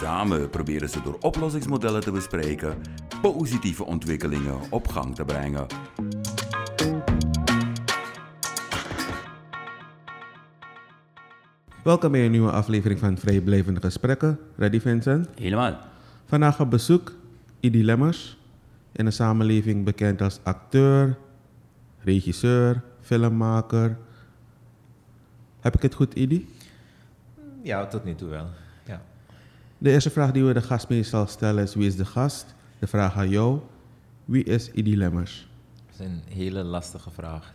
Samen 0.00 0.50
proberen 0.50 0.88
ze 0.88 1.02
door 1.02 1.16
oplossingsmodellen 1.20 2.00
te 2.00 2.10
bespreken 2.10 2.82
positieve 3.22 3.84
ontwikkelingen 3.84 4.58
op 4.70 4.88
gang 4.88 5.14
te 5.14 5.24
brengen. 5.24 5.66
Welkom 11.82 12.12
bij 12.12 12.24
een 12.24 12.30
nieuwe 12.30 12.50
aflevering 12.50 13.00
van 13.00 13.18
Vrijblijvende 13.18 13.80
Gesprekken. 13.80 14.38
Ready 14.56 14.80
Vincent? 14.80 15.28
Helemaal. 15.34 15.78
Vandaag 16.26 16.60
op 16.60 16.70
bezoek 16.70 17.12
Idi 17.60 17.84
Lemmers, 17.84 18.38
in 18.92 19.04
de 19.04 19.10
samenleving 19.10 19.84
bekend 19.84 20.22
als 20.22 20.40
acteur, 20.42 21.18
regisseur, 21.98 22.82
filmmaker. 23.00 23.98
Heb 25.60 25.74
ik 25.74 25.82
het 25.82 25.94
goed, 25.94 26.14
Idi? 26.14 26.48
Ja, 27.62 27.86
tot 27.86 28.04
nu 28.04 28.14
toe 28.14 28.28
wel. 28.28 28.46
De 29.82 29.90
eerste 29.90 30.10
vraag 30.10 30.32
die 30.32 30.44
we 30.44 30.52
de 30.52 30.62
gast 30.62 30.88
meestal 30.88 31.26
stellen 31.26 31.62
is: 31.62 31.74
wie 31.74 31.86
is 31.86 31.96
de 31.96 32.04
gast? 32.04 32.54
De 32.78 32.86
vraag 32.86 33.16
aan 33.16 33.28
jou: 33.28 33.60
wie 34.24 34.44
is 34.44 34.70
Idi 34.70 34.96
Lemmers? 34.96 35.48
Dat 35.86 36.00
is 36.00 36.06
een 36.06 36.22
hele 36.28 36.62
lastige 36.62 37.10
vraag. 37.10 37.52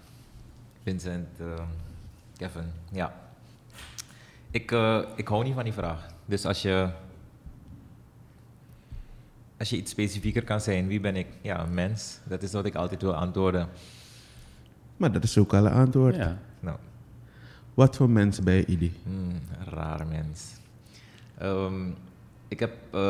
Vincent, 0.84 1.28
uh, 1.42 1.54
Kevin, 2.38 2.64
ja. 2.92 3.14
Ik, 4.52 4.72
uh, 4.72 5.02
ik 5.16 5.28
hou 5.28 5.44
niet 5.44 5.54
van 5.54 5.64
die 5.64 5.74
vraag. 5.74 6.06
Dus 6.26 6.46
als 6.46 6.62
je, 6.62 6.90
als 9.58 9.70
je 9.70 9.78
iets 9.78 9.92
specifieker 9.92 10.44
kan 10.44 10.62
zijn, 10.62 10.88
wie 10.88 11.00
ben 11.00 11.16
ik? 11.16 11.28
Ja, 11.42 11.64
een 11.64 11.74
mens. 11.74 12.20
Dat 12.24 12.44
is 12.44 12.52
wat 12.52 12.66
ik 12.66 12.76
altijd 12.76 13.02
wil 13.02 13.16
antwoorden. 13.16 13.70
Maar 14.98 15.12
dat 15.12 15.24
is 15.24 15.38
ook 15.38 15.54
al 15.54 15.66
een 15.66 15.72
antwoord. 15.72 16.16
Ja. 16.16 16.38
Nou. 16.60 16.78
Wat 17.74 17.96
voor 17.96 18.10
mens 18.10 18.40
ben 18.40 18.54
je, 18.54 18.66
Idi? 18.66 18.94
Hmm, 19.04 19.30
een 19.30 19.74
raar 19.74 20.08
mens. 20.08 20.54
Um, 21.42 21.96
ik 22.48 22.60
heb, 22.60 22.72
uh, 22.96 23.02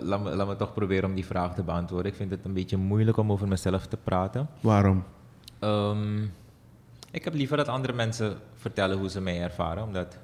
laat, 0.00 0.22
me, 0.22 0.36
laat 0.36 0.46
me 0.46 0.56
toch 0.56 0.74
proberen 0.74 1.08
om 1.08 1.14
die 1.14 1.26
vraag 1.26 1.54
te 1.54 1.62
beantwoorden. 1.62 2.10
Ik 2.10 2.16
vind 2.16 2.30
het 2.30 2.44
een 2.44 2.52
beetje 2.52 2.76
moeilijk 2.76 3.16
om 3.16 3.32
over 3.32 3.48
mezelf 3.48 3.86
te 3.86 3.96
praten. 3.96 4.48
Waarom? 4.60 5.04
Um, 5.60 6.32
ik 7.10 7.24
heb 7.24 7.34
liever 7.34 7.56
dat 7.56 7.68
andere 7.68 7.92
mensen 7.92 8.36
vertellen 8.54 8.98
hoe 8.98 9.08
ze 9.08 9.20
mij 9.20 9.42
ervaren, 9.42 9.82
omdat 9.82 10.18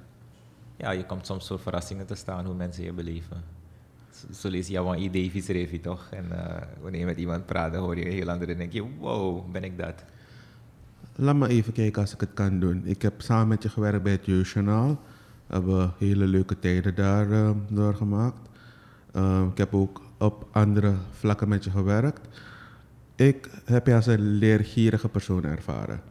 ja, 0.77 0.91
je 0.91 1.05
komt 1.05 1.25
soms 1.25 1.47
voor 1.47 1.59
verrassingen 1.59 2.05
te 2.05 2.15
staan 2.15 2.45
hoe 2.45 2.55
mensen 2.55 2.83
je 2.83 2.93
beleven. 2.93 3.43
Zo 4.31 4.49
lees 4.49 4.67
je 4.67 4.73
jouw 4.73 4.95
idee 4.95 5.41
schreef 5.41 5.71
je 5.71 5.79
toch? 5.79 6.07
En 6.11 6.25
uh, 6.31 6.55
wanneer 6.81 6.99
je 6.99 7.05
met 7.05 7.17
iemand 7.17 7.45
praat, 7.45 7.75
hoor 7.75 7.97
je 7.97 8.05
heel 8.05 8.29
andere 8.29 8.51
en 8.51 8.57
denk 8.57 8.71
je, 8.71 8.83
wow, 8.99 9.51
ben 9.51 9.63
ik 9.63 9.77
dat? 9.77 10.03
Laat 11.15 11.35
me 11.35 11.47
even 11.47 11.73
kijken 11.73 12.01
als 12.01 12.13
ik 12.13 12.19
het 12.19 12.33
kan 12.33 12.59
doen. 12.59 12.81
Ik 12.85 13.01
heb 13.01 13.21
samen 13.21 13.47
met 13.47 13.63
je 13.63 13.69
gewerkt 13.69 14.03
bij 14.03 14.11
het 14.11 14.25
Jeugdjournaal. 14.25 14.99
We 15.47 15.53
hebben 15.53 15.93
hele 15.97 16.25
leuke 16.25 16.59
tijden 16.59 16.95
daar 16.95 17.27
uh, 17.27 17.51
doorgemaakt. 17.67 18.49
Uh, 19.15 19.45
ik 19.51 19.57
heb 19.57 19.73
ook 19.73 20.01
op 20.17 20.47
andere 20.51 20.93
vlakken 21.11 21.47
met 21.47 21.63
je 21.63 21.69
gewerkt. 21.69 22.27
Ik 23.15 23.49
heb 23.65 23.87
je 23.87 23.95
als 23.95 24.05
een 24.05 24.37
leergierige 24.37 25.09
persoon 25.09 25.43
ervaren. 25.43 26.01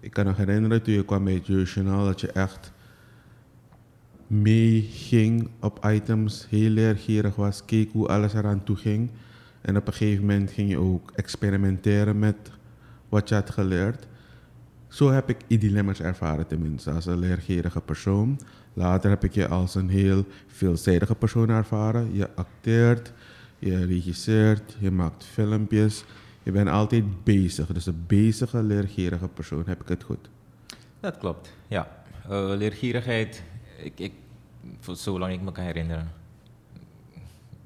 Ik 0.00 0.10
kan 0.10 0.26
me 0.26 0.32
herinneren 0.34 0.82
toen 0.82 0.94
je 0.94 1.04
kwam 1.04 1.24
bij 1.24 1.34
het 1.34 1.46
Jeugdjournaal 1.46 2.04
dat 2.04 2.20
je 2.20 2.32
echt 2.32 2.72
meeging 4.26 5.48
op 5.60 5.86
items, 5.86 6.46
heel 6.48 6.70
leergierig 6.70 7.34
was, 7.34 7.64
keek 7.64 7.92
hoe 7.92 8.08
alles 8.08 8.34
eraan 8.34 8.64
toe 8.64 8.76
ging. 8.76 9.10
En 9.60 9.76
op 9.76 9.86
een 9.86 9.92
gegeven 9.92 10.26
moment 10.26 10.50
ging 10.50 10.70
je 10.70 10.78
ook 10.78 11.12
experimenteren 11.14 12.18
met 12.18 12.36
wat 13.08 13.28
je 13.28 13.34
had 13.34 13.50
geleerd. 13.50 14.06
Zo 14.88 15.10
heb 15.10 15.28
ik 15.28 15.36
die 15.46 15.58
dilemma's 15.58 16.00
ervaren 16.00 16.46
tenminste, 16.46 16.90
als 16.90 17.06
een 17.06 17.18
leergierige 17.18 17.80
persoon. 17.80 18.40
Later 18.74 19.10
heb 19.10 19.24
ik 19.24 19.34
je 19.34 19.48
als 19.48 19.74
een 19.74 19.88
heel 19.88 20.24
veelzijdige 20.46 21.14
persoon 21.14 21.48
ervaren. 21.48 22.14
Je 22.14 22.34
acteert, 22.34 23.12
je 23.58 23.84
regisseert, 23.84 24.76
je 24.78 24.90
maakt 24.90 25.24
filmpjes. 25.24 26.04
Je 26.42 26.52
bent 26.52 26.68
altijd 26.68 27.24
bezig. 27.24 27.66
Dus 27.66 27.86
een 27.86 28.04
bezige, 28.06 28.62
leergierige 28.62 29.28
persoon. 29.28 29.62
Heb 29.66 29.80
ik 29.80 29.88
het 29.88 30.02
goed? 30.02 30.28
Dat 31.00 31.18
klopt, 31.18 31.52
ja. 31.68 32.04
Uh, 32.30 32.52
leergierigheid, 32.56 33.42
ik, 33.78 33.98
ik, 33.98 34.12
voor 34.80 34.96
zolang 34.96 35.32
ik 35.32 35.40
me 35.40 35.52
kan 35.52 35.64
herinneren, 35.64 36.10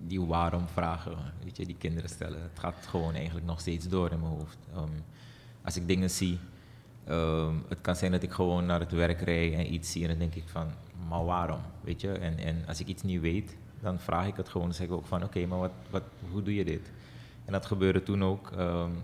die 0.06 0.20
waarom 0.20 0.68
vragen, 0.72 1.16
weet 1.44 1.56
je, 1.56 1.66
die 1.66 1.76
kinderen 1.78 2.10
stellen, 2.10 2.42
het 2.42 2.58
gaat 2.58 2.86
gewoon 2.86 3.14
eigenlijk 3.14 3.46
nog 3.46 3.60
steeds 3.60 3.88
door 3.88 4.10
in 4.10 4.20
mijn 4.20 4.32
hoofd. 4.32 4.58
Um, 4.76 4.90
als 5.62 5.76
ik 5.76 5.86
dingen 5.86 6.10
zie, 6.10 6.38
um, 7.08 7.64
het 7.68 7.80
kan 7.80 7.96
zijn 7.96 8.12
dat 8.12 8.22
ik 8.22 8.32
gewoon 8.32 8.66
naar 8.66 8.80
het 8.80 8.92
werk 8.92 9.20
rijd 9.20 9.52
en 9.52 9.72
iets 9.72 9.92
zie 9.92 10.02
en 10.02 10.08
dan 10.08 10.18
denk 10.18 10.34
ik 10.34 10.44
van, 10.46 10.66
maar 11.08 11.24
waarom? 11.24 11.60
Weet 11.80 12.00
je? 12.00 12.12
En, 12.12 12.38
en 12.38 12.64
als 12.66 12.80
ik 12.80 12.86
iets 12.86 13.02
niet 13.02 13.20
weet, 13.20 13.56
dan 13.80 13.98
vraag 13.98 14.26
ik 14.26 14.36
het 14.36 14.48
gewoon. 14.48 14.66
Dan 14.66 14.76
zeg 14.76 14.86
ik 14.86 14.92
ook 14.92 15.06
van, 15.06 15.24
oké, 15.24 15.46
maar 15.46 15.58
wat, 15.58 15.72
wat, 15.90 16.02
hoe 16.30 16.42
doe 16.42 16.54
je 16.54 16.64
dit? 16.64 16.90
En 17.44 17.52
dat 17.52 17.66
gebeurde 17.66 18.02
toen 18.02 18.24
ook, 18.24 18.50
um, 18.58 19.02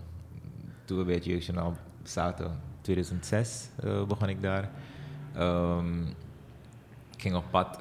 toen 0.85 0.97
we 0.97 1.03
bij 1.03 1.13
het 1.13 1.25
Jeugdjournaal 1.25 1.75
zaten. 2.03 2.59
2006 2.81 3.69
uh, 3.83 4.03
begon 4.03 4.29
ik 4.29 4.41
daar. 4.41 4.69
Um, 5.37 6.07
ik 7.15 7.21
ging 7.21 7.35
op 7.35 7.45
pad. 7.49 7.79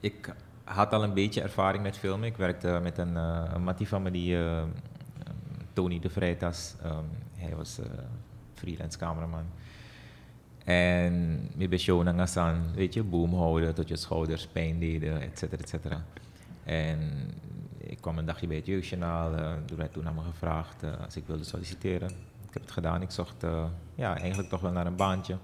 Ik 0.00 0.34
had 0.64 0.92
al 0.92 1.02
een 1.02 1.14
beetje 1.14 1.42
ervaring 1.42 1.82
met 1.82 1.96
filmen. 1.96 2.28
Ik 2.28 2.36
werkte 2.36 2.80
met 2.82 2.98
een, 2.98 3.12
uh, 3.12 3.44
een 3.54 3.62
mattie 3.62 3.88
van 3.88 4.02
me, 4.02 4.10
die, 4.10 4.38
Tony 5.72 5.98
de 5.98 6.10
Vrijtas. 6.10 6.74
Hij 7.34 7.56
was 7.56 7.78
freelance 8.58 8.98
cameraman. 8.98 9.44
En 10.64 11.40
met 11.56 11.70
bij 11.70 12.02
Nangasan, 12.02 12.74
weet 12.74 12.94
je, 12.94 13.02
boom 13.02 13.34
houden 13.34 13.74
tot 13.74 13.88
je 13.88 13.96
schouders 13.96 14.46
pijn 14.46 14.78
deden, 14.78 15.20
et 15.20 15.38
cetera, 15.38 15.62
et 15.62 15.68
cetera. 15.68 16.04
En 16.64 17.00
ik 17.78 18.00
kwam 18.00 18.18
een 18.18 18.24
dagje 18.24 18.46
bij 18.46 18.56
het 18.56 18.66
jeugdjournaal, 18.66 19.32
uh, 19.32 19.40
er 19.40 19.76
werd 19.76 19.92
toen 19.92 20.06
aan 20.06 20.14
me 20.14 20.22
gevraagd 20.22 20.82
uh, 20.82 20.90
als 21.04 21.16
ik 21.16 21.26
wilde 21.26 21.44
solliciteren. 21.44 22.08
Ik 22.48 22.52
heb 22.52 22.62
het 22.62 22.70
gedaan, 22.70 23.02
ik 23.02 23.10
zocht 23.10 23.44
uh, 23.44 23.64
ja, 23.94 24.18
eigenlijk 24.18 24.48
toch 24.48 24.60
wel 24.60 24.72
naar 24.72 24.86
een 24.86 24.96
baantje. 24.96 25.36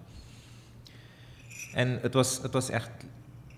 En 1.75 1.99
het 2.01 2.15
was, 2.15 2.43
het 2.43 2.53
was 2.53 2.71
echt 2.71 2.91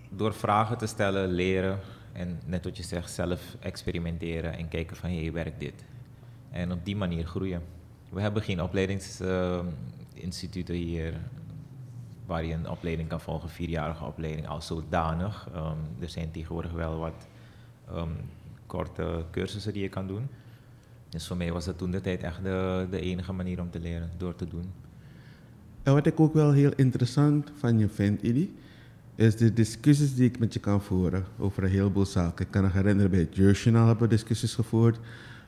door 0.08 0.34
vragen 0.34 0.78
te 0.78 0.86
stellen, 0.86 1.28
leren 1.28 1.78
en 2.12 2.40
net 2.46 2.64
wat 2.64 2.76
je 2.76 2.82
zegt, 2.82 3.10
zelf 3.10 3.56
experimenteren 3.60 4.56
en 4.56 4.68
kijken 4.68 4.96
van 4.96 5.10
hé, 5.10 5.20
hey, 5.20 5.32
werkt 5.32 5.60
dit? 5.60 5.84
En 6.50 6.72
op 6.72 6.84
die 6.84 6.96
manier 6.96 7.26
groeien. 7.26 7.62
We 8.14 8.20
hebben 8.20 8.42
geen 8.42 8.62
opleidingsinstituten 8.62 10.74
hier 10.74 11.14
waar 12.26 12.44
je 12.44 12.54
een 12.54 12.68
opleiding 12.68 13.08
kan 13.08 13.20
volgen, 13.20 13.48
vierjarige 13.48 14.04
opleiding, 14.04 14.48
al 14.48 14.60
zodanig. 14.60 15.48
Um, 15.54 15.78
er 16.00 16.08
zijn 16.08 16.30
tegenwoordig 16.30 16.72
wel 16.72 16.98
wat 16.98 17.26
um, 17.94 18.16
korte 18.66 19.24
cursussen 19.30 19.72
die 19.72 19.82
je 19.82 19.88
kan 19.88 20.06
doen. 20.06 20.28
Dus 21.08 21.26
voor 21.26 21.36
mij 21.36 21.52
was 21.52 21.64
dat 21.64 21.78
toen 21.78 21.90
de 21.90 22.00
tijd 22.00 22.22
echt 22.22 22.42
de, 22.42 22.86
de 22.90 23.00
enige 23.00 23.32
manier 23.32 23.60
om 23.60 23.70
te 23.70 23.80
leren, 23.80 24.10
door 24.16 24.34
te 24.34 24.48
doen. 24.48 24.72
En 25.82 25.92
wat 25.92 26.06
ik 26.06 26.20
ook 26.20 26.34
wel 26.34 26.52
heel 26.52 26.72
interessant 26.76 27.52
van 27.56 27.78
je 27.78 27.88
vind, 27.88 28.22
Idi, 28.22 28.56
is 29.14 29.36
de 29.36 29.52
discussies 29.52 30.14
die 30.14 30.28
ik 30.28 30.38
met 30.38 30.52
je 30.52 30.60
kan 30.60 30.82
voeren 30.82 31.24
over 31.38 31.62
een 31.62 31.70
heleboel 31.70 32.06
zaken. 32.06 32.44
Ik 32.44 32.50
kan 32.50 32.62
me 32.62 32.70
herinneren, 32.70 33.10
bij 33.10 33.20
het 33.20 33.36
Jeugdjournaal 33.36 33.86
hebben 33.86 34.08
we 34.08 34.14
discussies 34.14 34.54
gevoerd. 34.54 34.98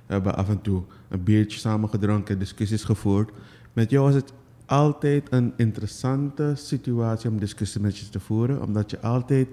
We 0.06 0.12
hebben 0.12 0.36
af 0.36 0.48
en 0.48 0.60
toe 0.60 0.82
een 1.08 1.22
biertje 1.22 1.58
samen 1.58 1.88
gedronken, 1.88 2.38
discussies 2.38 2.84
gevoerd. 2.84 3.30
Met 3.72 3.90
jou 3.90 4.04
was 4.04 4.14
het 4.14 4.32
altijd 4.66 5.32
een 5.32 5.52
interessante 5.56 6.52
situatie 6.54 7.30
om 7.30 7.38
discussie 7.38 7.80
met 7.80 7.98
je 7.98 8.08
te 8.08 8.20
voeren, 8.20 8.62
omdat 8.62 8.90
je 8.90 9.00
altijd 9.00 9.48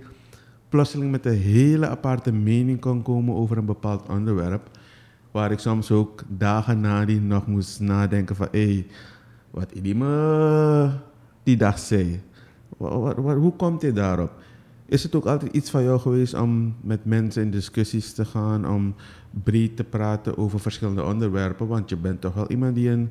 plotseling 0.69 1.11
met 1.11 1.25
een 1.25 1.37
hele 1.37 1.87
aparte 1.87 2.31
mening 2.31 2.79
kon 2.79 3.01
komen 3.01 3.35
over 3.35 3.57
een 3.57 3.65
bepaald 3.65 4.09
onderwerp, 4.09 4.69
waar 5.31 5.51
ik 5.51 5.59
soms 5.59 5.91
ook 5.91 6.23
dagen 6.27 6.79
nadien 6.79 7.27
nog 7.27 7.47
moest 7.47 7.79
nadenken 7.79 8.35
van, 8.35 8.47
hé, 8.51 8.73
hey, 8.73 8.87
wat 9.51 9.69
die 9.81 9.95
me 9.95 10.89
die 11.43 11.57
dag 11.57 11.79
zei, 11.79 12.21
wat, 12.77 13.15
wat, 13.15 13.37
hoe 13.37 13.55
komt 13.55 13.81
hij 13.81 13.93
daarop? 13.93 14.31
Is 14.85 15.03
het 15.03 15.15
ook 15.15 15.25
altijd 15.25 15.53
iets 15.53 15.69
van 15.69 15.83
jou 15.83 15.99
geweest 15.99 16.33
om 16.33 16.75
met 16.81 17.05
mensen 17.05 17.41
in 17.41 17.51
discussies 17.51 18.13
te 18.13 18.25
gaan, 18.25 18.67
om 18.69 18.95
breed 19.43 19.75
te 19.75 19.83
praten 19.83 20.37
over 20.37 20.59
verschillende 20.59 21.03
onderwerpen? 21.03 21.67
Want 21.67 21.89
je 21.89 21.95
bent 21.95 22.21
toch 22.21 22.33
wel 22.33 22.49
iemand 22.49 22.75
die 22.75 22.89
een 22.89 23.09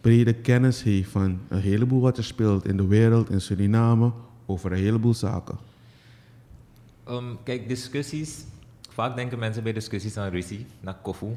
brede 0.00 0.32
kennis 0.32 0.82
heeft 0.82 1.10
van 1.10 1.38
een 1.48 1.60
heleboel 1.60 2.00
wat 2.00 2.18
er 2.18 2.24
speelt 2.24 2.66
in 2.66 2.76
de 2.76 2.86
wereld, 2.86 3.30
in 3.30 3.40
Suriname, 3.40 4.12
over 4.46 4.72
een 4.72 4.78
heleboel 4.78 5.14
zaken? 5.14 5.58
Um, 7.08 7.38
kijk, 7.42 7.68
discussies. 7.68 8.44
Vaak 8.88 9.16
denken 9.16 9.38
mensen 9.38 9.62
bij 9.62 9.72
discussies 9.72 10.16
aan 10.16 10.30
ruzie, 10.30 10.66
naar 10.80 10.96
koffie. 11.02 11.36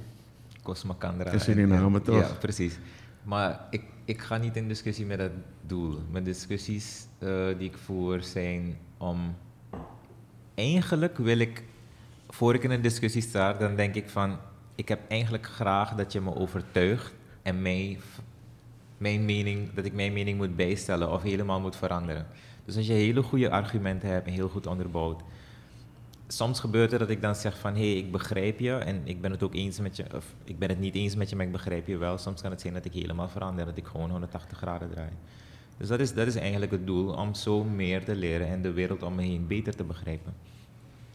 Cosmacandra. 0.64 1.32
In 1.32 1.40
Suriname, 1.40 2.02
toch? 2.02 2.20
Ja, 2.20 2.32
precies. 2.40 2.78
Maar 3.24 3.68
ik, 3.70 3.84
ik 4.06 4.22
ga 4.22 4.38
niet 4.38 4.56
in 4.56 4.68
discussie 4.68 5.06
met 5.06 5.18
dat 5.18 5.32
doel. 5.68 6.00
Mijn 6.12 6.24
discussies 6.24 7.06
eh, 7.18 7.48
die 7.58 7.70
ik 7.70 7.78
voer 7.78 8.24
zijn 8.24 8.78
om... 8.98 9.36
Eigenlijk 10.56 11.18
wil 11.18 11.38
ik, 11.38 11.64
voor 12.30 12.54
ik 12.54 12.64
in 12.64 12.72
een 12.72 12.82
discussie 12.82 13.22
sta, 13.22 13.54
dan 13.54 13.76
denk 13.76 13.96
ik 13.96 14.10
van... 14.10 14.38
Ik 14.76 14.88
heb 14.88 15.00
eigenlijk 15.08 15.46
graag 15.46 15.96
dat 15.96 16.12
je 16.12 16.22
me 16.22 16.36
overtuigt 16.36 17.14
en 17.42 17.62
mij, 17.62 18.00
mijn 18.98 19.26
mening, 19.26 19.74
dat 19.74 19.86
ik 19.86 19.94
mijn 19.94 20.14
mening 20.14 20.38
moet 20.38 20.56
bijstellen 20.56 21.12
of 21.12 21.22
helemaal 21.22 21.60
moet 21.60 21.76
veranderen. 21.76 22.28
Dus 22.66 22.78
als 22.78 22.88
je 22.88 22.94
hele 22.94 23.24
goede 23.24 23.50
argumenten 23.50 24.10
hebt 24.10 24.28
en 24.28 24.34
heel 24.34 24.50
goed 24.50 24.68
onderbouwd, 24.68 25.22
soms 26.28 26.60
gebeurt 26.60 26.92
het 26.92 27.00
dat 27.00 27.10
ik 27.10 27.22
dan 27.22 27.36
zeg 27.36 27.58
van 27.58 27.74
hé, 27.74 27.92
hey, 27.92 27.98
ik 27.98 28.12
begrijp 28.12 28.60
je 28.60 28.74
en 28.74 29.02
ik 29.04 29.22
ben 29.22 29.32
het 29.32 29.44
ook 29.44 29.54
eens 29.54 29.80
met 29.80 29.96
je, 29.96 30.06
of 30.16 30.34
ik 30.44 30.60
ben 30.60 30.70
het 30.70 30.80
niet 30.80 30.96
eens 30.96 31.16
met 31.16 31.30
je, 31.30 31.36
maar 31.36 31.46
ik 31.46 31.52
begrijp 31.52 31.88
je 31.88 31.98
wel. 31.98 32.18
Soms 32.18 32.42
kan 32.42 32.52
het 32.52 32.62
zijn 32.62 32.74
dat 32.74 32.86
ik 32.86 32.94
helemaal 32.94 33.30
verander, 33.30 33.66
dat 33.66 33.78
ik 33.78 33.86
gewoon 33.86 34.10
180 34.10 34.58
graden 34.58 34.90
draai. 34.90 35.12
Dus 35.78 35.88
dat 35.88 36.00
is, 36.00 36.14
dat 36.14 36.28
is 36.28 36.36
eigenlijk 36.36 36.72
het 36.72 36.88
doel, 36.88 37.14
om 37.14 37.34
zo 37.34 37.64
meer 37.64 38.06
te 38.06 38.16
leren 38.16 38.48
en 38.48 38.62
de 38.62 38.72
wereld 38.72 39.04
om 39.04 39.16
me 39.16 39.22
heen 39.22 39.48
beter 39.48 39.76
te 39.76 39.84
begrijpen. 39.84 40.34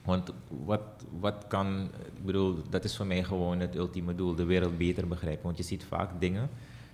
Want 0.04 0.32
wat, 0.64 0.82
wat 1.20 1.44
kan, 1.48 1.90
ik 2.16 2.24
bedoel, 2.24 2.62
dat 2.70 2.84
is 2.84 2.96
voor 2.96 3.06
mij 3.06 3.24
gewoon 3.24 3.60
het 3.60 3.74
ultieme 3.76 4.14
doel, 4.14 4.34
de 4.34 4.44
wereld 4.44 4.78
beter 4.78 5.08
begrijpen. 5.08 5.44
Want 5.44 5.56
je 5.56 5.62
ziet 5.62 5.84
vaak 5.84 6.10
dingen, 6.18 6.48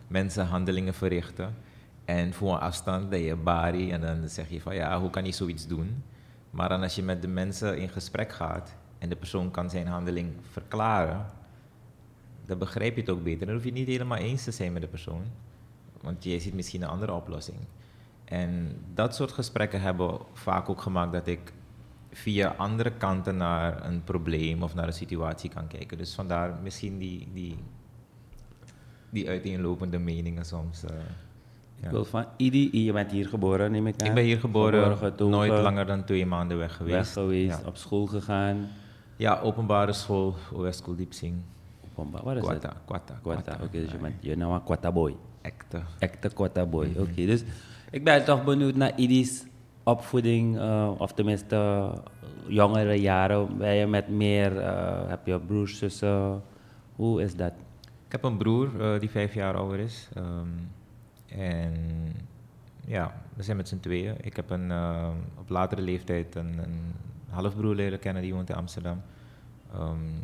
mensen 0.06 0.46
handelingen 0.46 0.94
verrichten 0.94 1.54
en 2.04 2.32
voor 2.32 2.58
afstand 2.58 3.08
ben 3.08 3.20
je 3.20 3.36
bari 3.36 3.90
en 3.90 4.00
dan 4.00 4.28
zeg 4.28 4.50
je 4.50 4.60
van 4.60 4.74
ja, 4.74 5.00
hoe 5.00 5.10
kan 5.10 5.24
je 5.24 5.32
zoiets 5.32 5.66
doen? 5.66 6.02
Maar 6.50 6.68
dan 6.68 6.82
als 6.82 6.94
je 6.94 7.02
met 7.02 7.22
de 7.22 7.28
mensen 7.28 7.78
in 7.78 7.88
gesprek 7.88 8.32
gaat 8.32 8.74
en 8.98 9.08
de 9.08 9.16
persoon 9.16 9.50
kan 9.50 9.70
zijn 9.70 9.86
handeling 9.86 10.32
verklaren, 10.50 11.26
dan 12.46 12.58
begrijp 12.58 12.94
je 12.94 13.00
het 13.00 13.10
ook 13.10 13.22
beter. 13.22 13.46
Dan 13.46 13.54
hoef 13.54 13.64
je 13.64 13.72
niet 13.72 13.86
helemaal 13.86 14.18
eens 14.18 14.44
te 14.44 14.50
zijn 14.50 14.72
met 14.72 14.82
de 14.82 14.88
persoon, 14.88 15.24
want 16.04 16.24
jij 16.24 16.38
ziet 16.38 16.54
misschien 16.54 16.82
een 16.82 16.88
andere 16.88 17.12
oplossing. 17.12 17.58
En 18.24 18.76
dat 18.94 19.14
soort 19.14 19.32
gesprekken 19.32 19.80
hebben 19.80 20.18
vaak 20.32 20.68
ook 20.68 20.80
gemaakt 20.80 21.12
dat 21.12 21.26
ik 21.26 21.52
via 22.10 22.54
andere 22.56 22.90
kanten 22.90 23.36
naar 23.36 23.86
een 23.86 24.04
probleem 24.04 24.62
of 24.62 24.74
naar 24.74 24.86
een 24.86 24.92
situatie 24.92 25.50
kan 25.50 25.66
kijken. 25.66 25.98
Dus 25.98 26.14
vandaar 26.14 26.58
misschien 26.62 26.98
die, 26.98 27.28
die, 27.32 27.56
die 29.10 29.28
uiteenlopende 29.28 29.98
meningen 29.98 30.44
soms. 30.44 30.84
Uh, 30.84 30.90
ik 31.80 31.90
wil 31.90 32.04
van 32.04 32.26
Idi, 32.36 32.84
je 32.84 32.92
bent 32.92 33.10
hier 33.10 33.28
geboren, 33.28 33.70
neem 33.70 33.86
ik 33.86 34.00
aan. 34.00 34.08
Ik 34.08 34.14
ben 34.14 34.24
hier 34.24 34.38
geboren, 34.38 34.98
nooit 35.16 35.52
langer 35.52 35.86
dan 35.86 36.04
twee 36.04 36.26
maanden 36.26 36.58
weg 36.58 36.76
geweest. 36.76 36.96
Weg 36.96 37.12
geweest, 37.12 37.60
ja. 37.60 37.68
op 37.68 37.76
school 37.76 38.06
gegaan. 38.06 38.68
Ja, 39.16 39.40
openbare 39.40 39.92
school, 39.92 40.34
OS 40.52 40.76
School 40.76 40.96
Diepzing. 40.96 41.36
Openbaar, 41.90 42.22
wat 42.22 42.36
is 42.36 42.42
Quata, 42.42 42.68
het? 42.68 42.78
Quata, 42.84 43.18
Quata. 43.22 43.52
Oké, 43.52 43.64
okay, 43.64 43.80
dus 43.80 43.90
je 43.90 43.98
bent 43.98 44.14
je 44.20 44.36
nou 44.36 44.54
een 44.54 44.62
Quata 44.62 44.92
boy. 44.92 45.16
Echte. 45.44 45.82
Echte 45.98 46.28
Quata 46.32 46.64
boy, 46.66 46.86
mm 46.86 46.92
-hmm. 46.92 47.02
oké. 47.02 47.10
Okay, 47.10 47.26
dus 47.26 47.44
ik 47.90 48.04
ben 48.04 48.24
toch 48.24 48.44
benieuwd 48.44 48.74
naar 48.74 48.92
Idi's 48.96 49.44
opvoeding, 49.82 50.56
uh, 50.56 50.90
of 50.98 51.12
tenminste 51.12 51.56
uh, 51.56 51.92
jongere 52.46 53.00
jaren. 53.00 53.58
Ben 53.58 53.74
je 53.74 53.86
met 53.86 54.08
meer, 54.08 54.56
uh, 54.56 55.08
heb 55.08 55.26
je 55.26 55.40
broers, 55.40 55.78
zussen? 55.78 56.42
Hoe 56.96 57.22
is 57.22 57.36
dat? 57.36 57.52
Ik 58.06 58.12
heb 58.12 58.22
een 58.22 58.36
broer 58.36 58.98
die 58.98 59.10
vijf 59.10 59.34
jaar 59.34 59.54
ouder 59.56 59.78
is. 59.78 60.08
Um, 60.16 60.70
en 61.28 61.74
ja, 62.86 63.14
we 63.34 63.42
zijn 63.42 63.56
met 63.56 63.68
z'n 63.68 63.80
tweeën. 63.80 64.14
Ik 64.20 64.36
heb 64.36 64.50
een, 64.50 64.70
uh, 64.70 65.08
op 65.38 65.48
latere 65.48 65.82
leeftijd 65.82 66.34
een, 66.34 66.58
een, 66.58 66.92
halfbroer 67.30 67.74
leren 67.74 67.98
kennen 67.98 68.22
die 68.22 68.34
woont 68.34 68.48
in 68.48 68.54
Amsterdam. 68.54 69.02
Um, 69.74 70.20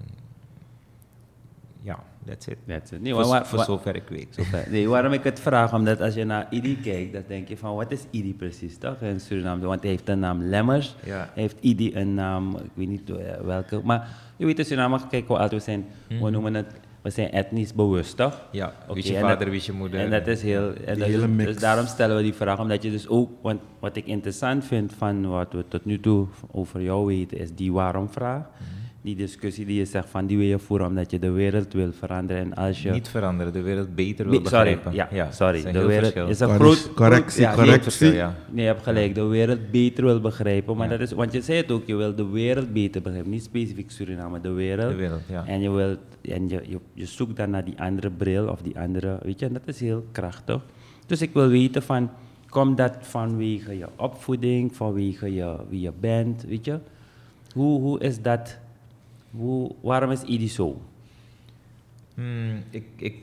ja, 1.82 2.02
that's 2.26 2.46
it. 2.46 2.58
That's 2.66 2.90
it. 2.90 3.00
Nee, 3.00 3.14
voor, 3.14 3.26
maar, 3.26 3.46
voor 3.46 3.64
zover 3.64 3.96
ik 3.96 4.08
weet. 4.08 4.28
Zover. 4.30 4.64
Nee, 4.70 4.88
waarom 4.88 5.12
ik 5.12 5.24
het 5.24 5.40
vraag, 5.40 5.74
omdat 5.74 6.00
als 6.00 6.14
je 6.14 6.24
naar 6.24 6.46
Idi 6.50 6.80
kijkt, 6.80 7.12
dan 7.12 7.22
denk 7.26 7.48
je 7.48 7.56
van, 7.56 7.74
wat 7.74 7.92
is 7.92 8.04
Idi 8.10 8.34
precies, 8.34 8.78
toch? 8.78 9.00
In 9.00 9.20
Suriname, 9.20 9.66
want 9.66 9.80
hij 9.80 9.90
heeft 9.90 10.06
de 10.06 10.14
naam 10.14 10.42
Lemmers. 10.42 10.94
Ja. 11.04 11.30
Heeft 11.34 11.56
Idi 11.60 11.94
een 11.94 12.14
naam, 12.14 12.56
ik 12.56 12.70
weet 12.74 12.88
niet 12.88 13.12
welke, 13.44 13.80
maar 13.84 14.08
je 14.36 14.46
weet 14.46 14.58
in 14.58 14.64
Suriname, 14.64 14.98
kijk 15.10 15.26
hoe 15.26 15.38
oud 15.38 15.50
we 15.50 15.60
zijn, 15.60 15.86
mm. 16.08 16.22
we 16.22 16.30
noemen 16.30 16.54
het 16.54 16.66
we 17.02 17.10
zijn 17.10 17.30
etnisch 17.30 17.74
bewust, 17.74 18.16
toch? 18.16 18.40
Ja, 18.50 18.72
okay, 18.82 19.02
wie 19.02 19.12
je 19.12 19.18
vader, 19.18 19.50
wie 19.50 19.62
je 19.64 19.72
moeder. 19.72 20.00
En 20.00 20.10
dat 20.10 20.26
is 20.26 20.42
heel... 20.42 20.74
En 20.74 20.98
dat 20.98 21.08
is, 21.08 21.36
dus 21.36 21.58
daarom 21.58 21.86
stellen 21.86 22.16
we 22.16 22.22
die 22.22 22.34
vraag, 22.34 22.58
omdat 22.58 22.82
je 22.82 22.90
dus 22.90 23.08
ook... 23.08 23.30
Want 23.42 23.60
wat 23.78 23.96
ik 23.96 24.06
interessant 24.06 24.64
vind 24.64 24.92
van 24.92 25.28
wat 25.28 25.52
we 25.52 25.64
tot 25.68 25.84
nu 25.84 26.00
toe 26.00 26.26
over 26.50 26.82
jou 26.82 27.06
weten, 27.06 27.38
is 27.38 27.54
die 27.54 27.72
waarom-vraag. 27.72 28.38
Mm 28.38 28.52
-hmm. 28.58 28.79
Die 29.02 29.16
discussie 29.16 29.66
die 29.66 29.78
je 29.78 29.84
zegt 29.84 30.08
van, 30.08 30.26
die 30.26 30.36
wil 30.36 30.46
je 30.46 30.58
voeren 30.58 30.86
omdat 30.86 31.10
je 31.10 31.18
de 31.18 31.30
wereld 31.30 31.72
wil 31.72 31.92
veranderen. 31.92 32.42
En 32.42 32.54
als 32.54 32.82
je... 32.82 32.90
Niet 32.90 33.08
veranderen, 33.08 33.52
de 33.52 33.60
wereld 33.60 33.94
beter 33.94 34.28
wil 34.28 34.40
begrijpen. 34.40 34.82
Sorry, 34.82 34.96
ja, 34.96 35.08
ja 35.10 35.30
sorry. 35.32 35.72
De 35.72 35.84
wereld 35.86 36.28
is 36.28 36.40
een 36.40 36.56
Correctie, 36.56 36.82
groot... 36.82 36.94
correctie, 36.94 37.40
ja, 37.40 37.54
correctie. 37.54 38.12
Ja. 38.12 38.34
Nee, 38.50 38.64
je 38.64 38.70
hebt 38.70 38.82
gelijk. 38.82 39.14
De 39.14 39.24
wereld 39.24 39.70
beter 39.70 40.04
wil 40.04 40.20
begrijpen. 40.20 40.76
Maar 40.76 40.88
dat 40.88 41.00
is, 41.00 41.12
want 41.12 41.32
je 41.32 41.40
zei 41.40 41.58
het 41.58 41.70
ook, 41.70 41.86
je 41.86 41.94
wil 41.94 42.14
de 42.14 42.28
wereld 42.28 42.72
beter 42.72 43.02
begrijpen. 43.02 43.30
Niet 43.30 43.42
specifiek 43.42 43.90
Suriname, 43.90 44.40
de 44.40 44.50
wereld. 44.50 44.90
De 44.90 44.96
wereld, 44.96 45.22
ja. 45.28 45.46
En 45.46 45.60
je, 45.60 45.70
wilt, 45.70 45.98
en 46.22 46.48
je, 46.48 46.62
je, 46.68 46.78
je 46.92 47.06
zoekt 47.06 47.36
dan 47.36 47.50
naar 47.50 47.64
die 47.64 47.80
andere 47.80 48.10
bril 48.10 48.48
of 48.48 48.62
die 48.62 48.78
andere, 48.78 49.18
weet 49.22 49.40
je, 49.40 49.46
en 49.46 49.52
dat 49.52 49.62
is 49.64 49.80
heel 49.80 50.04
krachtig. 50.12 50.64
Dus 51.06 51.22
ik 51.22 51.32
wil 51.32 51.48
weten 51.48 51.82
van, 51.82 52.10
komt 52.48 52.76
dat 52.76 52.96
vanwege 53.00 53.78
je 53.78 53.86
opvoeding, 53.96 54.76
vanwege 54.76 55.34
je, 55.34 55.56
wie 55.68 55.80
je 55.80 55.92
bent, 56.00 56.44
weet 56.48 56.64
je? 56.64 56.78
Hoe, 57.54 57.80
hoe 57.80 58.00
is 58.00 58.22
dat, 58.22 58.58
hoe, 59.30 59.74
waarom 59.80 60.10
is 60.10 60.22
Idi 60.22 60.48
zo? 60.48 60.80
Hmm, 62.14 62.62
ik, 62.70 62.84
ik, 62.96 63.16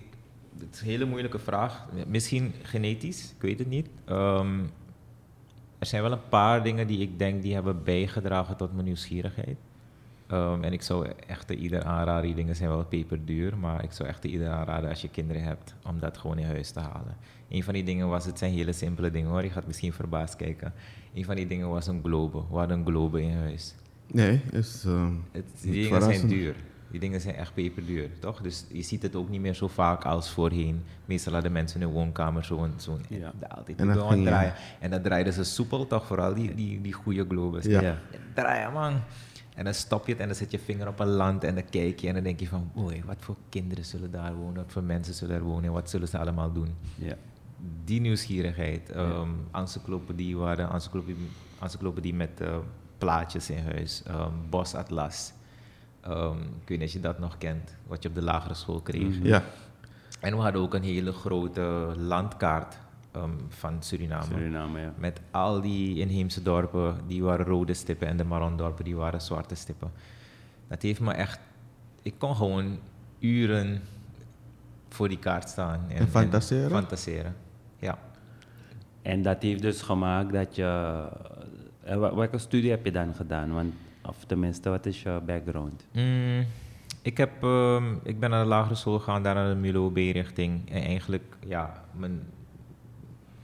het 0.59 0.73
is 0.73 0.81
een 0.81 0.87
hele 0.87 1.05
moeilijke 1.05 1.39
vraag. 1.39 1.85
Misschien 2.07 2.53
genetisch, 2.61 3.33
ik 3.35 3.41
weet 3.41 3.59
het 3.59 3.69
niet. 3.69 3.87
Um, 4.09 4.69
er 5.79 5.87
zijn 5.87 6.01
wel 6.01 6.11
een 6.11 6.27
paar 6.29 6.63
dingen 6.63 6.87
die 6.87 6.99
ik 6.99 7.19
denk 7.19 7.41
die 7.41 7.53
hebben 7.53 7.83
bijgedragen 7.83 8.57
tot 8.57 8.73
mijn 8.73 8.85
nieuwsgierigheid. 8.85 9.57
Um, 10.31 10.63
en 10.63 10.73
ik 10.73 10.81
zou 10.81 11.07
echt 11.27 11.49
ieder 11.49 11.83
aanraden, 11.83 12.25
die 12.25 12.35
dingen 12.35 12.55
zijn 12.55 12.69
wel 12.69 12.85
peperduur, 12.85 13.57
maar 13.57 13.83
ik 13.83 13.91
zou 13.91 14.09
echt 14.09 14.23
ieder 14.23 14.49
aanraden 14.49 14.89
als 14.89 15.01
je 15.01 15.09
kinderen 15.09 15.43
hebt, 15.43 15.75
om 15.83 15.99
dat 15.99 16.17
gewoon 16.17 16.37
in 16.37 16.45
huis 16.45 16.71
te 16.71 16.79
halen. 16.79 17.17
Een 17.49 17.63
van 17.63 17.73
die 17.73 17.83
dingen 17.83 18.07
was, 18.07 18.25
het 18.25 18.37
zijn 18.37 18.53
hele 18.53 18.73
simpele 18.73 19.11
dingen 19.11 19.29
hoor, 19.29 19.43
je 19.43 19.49
gaat 19.49 19.67
misschien 19.67 19.93
verbaasd 19.93 20.35
kijken. 20.35 20.73
Een 21.13 21.25
van 21.25 21.35
die 21.35 21.47
dingen 21.47 21.69
was 21.69 21.87
een 21.87 22.01
globe. 22.03 22.43
We 22.49 22.57
hadden 22.57 22.77
een 22.77 22.85
globe 22.85 23.21
in 23.21 23.37
huis. 23.37 23.75
Nee, 24.11 24.41
is, 24.51 24.83
uh, 24.87 25.07
het, 25.31 25.45
die 25.61 25.83
dingen 25.83 26.01
zijn 26.01 26.27
duur. 26.27 26.55
Die 26.91 26.99
dingen 26.99 27.21
zijn 27.21 27.35
echt 27.35 27.53
peperduur, 27.53 28.09
toch? 28.19 28.41
Dus 28.41 28.65
je 28.71 28.81
ziet 28.81 29.01
het 29.01 29.15
ook 29.15 29.29
niet 29.29 29.41
meer 29.41 29.53
zo 29.53 29.67
vaak 29.67 30.05
als 30.05 30.29
voorheen. 30.29 30.83
Meestal 31.05 31.33
hadden 31.33 31.51
mensen 31.51 31.81
in 31.81 31.87
hun 31.87 31.95
woonkamer 31.95 32.43
zo'n 32.43 32.73
zo 32.77 32.99
ja. 33.09 33.33
altijd 33.49 33.79
en 33.79 33.87
dan 33.87 34.23
draaien. 34.23 34.53
En 34.79 34.89
dan 34.89 35.01
draaiden 35.01 35.33
ze 35.33 35.43
soepel, 35.43 35.87
toch? 35.87 36.05
Vooral 36.05 36.33
die, 36.33 36.55
die, 36.55 36.81
die 36.81 36.93
goede 36.93 37.25
globes. 37.27 37.65
Ja. 37.65 37.81
Ja. 37.81 37.97
Draaien, 38.33 38.73
man. 38.73 39.01
En 39.55 39.63
dan 39.63 39.73
stop 39.73 40.05
je 40.05 40.11
het 40.11 40.21
en 40.21 40.27
dan 40.27 40.35
zet 40.35 40.51
je 40.51 40.59
vinger 40.59 40.87
op 40.87 40.99
een 40.99 41.07
land 41.07 41.43
en 41.43 41.55
dan 41.55 41.63
kijk 41.69 41.99
je 41.99 42.07
en 42.07 42.13
dan 42.13 42.23
denk 42.23 42.39
je 42.39 42.47
van, 42.47 42.71
oei, 42.77 43.03
wat 43.05 43.17
voor 43.19 43.35
kinderen 43.49 43.85
zullen 43.85 44.11
daar 44.11 44.35
wonen, 44.35 44.55
wat 44.55 44.71
voor 44.71 44.83
mensen 44.83 45.13
zullen 45.13 45.35
er 45.35 45.43
wonen, 45.43 45.71
wat 45.71 45.89
zullen 45.89 46.07
ze 46.07 46.17
allemaal 46.17 46.51
doen? 46.51 46.75
Ja. 46.95 47.15
Die 47.83 48.01
nieuwsgierigheid, 48.01 48.95
um, 48.95 49.35
encyclopedie, 49.51 50.37
waar 50.37 50.55
de 50.55 50.61
encyclopedie, 50.61 51.29
encyclopedie 51.61 52.13
met 52.13 52.29
uh, 52.41 52.57
plaatjes 52.97 53.49
in 53.49 53.63
huis, 53.63 54.03
um, 54.09 54.49
bosatlas. 54.49 55.33
Um, 56.07 56.37
ik 56.61 56.67
weet 56.67 56.79
niet 56.79 56.87
of 56.87 56.93
je 56.93 56.99
dat 56.99 57.19
nog 57.19 57.37
kent, 57.37 57.75
wat 57.87 58.03
je 58.03 58.09
op 58.09 58.15
de 58.15 58.21
lagere 58.21 58.53
school 58.53 58.81
kreeg. 58.81 59.03
Mm 59.03 59.13
-hmm. 59.13 59.25
Ja. 59.25 59.43
En 60.19 60.35
we 60.35 60.41
hadden 60.41 60.61
ook 60.61 60.73
een 60.73 60.83
hele 60.83 61.11
grote 61.11 61.93
landkaart 61.97 62.77
um, 63.15 63.45
van 63.49 63.83
Suriname. 63.83 64.23
Suriname 64.23 64.79
ja. 64.79 64.93
Met 64.97 65.21
al 65.31 65.61
die 65.61 65.99
inheemse 65.99 66.41
dorpen, 66.41 66.97
die 67.07 67.23
waren 67.23 67.45
rode 67.45 67.73
stippen 67.73 68.07
en 68.07 68.17
de 68.17 68.23
Marondorpen, 68.23 68.83
die 68.83 68.95
waren 68.95 69.21
zwarte 69.21 69.55
stippen. 69.55 69.91
Dat 70.67 70.81
heeft 70.81 70.99
me 70.99 71.13
echt... 71.13 71.39
Ik 72.01 72.13
kon 72.17 72.35
gewoon 72.35 72.79
uren 73.19 73.81
voor 74.89 75.07
die 75.07 75.19
kaart 75.19 75.49
staan. 75.49 75.85
En, 75.87 75.97
en 75.97 76.07
fantaseren? 76.07 76.63
En 76.63 76.69
fantaseren, 76.69 77.35
ja. 77.79 77.99
En 79.01 79.21
dat 79.21 79.41
heeft 79.41 79.61
dus 79.61 79.81
gemaakt 79.81 80.33
dat 80.33 80.55
je... 80.55 81.03
Welke 81.95 82.37
studie 82.37 82.69
heb 82.69 82.85
je 82.85 82.91
dan 82.91 83.15
gedaan? 83.15 83.53
Want, 83.53 83.73
of 84.01 84.23
tenminste, 84.25 84.69
wat 84.69 84.85
is 84.85 85.01
je 85.01 85.19
background? 85.25 85.85
Mm, 85.91 86.45
ik, 87.01 87.17
heb, 87.17 87.43
um, 87.43 87.99
ik 88.03 88.19
ben 88.19 88.29
naar 88.29 88.43
de 88.43 88.49
lagere 88.49 88.75
school 88.75 88.99
gegaan, 88.99 89.23
daar 89.23 89.35
naar 89.35 89.49
de 89.49 89.55
Milo 89.55 89.89
B-richting. 89.89 90.69
En 90.71 90.81
eigenlijk, 90.81 91.37
ja, 91.45 91.83
mijn, 91.91 92.21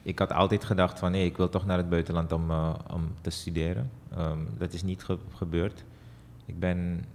ik 0.02 0.20
had 0.20 0.32
altijd 0.32 0.64
gedacht 0.64 1.00
van 1.00 1.12
nee, 1.12 1.26
ik 1.26 1.38
wil 1.38 1.50
toch 1.50 1.66
naar 1.66 1.78
het 1.78 1.90
buitenland 1.90 2.32
om, 2.32 2.50
uh, 2.52 2.74
om 2.94 3.14
te 3.22 3.30
studeren. 3.30 3.92
Um, 4.18 4.48
dat 4.58 4.74
is 4.74 4.84
niet 4.84 5.04
ge 5.04 5.18
gebeurd. 5.34 5.84
Ik 6.46 6.60
ben 6.60 7.06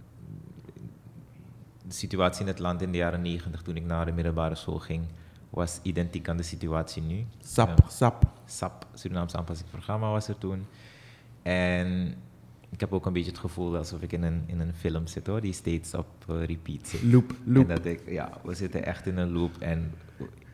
de 1.86 1.94
situatie 1.94 2.40
in 2.40 2.46
het 2.46 2.58
land 2.58 2.82
in 2.82 2.92
de 2.92 2.98
jaren 2.98 3.22
negentig 3.22 3.62
toen 3.62 3.76
ik 3.76 3.84
naar 3.84 4.06
de 4.06 4.12
middelbare 4.12 4.54
school 4.54 4.78
ging, 4.78 5.02
was 5.50 5.80
identiek 5.82 6.28
aan 6.28 6.36
de 6.36 6.42
situatie 6.42 7.02
nu. 7.02 7.26
SAP, 7.40 7.80
uh, 7.80 7.88
SAP. 7.88 8.24
SAP, 8.44 8.86
Surinaamse 8.94 9.36
aanpassingsprogramma 9.36 10.10
was 10.10 10.28
er 10.28 10.38
toen. 10.38 10.66
En 11.48 12.14
ik 12.70 12.80
heb 12.80 12.92
ook 12.92 13.06
een 13.06 13.12
beetje 13.12 13.30
het 13.30 13.40
gevoel 13.40 13.76
alsof 13.76 14.02
ik 14.02 14.12
in 14.12 14.22
een, 14.22 14.42
in 14.46 14.60
een 14.60 14.74
film 14.74 15.06
zit 15.06 15.26
hoor, 15.26 15.40
die 15.40 15.52
steeds 15.52 15.94
op 15.94 16.06
eh, 16.28 16.44
repeat 16.44 16.88
zit. 16.88 17.02
Loop, 17.02 17.34
loop. 17.44 17.68
En 17.68 17.74
dat 17.74 17.84
ik, 17.84 18.00
ja, 18.06 18.30
we 18.44 18.54
zitten 18.54 18.84
echt 18.84 19.06
in 19.06 19.16
een 19.16 19.32
loop 19.32 19.50
en 19.58 19.92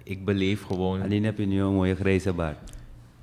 ik 0.03 0.25
beleef 0.25 0.63
gewoon... 0.63 1.03
Alleen 1.03 1.25
heb 1.25 1.39
je 1.39 1.47
nu 1.47 1.61
een 1.61 1.73
mooie 1.73 1.95
grijze 1.95 2.33
baard. 2.33 2.59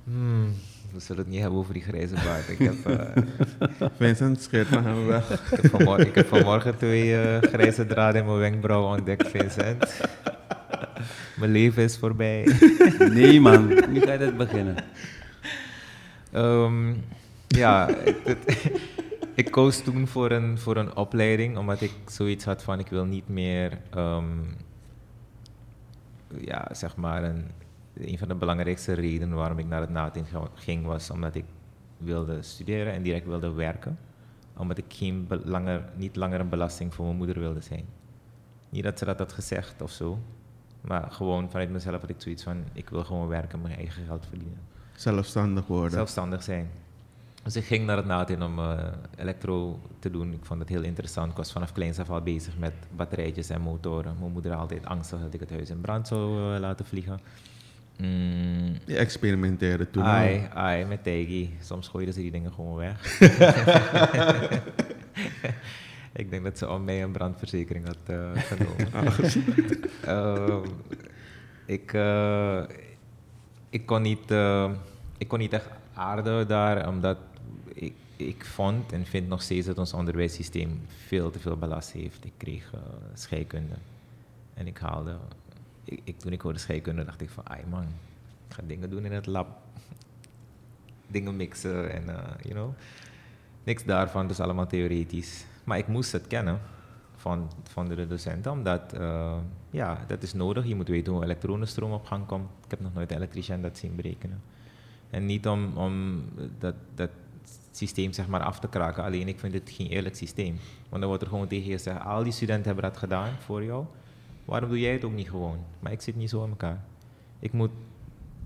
Hmm, 0.04 0.52
we 0.92 1.00
zullen 1.00 1.22
het 1.22 1.30
niet 1.30 1.40
hebben 1.40 1.58
over 1.58 1.72
die 1.72 1.82
grijze 1.82 2.14
baard. 2.14 2.48
Ik 2.48 2.58
heb, 2.58 2.86
eh, 2.86 3.88
Vincent 3.96 4.42
scheert 4.42 4.70
maar 4.70 4.84
hem 4.84 5.06
weg. 5.06 5.52
ik 5.52 5.60
heb, 5.62 5.70
vanmorgen, 5.70 6.06
ik 6.06 6.14
heb 6.14 6.26
vanmorgen 6.26 6.76
twee 6.76 7.20
eh, 7.20 7.48
grijze 7.48 7.86
draden 7.86 8.20
in 8.20 8.26
mijn 8.26 8.38
wenkbrauw 8.38 8.96
ontdekt, 8.96 9.28
Vincent. 9.28 10.00
Mijn 11.36 11.52
leven 11.52 11.82
is 11.82 11.98
voorbij. 11.98 12.56
Nee 12.98 13.40
man, 13.40 13.66
nu 13.92 14.00
ga 14.00 14.12
je 14.12 14.18
het 14.18 14.36
beginnen. 14.36 14.74
Ehm, 16.32 16.94
ja, 17.56 17.88
het- 18.24 18.70
ik 19.34 19.50
koos 19.50 19.82
toen 19.82 20.06
voor 20.06 20.30
een, 20.30 20.58
voor 20.58 20.76
een 20.76 20.96
opleiding, 20.96 21.56
omdat 21.56 21.80
ik 21.80 21.92
zoiets 22.06 22.44
had 22.44 22.62
van 22.62 22.78
ik 22.78 22.88
wil 22.88 23.04
niet 23.04 23.28
meer, 23.28 23.78
ehm, 23.90 24.26
ja, 26.40 26.68
zeg 26.72 26.96
maar, 26.96 27.24
een, 27.24 27.44
een 27.94 28.18
van 28.18 28.28
de 28.28 28.34
belangrijkste 28.34 28.92
redenen 28.92 29.36
waarom 29.36 29.58
ik 29.58 29.66
naar 29.66 29.80
het 29.80 29.90
NATIN 29.90 30.24
ga- 30.26 30.48
ging 30.54 30.86
was 30.86 31.10
omdat 31.10 31.34
ik 31.34 31.44
wilde 31.96 32.42
studeren 32.42 32.92
en 32.92 33.02
direct 33.02 33.26
wilde 33.26 33.52
werken. 33.52 33.98
Omdat 34.56 34.78
ik 34.78 34.84
geen 34.88 35.28
langer, 35.44 35.84
niet 35.96 36.16
langer 36.16 36.40
een 36.40 36.48
belasting 36.48 36.94
voor 36.94 37.04
mijn 37.04 37.16
moeder 37.16 37.38
wilde 37.38 37.60
zijn. 37.60 37.84
Niet 38.68 38.82
dat 38.84 38.98
ze 38.98 39.04
dat 39.04 39.18
had 39.18 39.32
gezegd 39.32 39.82
of 39.82 39.90
zo, 39.90 40.18
maar 40.80 41.10
gewoon 41.10 41.50
vanuit 41.50 41.70
mezelf 41.70 42.00
had 42.00 42.10
ik 42.10 42.16
zoiets 42.18 42.42
van 42.42 42.64
ik 42.72 42.88
wil 42.88 43.04
gewoon 43.04 43.28
werken 43.28 43.52
en 43.52 43.62
mijn 43.62 43.76
eigen 43.76 44.04
geld 44.06 44.26
verdienen 44.28 44.58
Zelfstandig 44.96 45.66
worden. 45.66 45.90
zelfstandig 45.90 46.42
zijn. 46.42 46.70
Dus 47.42 47.56
ik 47.56 47.64
ging 47.64 47.86
naar 47.86 47.96
het 47.96 48.06
NATIN 48.06 48.42
om 48.42 48.58
eh, 48.58 48.78
elektro 49.16 49.80
te 49.98 50.10
doen. 50.10 50.32
Ik 50.32 50.44
vond 50.44 50.60
het 50.60 50.68
heel 50.68 50.82
interessant. 50.82 51.30
Ik 51.30 51.36
was 51.36 51.52
vanaf 51.52 51.72
kleins 51.72 51.98
af 51.98 52.10
al 52.10 52.20
bezig 52.20 52.58
met 52.58 52.72
batterijtjes 52.96 53.48
en 53.48 53.60
motoren. 53.60 54.16
Mijn 54.18 54.32
moeder 54.32 54.52
had 54.52 54.60
altijd 54.60 54.86
angstig 54.86 55.20
dat 55.20 55.34
ik 55.34 55.40
het 55.40 55.50
huis 55.50 55.70
in 55.70 55.80
brand 55.80 56.08
zou 56.08 56.54
eh, 56.54 56.60
laten 56.60 56.86
vliegen. 56.86 57.20
Mm, 57.98 58.74
Je 58.84 58.96
experimenteerde 58.96 59.90
toen 59.90 60.02
ai, 60.02 60.48
ai, 60.54 60.84
met 60.84 61.02
Tegi. 61.02 61.56
Soms 61.60 61.88
gooiden 61.88 62.14
ze 62.14 62.20
die 62.20 62.30
dingen 62.30 62.52
gewoon 62.52 62.76
weg. 62.76 63.20
ik 66.22 66.30
denk 66.30 66.44
dat 66.44 66.58
ze 66.58 66.70
om 66.70 66.84
mij 66.84 67.02
een 67.02 67.12
brandverzekering 67.12 67.86
had 67.86 67.96
eh, 68.06 68.30
genomen. 68.34 68.92
Ehm, 70.02 70.64
ik, 71.66 71.92
ik, 73.70 73.86
kon 73.86 74.02
niet, 74.02 74.30
ik 75.18 75.28
kon 75.28 75.38
niet 75.38 75.52
echt 75.52 75.68
aarden 75.94 76.48
daar, 76.48 76.88
omdat 76.88 77.16
ik, 77.74 77.94
ik 78.16 78.44
vond 78.44 78.92
en 78.92 79.06
vind 79.06 79.28
nog 79.28 79.42
steeds 79.42 79.66
dat 79.66 79.78
ons 79.78 79.92
onderwijssysteem 79.92 80.80
veel 81.06 81.30
te 81.30 81.38
veel 81.38 81.56
belast 81.56 81.92
heeft. 81.92 82.24
Ik 82.24 82.32
kreeg 82.36 82.72
eh, 82.72 82.80
scheikunde 83.14 83.74
en 84.54 84.66
ik 84.66 84.78
haalde, 84.78 85.16
ik, 85.84 86.18
toen 86.18 86.32
ik 86.32 86.40
hoorde 86.40 86.58
scheikunde 86.58 87.04
dacht 87.04 87.20
ik 87.20 87.30
van, 87.30 87.48
ai 87.48 87.62
man, 87.70 87.86
ik 88.48 88.54
ga 88.54 88.62
dingen 88.66 88.90
doen 88.90 89.04
in 89.04 89.12
het 89.12 89.26
lab. 89.26 89.48
dingen 91.06 91.36
mixen 91.36 91.92
en, 91.92 92.08
eh, 92.08 92.34
you 92.42 92.54
know. 92.54 92.70
Niks 93.64 93.84
daarvan, 93.84 94.26
dus 94.26 94.40
allemaal 94.40 94.66
theoretisch. 94.66 95.44
Maar 95.64 95.78
ik 95.78 95.86
moest 95.86 96.12
het 96.12 96.26
kennen 96.26 96.60
van, 97.16 97.50
van 97.62 97.88
de 97.88 98.06
docenten, 98.06 98.52
omdat 98.52 98.92
eh, 98.92 99.36
ja, 99.70 100.04
dat 100.06 100.22
is 100.22 100.32
nodig. 100.32 100.66
Je 100.66 100.74
moet 100.74 100.88
weten 100.88 101.12
hoe 101.12 101.24
elektronenstroom 101.24 101.92
op 101.92 102.04
gang 102.04 102.26
komt. 102.26 102.50
Ik 102.64 102.70
heb 102.70 102.80
nog 102.80 102.94
nooit 102.94 103.10
een 103.10 103.16
elektricien 103.16 103.62
dat 103.62 103.78
zien 103.78 103.96
berekenen. 103.96 104.42
En 105.10 105.26
niet 105.26 105.46
om, 105.48 105.76
om 105.76 106.24
dat, 106.58 106.74
dat 106.94 107.10
systeem 107.76 108.12
zeg 108.12 108.28
maar 108.28 108.42
af 108.42 108.58
te 108.58 108.68
kraken, 108.68 109.04
alleen 109.04 109.28
ik 109.28 109.38
vind 109.38 109.54
het 109.54 109.70
geen 109.70 109.86
eerlijk 109.86 110.16
systeem. 110.16 110.58
Want 110.88 111.00
dan 111.00 111.06
wordt 111.06 111.22
er 111.22 111.28
gewoon 111.28 111.48
tegen 111.48 111.66
je 111.66 111.72
gezegd, 111.72 112.04
al 112.04 112.22
die 112.22 112.32
studenten 112.32 112.64
hebben 112.64 112.84
dat 112.84 112.96
gedaan 112.96 113.32
voor 113.38 113.64
jou, 113.64 113.84
waarom 114.44 114.68
doe 114.68 114.80
jij 114.80 114.92
het 114.92 115.04
ook 115.04 115.14
niet 115.14 115.30
gewoon? 115.30 115.58
Maar 115.78 115.92
ik 115.92 116.00
zit 116.00 116.16
niet 116.16 116.30
zo 116.30 116.44
in 116.44 116.50
elkaar. 116.50 116.84
Ik 117.38 117.52
moet 117.52 117.70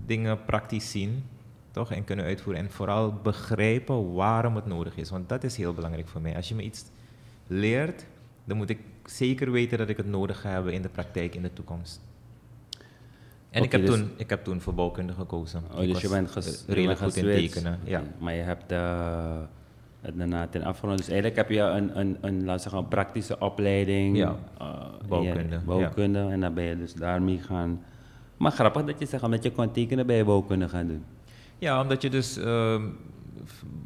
dingen 0.05 0.45
praktisch 0.45 0.91
zien, 0.91 1.23
toch, 1.71 1.91
en 1.91 2.03
kunnen 2.03 2.25
uitvoeren. 2.25 2.63
En 2.63 2.71
vooral 2.71 3.13
begrijpen 3.13 4.13
waarom 4.13 4.55
het 4.55 4.65
nodig 4.65 4.97
is, 4.97 5.09
want 5.09 5.29
dat 5.29 5.43
is 5.43 5.57
heel 5.57 5.73
belangrijk 5.73 6.07
voor 6.07 6.21
mij. 6.21 6.35
Als 6.35 6.49
je 6.49 6.55
me 6.55 6.63
iets 6.63 6.85
leert, 7.47 8.05
dan 8.43 8.57
moet 8.57 8.69
ik 8.69 8.79
zeker 9.05 9.51
weten 9.51 9.77
dat 9.77 9.89
ik 9.89 9.97
het 9.97 10.07
nodig 10.07 10.41
ga 10.41 10.49
hebben 10.49 10.73
in 10.73 10.81
de 10.81 10.89
praktijk 10.89 11.35
in 11.35 11.41
de 11.41 11.53
toekomst. 11.53 12.01
En 13.57 13.63
ik, 13.63 13.71
heb 13.71 13.85
dus- 13.85 13.95
toen, 13.95 14.09
ik 14.15 14.29
heb 14.29 14.43
toen 14.43 14.61
voor 14.61 14.73
bouwkunde 14.73 15.13
gekozen. 15.13 15.61
Oh, 15.75 15.83
Ik 15.83 15.93
dus 15.93 16.01
je 16.01 16.09
bent 16.09 16.63
redelijk 16.67 16.99
goed 16.99 17.15
in 17.15 17.23
tekenen. 17.23 17.79
Ja. 17.83 18.03
Maar 18.19 18.33
je 18.33 18.41
hebt 18.41 18.71
eh, 18.71 19.37
het 20.01 20.17
daarna 20.17 20.47
ten 20.47 20.63
afgerond. 20.63 20.97
Dus 20.97 21.07
eigenlijk 21.07 21.37
heb 21.37 21.49
je 21.49 21.59
een, 21.59 21.99
een, 21.99 22.17
een, 22.21 22.45
laten 22.45 22.61
zeggen, 22.61 22.81
een 22.81 22.87
praktische 22.87 23.39
opleiding. 23.39 24.17
Ja, 24.17 24.35
eh, 24.59 24.67
bouwkunde, 25.07 25.55
ja, 25.55 25.61
bouwkunde. 25.65 26.19
En 26.19 26.39
dan 26.39 26.53
ben 26.53 26.63
je 26.63 26.77
dus 26.77 26.93
daarmee 26.93 27.37
gaan... 27.39 27.81
Maar 28.37 28.51
grappig 28.51 28.83
dat 28.83 28.99
je 28.99 29.05
zegt, 29.05 29.23
omdat 29.23 29.43
je 29.43 29.51
kon 29.51 29.71
tekenen, 29.71 30.05
ben 30.05 30.15
je 30.15 30.23
bouwkunde 30.23 30.69
gaan 30.69 30.87
doen. 30.87 31.03
Ja, 31.57 31.81
omdat 31.81 32.01
je 32.01 32.09
dus 32.09 32.37
ehm, 32.37 32.83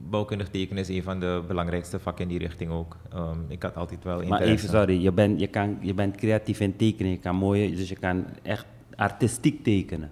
bouwkundig 0.09 0.47
tekenen 0.47 0.83
is 0.83 0.89
een 0.89 1.03
van 1.03 1.19
de 1.19 1.43
belangrijkste 1.47 1.99
vakken 1.99 2.23
in 2.23 2.29
die 2.29 2.39
richting 2.39 2.71
ook. 2.71 2.97
Ehm, 3.13 3.37
ik 3.47 3.63
had 3.63 3.75
altijd 3.75 4.03
wel 4.03 4.15
Maar 4.15 4.23
interesse. 4.23 4.51
even, 4.51 4.69
sorry, 4.69 5.01
je 5.01 5.11
bent, 5.11 5.39
je, 5.39 5.47
kan, 5.47 5.77
je 5.81 5.93
bent 5.93 6.15
creatief 6.15 6.59
in 6.59 6.75
tekenen. 6.75 7.11
Je 7.11 7.17
kan 7.17 7.35
mooie, 7.35 7.75
dus 7.75 7.89
je 7.89 7.95
kan 7.95 8.25
echt 8.41 8.65
artistiek 9.01 9.63
tekenen. 9.63 10.11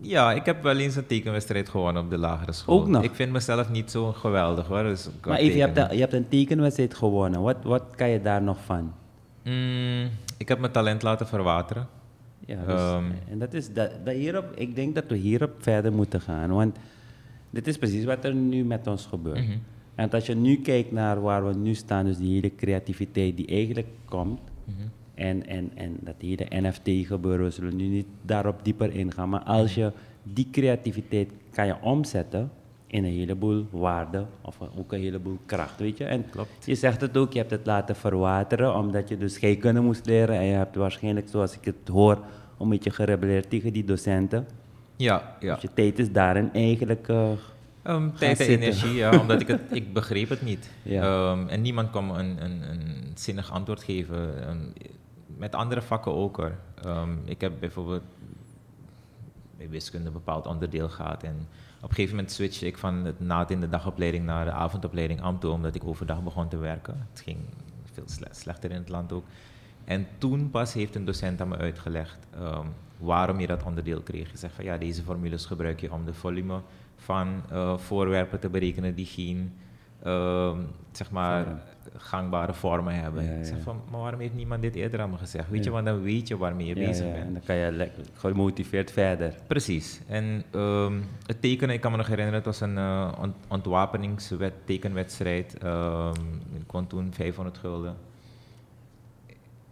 Ja, 0.00 0.32
ik 0.32 0.44
heb 0.44 0.62
wel 0.62 0.76
eens 0.76 0.96
een 0.96 1.06
tekenwedstrijd 1.06 1.68
gewonnen 1.68 2.02
op 2.02 2.10
de 2.10 2.18
lagere 2.18 2.52
school. 2.52 2.80
Ook 2.80 2.88
nog? 2.88 3.02
Ik 3.02 3.14
vind 3.14 3.32
mezelf 3.32 3.70
niet 3.70 3.90
zo 3.90 4.12
geweldig 4.12 4.66
hoor. 4.66 4.82
Dus 4.82 5.08
Maar 5.26 5.38
even, 5.38 5.56
je 5.56 5.62
hebt, 5.64 5.76
een, 5.78 5.94
je 5.94 6.00
hebt 6.00 6.12
een 6.12 6.28
tekenwedstrijd 6.28 6.94
gewonnen. 6.94 7.40
Wat, 7.40 7.56
wat 7.62 7.82
kan 7.96 8.08
je 8.08 8.20
daar 8.22 8.42
nog 8.42 8.58
van? 8.64 8.92
Mm, 9.44 10.08
ik 10.36 10.48
heb 10.48 10.58
mijn 10.58 10.72
talent 10.72 11.02
laten 11.02 11.26
verwateren. 11.26 11.88
Ja, 12.46 12.56
dus, 12.66 12.74
Ehm. 12.80 13.04
en 13.30 13.38
dat 13.38 13.54
is 13.54 13.72
dat, 13.72 13.90
dat 14.04 14.14
hierop, 14.14 14.52
ik 14.54 14.74
denk 14.74 14.94
dat 14.94 15.04
we 15.08 15.16
hierop 15.16 15.52
verder 15.58 15.92
moeten 15.92 16.20
gaan. 16.20 16.50
Want 16.50 16.76
dit 17.50 17.66
is 17.66 17.78
precies 17.78 18.04
wat 18.04 18.24
er 18.24 18.34
nu 18.34 18.64
met 18.64 18.86
ons 18.86 19.06
gebeurt. 19.06 19.46
Mhm. 19.46 19.58
En 19.94 20.10
als 20.10 20.26
je 20.26 20.34
nu 20.34 20.56
kijkt 20.56 20.92
naar 20.92 21.20
waar 21.20 21.46
we 21.46 21.54
nu 21.54 21.74
staan, 21.74 22.04
dus 22.04 22.16
die 22.16 22.34
hele 22.34 22.54
creativiteit 22.54 23.36
die 23.36 23.46
eigenlijk 23.46 23.88
komt. 24.04 24.40
Mhm. 24.64 24.86
En, 25.20 25.46
en, 25.46 25.70
en 25.74 25.96
dat 26.00 26.14
hele 26.18 26.46
NFT-gebeuren, 26.48 27.44
we 27.44 27.50
zullen 27.50 27.76
nu 27.76 27.86
niet 27.86 28.06
daarop 28.22 28.64
dieper 28.64 28.94
ingaan. 28.94 29.28
Maar 29.28 29.42
als 29.42 29.74
je 29.74 29.92
die 30.22 30.48
creativiteit 30.52 31.30
kan 31.52 31.66
je 31.66 31.74
omzetten 31.80 32.50
in 32.86 33.04
een 33.04 33.12
heleboel 33.12 33.66
waarde 33.70 34.26
of 34.42 34.58
ook 34.78 34.92
een 34.92 35.00
heleboel 35.00 35.38
kracht, 35.46 35.78
weet 35.78 35.96
je. 35.96 36.04
En 36.04 36.30
Klopt. 36.30 36.66
je 36.66 36.74
zegt 36.74 37.00
het 37.00 37.16
ook, 37.16 37.32
je 37.32 37.38
hebt 37.38 37.50
het 37.50 37.66
laten 37.66 37.96
verwateren 37.96 38.74
omdat 38.74 39.08
je 39.08 39.16
dus 39.16 39.34
scheikunde 39.34 39.80
moest 39.80 40.06
leren. 40.06 40.36
En 40.36 40.44
je 40.44 40.52
hebt 40.52 40.76
waarschijnlijk, 40.76 41.28
zoals 41.28 41.56
ik 41.56 41.64
het 41.64 41.88
hoor, 41.88 42.24
een 42.58 42.68
beetje 42.68 42.90
gerebelleerd 42.90 43.50
tegen 43.50 43.72
die 43.72 43.84
docenten. 43.84 44.46
Ja, 44.96 45.36
ja. 45.40 45.54
Dus 45.54 45.62
je 45.62 45.70
tijd 45.74 45.98
is 45.98 46.12
daarin 46.12 46.52
eigenlijk... 46.52 47.08
Ehm, 47.08 47.34
Gaan 47.82 48.12
tijd 48.18 48.40
en 48.40 48.46
energie, 48.46 48.94
ja, 48.94 49.20
omdat 49.20 49.40
ik 49.40 49.48
het, 49.48 49.60
ik 49.70 49.92
begreep 49.92 50.28
het 50.28 50.42
niet. 50.42 50.70
Ja. 50.82 51.02
Ehm, 51.02 51.48
en 51.48 51.62
niemand 51.62 51.90
kon 51.90 52.06
me 52.06 52.18
een, 52.18 52.44
een, 52.44 52.70
een 52.70 53.12
zinnig 53.14 53.52
antwoord 53.52 53.82
geven. 53.82 54.46
Ehm, 54.46 54.56
met 55.40 55.54
andere 55.54 55.82
vakken 55.82 56.12
ook 56.12 56.36
hoor. 56.36 56.52
Ehm, 56.82 57.10
ik 57.24 57.40
heb 57.40 57.52
bijvoorbeeld 57.60 58.02
bij 59.56 59.68
wiskunde 59.68 60.06
een 60.06 60.12
bepaald 60.12 60.46
onderdeel 60.46 60.88
gehad. 60.88 61.22
En 61.22 61.48
op 61.76 61.88
een 61.88 61.94
gegeven 61.94 62.14
moment 62.16 62.32
switchte 62.32 62.66
ik 62.66 62.78
van 62.78 63.04
het 63.04 63.20
na 63.20 63.48
in 63.48 63.60
de 63.60 63.68
dagopleiding 63.68 64.24
naar 64.24 64.44
de 64.44 64.50
avondopleiding 64.50 65.20
AMTO, 65.20 65.52
omdat 65.52 65.74
ik 65.74 65.84
overdag 65.84 66.22
begon 66.22 66.48
te 66.48 66.56
werken. 66.56 67.06
Het 67.10 67.20
ging 67.20 67.38
veel 67.92 68.04
sle- 68.06 68.28
slechter 68.30 68.70
in 68.70 68.76
het 68.76 68.88
land 68.88 69.12
ook. 69.12 69.24
En 69.84 70.06
toen 70.18 70.50
pas 70.50 70.72
heeft 70.72 70.94
een 70.94 71.04
docent 71.04 71.40
aan 71.40 71.48
me 71.48 71.56
uitgelegd 71.56 72.26
ehm, 72.34 72.66
waarom 72.98 73.40
je 73.40 73.46
dat 73.46 73.62
onderdeel 73.62 74.00
kreeg. 74.00 74.28
Hij 74.28 74.36
zegt 74.36 74.54
van 74.54 74.64
ja, 74.64 74.76
deze 74.76 75.02
formules 75.02 75.46
gebruik 75.46 75.80
je 75.80 75.92
om 75.92 76.04
de 76.04 76.14
volume 76.14 76.60
van 76.96 77.42
eh, 77.50 77.78
voorwerpen 77.78 78.40
te 78.40 78.48
berekenen 78.48 78.94
die 78.94 79.06
geen 79.06 79.52
ehm, 80.02 80.58
zeg 80.92 81.10
maar, 81.10 81.62
gangbare 81.96 82.54
vormen 82.54 82.94
hebben. 82.94 83.24
Ja, 83.24 83.30
Ik 83.30 83.44
zeg 83.44 83.56
ja. 83.56 83.62
van, 83.62 83.80
maar 83.90 84.00
waarom 84.00 84.20
heeft 84.20 84.34
niemand 84.34 84.62
dit 84.62 84.74
eerder 84.74 85.00
aan 85.00 85.10
me 85.10 85.16
gezegd? 85.16 85.48
Weet 85.48 85.58
Ja. 85.58 85.64
je, 85.64 85.70
want 85.70 85.86
dan 85.86 86.02
weet 86.02 86.28
je 86.28 86.36
waarmee 86.36 86.66
je 86.66 86.80
ja, 86.80 86.86
bezig 86.86 87.06
ja, 87.06 87.12
bent. 87.12 87.24
En 87.26 87.32
dan 87.32 87.42
kan 87.44 87.56
je 87.56 87.72
lekker 87.72 88.04
gemotiveerd 88.14 88.90
verder. 88.90 89.34
Precies. 89.46 90.00
En 90.08 90.44
ehm, 90.50 91.00
het 91.26 91.40
tekenen, 91.40 91.74
ik 91.74 91.80
kan 91.80 91.90
me 91.90 91.96
nog 91.96 92.06
herinneren, 92.06 92.38
het 92.38 92.46
was 92.46 92.60
een 92.60 92.76
uh, 92.76 93.12
ont 93.20 93.34
ontwapeningswet, 93.48 94.52
tekenwedstrijd. 94.64 95.58
Ehm, 95.58 96.14
ik 96.54 96.70
won 96.70 96.86
toen 96.86 97.12
500 97.14 97.58
gulden. 97.58 97.96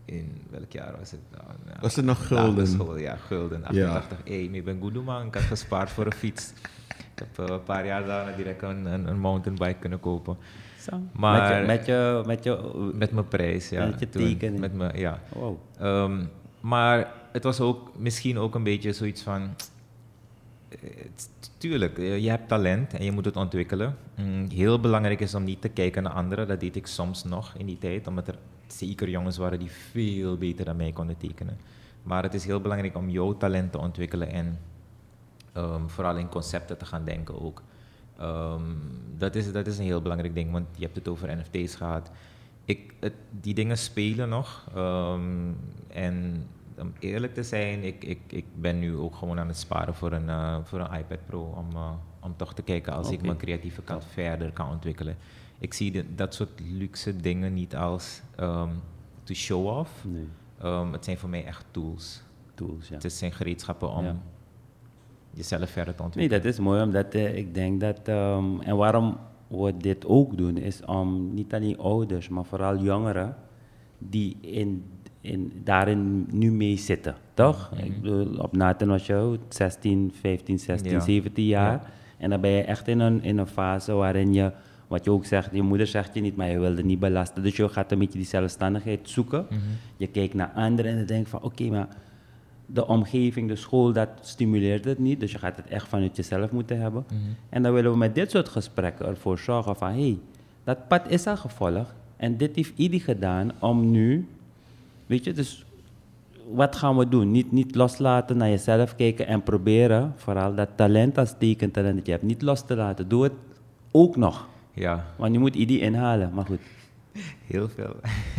In 0.05 0.43
welk 0.51 0.73
jaar 0.73 0.95
was 0.99 1.11
het? 1.11 1.21
Nou, 1.31 1.45
nou, 1.67 1.77
Was 1.81 1.97
het 1.97 2.05
nog 2.05 2.27
gulden? 2.27 2.67
School, 2.67 2.99
ja, 2.99 3.17
gulden. 3.17 3.61
Ja. 3.71 3.87
88. 3.89 4.19
Hé, 4.25 4.33
ik 4.35 4.65
ben 4.65 4.79
goed 4.81 5.05
man. 5.05 5.27
Ik 5.27 5.35
had 5.35 5.43
gespaard 5.43 5.91
voor 5.91 6.07
een 6.07 6.13
fiets. 6.13 6.53
Ik 7.15 7.25
heb 7.35 7.49
eh, 7.49 7.55
een 7.55 7.63
paar 7.63 7.87
jaar 7.87 8.05
daarna 8.05 8.37
direct 8.37 8.63
een, 8.63 8.87
een, 8.87 9.07
een 9.09 9.19
mountainbike 9.19 9.79
kunnen 9.79 10.01
kopen. 10.01 10.37
Zo. 10.89 11.01
Maar- 11.13 11.67
met 11.67 11.87
je, 11.87 11.87
met 11.87 11.87
je, 11.87 12.23
met 12.27 12.45
je 12.45 12.91
Met 12.95 13.11
mijn 13.13 13.29
prijs, 13.29 13.69
ja. 13.69 13.87
Met 13.87 14.01
je 14.01 14.09
tekening. 14.09 14.61
Met 14.61 14.75
mijn, 14.75 14.99
ja. 14.99 15.21
wow. 15.35 15.57
Ehm, 15.79 16.25
maar 16.61 17.13
het 17.33 17.45
was 17.45 17.61
ook 17.61 17.91
misschien 17.97 18.39
ook 18.39 18.55
een 18.55 18.63
beetje 18.63 18.93
zoiets 18.93 19.23
van. 19.23 19.55
eh, 20.69 20.79
tuurlijk, 21.59 21.99
eh, 21.99 22.19
je 22.19 22.29
hebt 22.31 22.49
talent 22.49 22.95
en 22.95 23.05
je 23.05 23.13
moet 23.13 23.25
het 23.25 23.37
ontwikkelen. 23.37 23.97
Mm, 24.17 24.49
heel 24.51 24.81
belangrijk 24.81 25.21
is 25.21 25.35
om 25.35 25.45
niet 25.45 25.61
te 25.61 25.69
kijken 25.69 26.03
naar 26.03 26.13
anderen. 26.13 26.49
Dat 26.49 26.61
deed 26.61 26.77
ik 26.77 26.87
soms 26.87 27.25
nog 27.25 27.55
in 27.57 27.67
die 27.67 27.79
tijd, 27.79 28.07
omdat 28.07 28.29
er 28.29 28.39
zeker 28.67 29.09
jongens 29.09 29.37
waren 29.37 29.59
die 29.59 29.71
veel 29.91 30.37
beter 30.37 30.65
dan 30.65 30.77
mij 30.77 30.93
konden 30.93 31.17
tekenen. 31.17 31.59
Maar 32.03 32.23
het 32.23 32.35
is 32.35 32.45
heel 32.45 32.61
belangrijk 32.61 32.97
om 32.97 33.11
jouw 33.11 33.37
talent 33.37 33.73
te 33.73 33.79
ontwikkelen 33.79 34.31
en 34.31 34.59
ehm, 35.53 35.87
vooral 35.87 36.17
in 36.17 36.29
concepten 36.29 36.79
te 36.79 36.85
gaan 36.85 37.05
denken 37.05 37.41
ook. 37.43 37.63
Ehm, 38.19 38.63
dat, 39.17 39.35
is, 39.35 39.53
dat 39.53 39.67
is 39.67 39.79
een 39.79 39.85
heel 39.85 40.03
belangrijk 40.03 40.35
ding, 40.35 40.51
want 40.53 40.67
je 40.77 40.83
hebt 40.85 40.97
het 40.97 41.09
over 41.09 41.37
NFT's 41.37 41.75
gehad. 41.75 42.11
Ik, 42.65 42.95
het, 43.01 43.13
die 43.31 43.55
dingen 43.55 43.79
spelen 43.79 44.29
nog. 44.29 44.67
ehm, 44.75 45.53
en 45.89 46.47
om 46.79 46.93
eerlijk 46.99 47.35
te 47.35 47.43
zijn, 47.43 47.85
ik, 47.85 48.05
ik, 48.05 48.21
ik 48.27 48.45
ben 48.55 48.79
nu 48.79 48.97
ook 48.97 49.15
gewoon 49.17 49.39
aan 49.39 49.49
het 49.49 49.59
sparen 49.59 49.95
voor 49.95 50.13
een, 50.13 50.29
eh, 50.29 50.57
voor 50.65 50.81
een 50.81 50.99
iPad 50.99 51.19
Pro. 51.27 51.41
Om, 51.43 51.71
eh, 51.73 51.91
om 52.21 52.37
toch 52.37 52.55
te 52.55 52.63
kijken 52.63 52.93
als 52.93 53.07
ik 53.11 53.23
mijn 53.23 53.37
creatieve 53.39 53.83
kant 53.83 54.05
verder 54.05 54.53
kan 54.53 54.71
ontwikkelen. 54.71 55.17
Ik 55.59 55.75
zie 55.75 55.91
de- 55.91 56.15
dat 56.15 56.35
soort 56.35 56.61
luxe 56.61 57.17
dingen 57.17 57.55
niet 57.55 57.77
als 57.77 58.23
ehm 58.37 58.69
to 59.23 59.35
show 59.35 59.67
off. 59.67 60.05
Nee, 60.05 60.29
het 60.93 61.05
zijn 61.05 61.19
voor 61.19 61.29
mij 61.29 61.45
echt 61.45 61.65
tools. 61.71 62.23
tools, 62.55 62.89
ja. 62.89 62.95
Het 62.95 63.13
zijn 63.13 63.33
gereedschappen 63.33 63.91
om 63.91 64.05
Ja. 64.05 64.17
Jezelf 65.39 65.71
verder 65.71 65.95
te 65.95 65.99
Nee, 66.03 66.07
ontwikkelen. 66.09 66.43
dat 66.43 66.53
is 66.53 66.59
mooi, 66.59 66.83
omdat 66.83 67.15
eh, 67.15 67.37
ik 67.37 67.55
denk 67.55 67.81
dat... 67.81 68.01
ehm, 68.05 68.61
en 68.61 68.77
waarom 68.77 69.17
we 69.47 69.77
dit 69.77 70.07
ook 70.07 70.37
doen, 70.37 70.57
is 70.57 70.85
om 70.85 71.35
niet 71.35 71.55
alleen 71.55 71.79
ouders, 71.79 72.29
maar 72.29 72.45
vooral 72.45 72.77
jongeren... 72.79 73.37
die 73.99 74.37
in, 74.41 74.85
in, 75.21 75.53
daarin 75.65 76.27
nu 76.33 76.51
mee 76.53 76.77
zitten, 76.77 77.15
toch? 77.35 77.71
Ik 77.85 78.01
bedoel, 78.03 78.37
op 78.39 78.57
Nathan 78.57 78.89
was 78.89 79.07
je 79.07 79.15
hoe, 79.15 79.39
16, 79.49 80.13
15, 80.21 80.59
16, 80.59 80.91
Ja. 80.91 81.01
17 81.01 81.45
jaar. 81.45 81.73
Ja. 81.73 81.83
En 82.19 82.31
dan 82.31 82.41
ben 82.41 82.51
je 82.51 82.63
echt 82.63 82.89
in 82.89 83.01
een, 83.01 83.23
in 83.23 83.39
een 83.39 83.47
fase 83.47 83.93
waarin 83.93 84.33
je... 84.33 84.53
Wat 84.89 85.05
je 85.05 85.11
ook 85.11 85.25
zegt, 85.25 85.49
je 85.53 85.63
moeder 85.63 85.87
zegt 85.87 86.15
je 86.15 86.21
niet, 86.21 86.37
maar 86.37 86.49
je 86.51 86.59
wilde 86.59 86.83
niet 86.85 86.99
belasten. 86.99 87.43
Dus 87.43 87.57
je 87.57 87.69
gaat 87.69 87.93
een 87.93 87.99
beetje 87.99 88.19
die 88.19 88.27
zelfstandigheid 88.27 89.01
zoeken. 89.09 89.47
Je 89.97 90.07
kijkt 90.07 90.35
naar 90.35 90.51
anderen 90.55 90.93
en 90.93 90.99
je 90.99 91.05
denkt 91.05 91.29
van, 91.29 91.43
oké, 91.43 91.65
maar 91.65 91.89
de 92.73 92.87
omgeving, 92.87 93.49
de 93.49 93.57
school, 93.57 93.93
dat 93.93 94.09
stimuleert 94.21 94.85
het 94.85 94.99
niet. 94.99 95.21
Dus 95.21 95.33
je 95.33 95.39
gaat 95.39 95.57
het 95.57 95.67
echt 95.67 95.89
vanuit 95.89 96.17
jezelf 96.17 96.51
moeten 96.51 96.81
hebben. 96.81 97.05
En 97.49 97.63
dan 97.63 97.73
willen 97.73 97.91
we 97.91 97.97
met 97.97 98.15
dit 98.15 98.31
soort 98.31 98.49
gesprekken 98.49 99.07
ervoor 99.07 99.39
zorgen 99.39 99.77
van... 99.77 99.89
hé, 99.89 100.01
hey, 100.01 100.19
dat 100.65 100.89
pad 100.89 101.11
is 101.11 101.27
al 101.27 101.37
gevolgd. 101.37 101.95
En 102.17 102.37
dit 102.37 102.57
heeft 102.57 102.73
ieder 102.77 103.01
gedaan 103.01 103.53
om 103.59 103.91
nu... 103.91 104.29
Weet 105.07 105.25
je, 105.25 105.33
dus 105.33 105.65
wat 106.53 106.77
gaan 106.77 106.97
we 106.97 107.09
doen? 107.09 107.31
Niet, 107.31 107.53
niet 107.53 107.75
loslaten, 107.75 108.37
naar 108.37 108.49
jezelf 108.49 108.97
kijken 108.97 109.27
en 109.27 109.43
proberen... 109.43 110.13
vooral 110.17 110.55
dat 110.55 110.69
talent 110.75 111.19
als 111.19 111.35
tekentalent 111.39 111.97
dat 111.97 112.07
je 112.07 112.13
hebt, 112.13 112.25
niet 112.25 112.43
los 112.43 112.67
te 112.67 112.77
laten. 112.77 113.09
Doe 113.09 113.23
het 113.23 113.33
ook 113.91 114.17
nog. 114.17 114.49
Ja, 114.73 115.05
Want 115.17 115.33
je 115.33 115.39
moet 115.39 115.55
ieder 115.55 115.81
inhalen, 115.81 116.31
maar 116.35 116.45
goed. 116.45 116.61
heel 117.47 117.69
veel. 117.69 117.97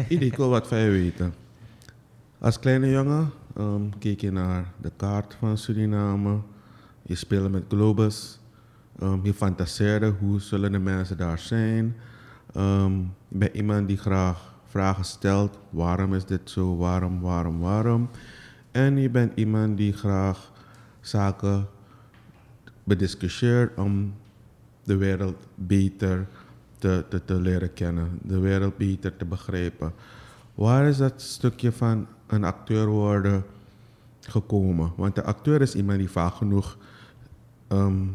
Ieder, 0.08 0.28
ik 0.28 0.36
wil 0.36 0.50
wat 0.50 0.68
van 0.68 0.78
je 0.78 0.90
weten. 0.90 1.34
Als 2.42 2.60
kleine 2.60 2.90
jongen 2.90 3.32
ehm, 3.56 3.82
keek 3.98 4.22
je 4.22 4.32
naar 4.32 4.72
de 4.82 4.92
kaart 4.96 5.36
van 5.40 5.58
Suriname. 5.58 6.40
Je 7.02 7.16
speelde 7.16 7.50
met 7.50 7.64
Globus. 7.68 8.40
Ehm, 9.00 9.20
je 9.24 9.34
fantaseerde 9.34 10.14
hoe 10.20 10.40
zullen 10.40 10.72
de 10.72 10.80
mensen 10.80 11.18
daar 11.18 11.40
zijn. 11.40 11.96
Ehm, 12.54 12.98
je 13.28 13.38
bent 13.38 13.56
iemand 13.56 13.88
die 13.88 13.98
graag 13.98 14.54
vragen 14.66 15.06
stelt. 15.06 15.60
Waarom 15.70 16.14
is 16.14 16.26
dit 16.26 16.50
zo? 16.50 16.78
Waarom, 16.78 17.22
waarom, 17.22 17.60
waarom? 17.60 18.10
En 18.72 18.98
je 18.98 19.10
bent 19.10 19.32
iemand 19.36 19.78
die 19.78 19.94
graag 19.94 20.52
zaken 21.00 21.68
bediscussieert 22.84 23.78
om 23.78 24.14
de 24.84 24.96
wereld 24.96 25.48
beter 25.56 26.28
te, 26.78 27.06
te, 27.10 27.26
te 27.26 27.36
leren 27.36 27.74
kennen, 27.74 28.20
de 28.22 28.40
wereld 28.40 28.78
beter 28.78 29.18
te 29.18 29.26
begrijpen. 29.26 29.94
Waar 30.56 30.88
is 30.88 30.98
dat 30.98 31.22
stukje 31.22 31.72
van 31.72 32.08
een 32.30 32.44
acteur 32.44 32.88
worden 32.88 33.44
gekomen? 34.20 34.92
Want 34.96 35.16
de 35.16 35.24
acteur 35.24 35.62
is 35.62 35.76
iemand 35.76 36.00
die 36.00 36.10
vaak 36.10 36.34
genoeg 36.34 36.78
ehm, 37.68 38.06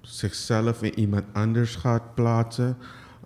zichzelf 0.00 0.82
in 0.82 0.98
iemand 0.98 1.24
anders 1.32 1.76
gaat 1.76 2.14
plaatsen, 2.14 2.76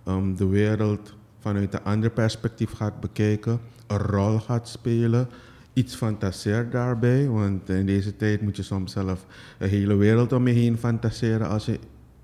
ehm, 0.05 0.35
de 0.35 0.47
wereld 0.47 1.13
vanuit 1.39 1.73
een 1.73 1.83
ander 1.83 2.09
perspectief 2.09 2.71
gaat 2.71 2.99
bekijken, 2.99 3.59
een 3.87 3.97
rol 3.97 4.39
gaat 4.39 4.67
spelen, 4.67 5.27
iets 5.73 5.95
fantaseert 5.95 6.71
daarbij, 6.71 7.27
want 7.27 7.69
in 7.69 7.85
deze 7.85 8.15
tijd 8.15 8.41
moet 8.41 8.55
je 8.55 8.63
soms 8.63 8.91
zelf 8.91 9.25
een 9.57 9.69
hele 9.69 9.95
wereld 9.95 10.33
om 10.33 10.47
je 10.47 10.53
heen 10.53 10.77
fantaseren 10.77 11.49
als 11.49 11.65
je 11.65 11.79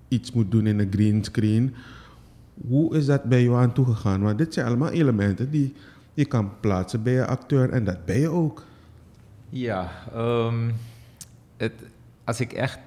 iets 0.07 0.31
moet 0.31 0.51
doen 0.51 0.67
in 0.67 0.79
een 0.79 0.91
green 0.91 1.23
screen. 1.23 1.73
Hoe 2.67 2.95
is 2.95 3.05
dat 3.05 3.23
bij 3.23 3.43
jou 3.43 3.57
aan 3.57 3.73
toegegaan? 3.73 4.21
Want 4.21 4.37
dit 4.37 4.53
zijn 4.53 4.65
allemaal 4.65 4.89
elementen 4.89 5.51
die 5.51 5.73
je 6.15 6.25
kan 6.25 6.59
plaatsen 6.59 7.03
bij 7.03 7.19
een 7.19 7.27
acteur 7.27 7.69
en 7.69 7.83
dat 7.83 8.05
ben 8.05 8.19
je 8.19 8.29
ook. 8.29 8.63
Ja, 9.49 9.91
ehm, 10.13 10.71
het, 11.57 11.73
als 12.23 12.39
ik 12.39 12.53
echt 12.53 12.79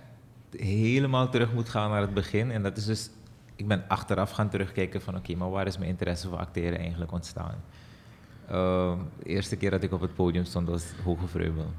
helemaal 0.57 1.29
terug 1.29 1.53
moet 1.53 1.69
gaan 1.69 1.91
naar 1.91 2.01
het 2.01 2.15
begin, 2.15 2.51
en 2.51 2.63
dat 2.63 2.77
is 2.77 2.85
dus, 2.85 3.11
ik 3.57 3.69
ben 3.69 3.85
achteraf 3.89 4.31
gaan 4.31 4.49
terugkijken 4.49 5.03
van 5.03 5.17
oké, 5.17 5.35
maar 5.35 5.51
waar 5.51 5.67
is 5.67 5.79
mijn 5.79 5.91
interesse 5.91 6.29
voor 6.29 6.39
acteren 6.39 6.79
eigenlijk 6.79 7.13
ontstaan? 7.13 7.55
Ehm, 8.49 8.99
de 9.19 9.29
eerste 9.29 9.57
keer 9.57 9.71
dat 9.71 9.83
ik 9.83 9.93
op 9.93 10.01
het 10.01 10.15
podium 10.15 10.45
stond 10.45 10.69
was 10.69 10.85
Hoge 11.05 11.27
Vreubel. 11.27 11.73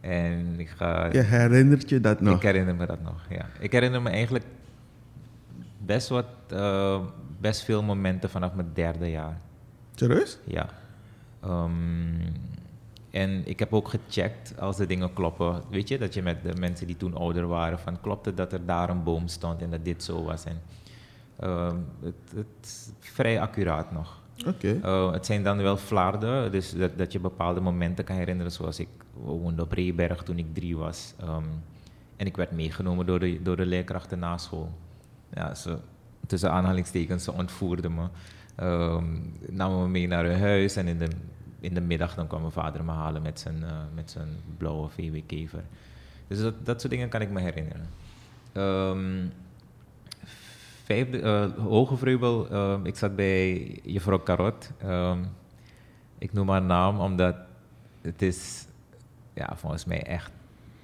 En 0.00 0.60
ik 0.60 0.68
ga... 0.68 1.06
Je 1.12 1.20
herinnert 1.20 1.88
je 1.88 2.00
dat 2.00 2.20
nog? 2.20 2.36
Ik 2.36 2.42
herinner 2.42 2.74
me 2.74 2.86
dat 2.86 3.02
nog, 3.02 3.26
ja. 3.28 3.46
Ik 3.58 3.72
herinner 3.72 4.02
me 4.02 4.10
eigenlijk 4.10 4.44
best 5.78 6.08
wat, 6.08 6.26
eh, 6.48 7.00
best 7.40 7.64
veel 7.64 7.82
momenten 7.82 8.30
vanaf 8.30 8.54
mijn 8.54 8.70
derde 8.74 9.10
jaar. 9.10 9.40
Serieus? 9.96 10.38
Ja. 10.44 10.68
Ehm, 11.40 11.72
en 13.10 13.46
ik 13.46 13.58
heb 13.58 13.72
ook 13.72 13.88
gecheckt 13.88 14.60
als 14.60 14.76
de 14.76 14.86
dingen 14.86 15.12
kloppen. 15.12 15.62
Weet 15.70 15.88
je, 15.88 15.98
dat 15.98 16.14
je 16.14 16.22
met 16.22 16.42
de 16.42 16.54
mensen 16.58 16.86
die 16.86 16.96
toen 16.96 17.14
ouder 17.14 17.46
waren, 17.46 17.78
van 17.78 18.00
klopte 18.00 18.34
dat 18.34 18.52
er 18.52 18.66
daar 18.66 18.88
een 18.88 19.02
boom 19.02 19.28
stond 19.28 19.62
en 19.62 19.70
dat 19.70 19.84
dit 19.84 20.02
zo 20.02 20.24
was. 20.24 20.44
En, 20.44 20.60
ehm, 21.38 21.76
het, 22.02 22.32
het 22.34 22.92
vrij 23.00 23.40
accuraat 23.40 23.92
nog. 23.92 24.24
Oké. 24.46 24.80
Uh, 24.84 25.12
het 25.12 25.26
zijn 25.26 25.42
dan 25.42 25.56
wel 25.56 25.76
flarden, 25.76 26.52
dus 26.52 26.72
dat, 26.72 26.98
dat 26.98 27.12
je 27.12 27.20
bepaalde 27.20 27.60
momenten 27.60 28.04
kan 28.04 28.16
herinneren, 28.16 28.52
zoals 28.52 28.78
ik 28.78 28.88
woonde 29.12 29.62
op 29.62 29.72
Reeberg 29.72 30.22
toen 30.22 30.38
ik 30.38 30.54
drie 30.54 30.76
was. 30.76 31.14
Ehm, 31.20 31.44
en 32.16 32.26
ik 32.26 32.36
werd 32.36 32.50
meegenomen 32.50 33.06
door 33.06 33.18
de, 33.18 33.42
door 33.42 33.56
de 33.56 33.66
leerkrachten 33.66 34.18
na 34.18 34.38
school. 34.38 34.72
Ja, 35.32 35.54
ze, 35.54 35.78
tussen 36.26 36.50
aanhalingstekens, 36.50 37.24
ze 37.24 37.32
ontvoerden 37.32 37.94
me. 37.94 38.06
Namen 39.46 39.82
me 39.82 39.88
mee 39.88 40.06
naar 40.06 40.24
hun 40.24 40.40
huis 40.40 40.76
en 40.76 40.86
in 40.86 40.98
de, 40.98 41.08
in 41.60 41.74
de 41.74 41.80
middag 41.80 42.14
dan 42.14 42.26
kwam 42.26 42.40
mijn 42.40 42.52
vader 42.52 42.84
me 42.84 42.92
halen 42.92 43.22
met 43.22 43.40
zijn, 43.40 43.64
eh, 43.64 43.70
met 43.94 44.10
zijn 44.10 44.28
blauwe 44.56 44.88
VW-kever. 44.88 45.62
Dus 46.26 46.40
dat, 46.40 46.66
dat 46.66 46.80
soort 46.80 46.92
dingen 46.92 47.08
kan 47.08 47.20
ik 47.20 47.30
me 47.30 47.40
herinneren. 47.40 47.88
Ehm, 48.52 49.26
vijfde, 50.84 51.20
eh, 51.20 51.64
Hoge 51.64 51.96
Vreubel, 51.96 52.48
ehm, 52.48 52.86
ik 52.86 52.96
zat 52.96 53.16
bij 53.16 53.78
juffrouw 53.82 54.18
Karot. 54.18 54.70
Ehm, 54.78 55.18
ik 56.18 56.32
noem 56.32 56.48
haar 56.48 56.62
naam 56.62 57.00
omdat 57.00 57.36
het 58.00 58.22
is 58.22 58.66
ja, 59.34 59.56
volgens 59.56 59.84
mij 59.84 60.02
echt 60.02 60.32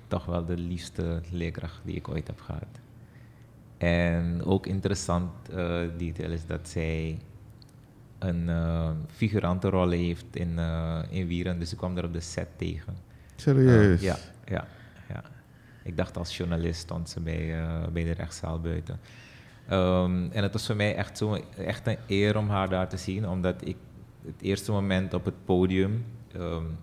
toch 0.09 0.25
wel 0.25 0.45
de 0.45 0.57
liefste 0.57 1.21
leerkracht 1.31 1.81
die 1.85 1.97
ik 1.97 2.09
ooit 2.09 2.27
heb 2.27 2.41
gehad. 2.41 2.81
En 3.79 4.45
ook 4.45 4.67
interessant 4.67 5.31
eh, 5.49 5.81
detail 5.97 6.31
is 6.31 6.47
dat 6.47 6.69
zij 6.69 7.19
een 8.25 8.49
uh, 8.49 8.91
figurantenrol 9.09 9.91
heeft 9.91 10.37
in, 10.37 10.53
uh, 10.59 10.99
in 11.09 11.27
Wieren, 11.27 11.59
dus 11.59 11.73
ik 11.73 11.79
kwam 11.79 11.97
er 11.97 12.05
op 12.05 12.13
de 12.13 12.21
set 12.21 12.49
tegen. 12.57 12.97
Serieus? 13.37 14.01
Uh, 14.01 14.07
ja, 14.07 14.17
ja, 14.45 14.67
ja. 15.09 15.23
Ik 15.83 15.97
dacht 15.97 16.17
als 16.17 16.37
journalist 16.37 16.81
stond 16.81 17.11
ze 17.11 17.21
bij, 17.21 17.65
bij 17.93 18.05
de 18.05 18.13
rechtszaal 18.13 18.61
buiten. 18.61 19.01
Um, 19.71 20.31
en 20.33 20.43
het 20.43 20.53
was 20.53 20.67
voor 20.67 20.77
mij 20.77 20.95
echt, 20.95 21.19
zo, 21.19 21.39
echt 21.57 21.87
een 21.87 21.99
eer 22.07 22.37
om 22.37 22.49
haar 22.49 22.69
daar 22.69 22.89
te 22.89 22.97
zien, 22.97 23.29
omdat 23.29 23.67
ik 23.67 23.77
het 24.27 24.41
eerste 24.43 24.73
moment 24.73 25.15
op 25.15 25.25
het 25.25 25.45
podium 25.45 26.05
um, 26.37 26.79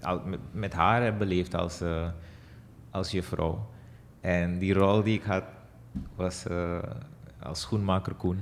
al, 0.00 0.20
met, 0.24 0.40
met, 0.52 0.72
haar 0.72 1.02
heb 1.02 1.18
beleefd 1.18 1.54
als, 1.54 1.82
uh, 1.82 2.08
als 2.90 3.10
juffrouw. 3.10 3.70
En 4.20 4.58
die 4.58 4.74
rol 4.74 5.02
die 5.02 5.18
ik 5.18 5.24
had 5.24 5.44
was 6.16 6.44
uh, 6.50 6.78
als 7.42 7.60
schoenmaker 7.60 8.14
Koen. 8.14 8.38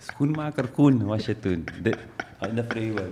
Schoenmaker 0.00 0.68
Koen 0.68 1.04
was 1.04 1.26
je 1.26 1.38
toen, 1.38 1.64
de, 1.82 1.94
de 2.54 2.64
Vreewel. 2.68 3.10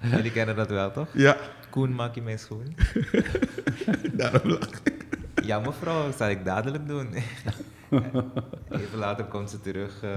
Jullie 0.00 0.32
kennen 0.32 0.56
dat 0.56 0.68
wel, 0.68 0.92
toch? 0.92 1.08
Ja. 1.12 1.36
Koen, 1.70 1.94
maak 1.94 2.14
je 2.14 2.22
mijn 2.22 2.38
schoen? 2.38 2.76
Daarom 4.12 4.50
lach 4.50 4.70
ik. 4.84 5.06
Ja, 5.44 5.58
mevrouw, 5.58 6.12
zal 6.12 6.28
ik 6.28 6.44
dadelijk 6.44 6.86
doen. 6.86 7.14
Even 8.70 8.98
later 8.98 9.24
komt 9.24 9.50
ze 9.50 9.60
terug. 9.60 10.02
Uh, 10.04 10.10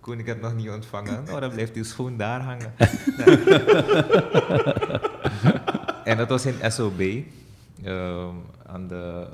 Koen, 0.00 0.18
ik 0.18 0.26
heb 0.26 0.40
nog 0.40 0.54
niet 0.54 0.70
ontvangen. 0.70 1.28
Oh, 1.28 1.40
dan 1.40 1.50
blijft 1.50 1.74
uw 1.74 1.84
schoen 1.84 2.16
daar 2.16 2.40
hangen. 2.40 2.72
en 6.10 6.16
dat 6.16 6.28
was 6.28 6.46
in 6.46 6.72
SOB. 6.72 7.00
Uh, 7.00 8.28
aan 8.66 8.88
de, 8.88 9.26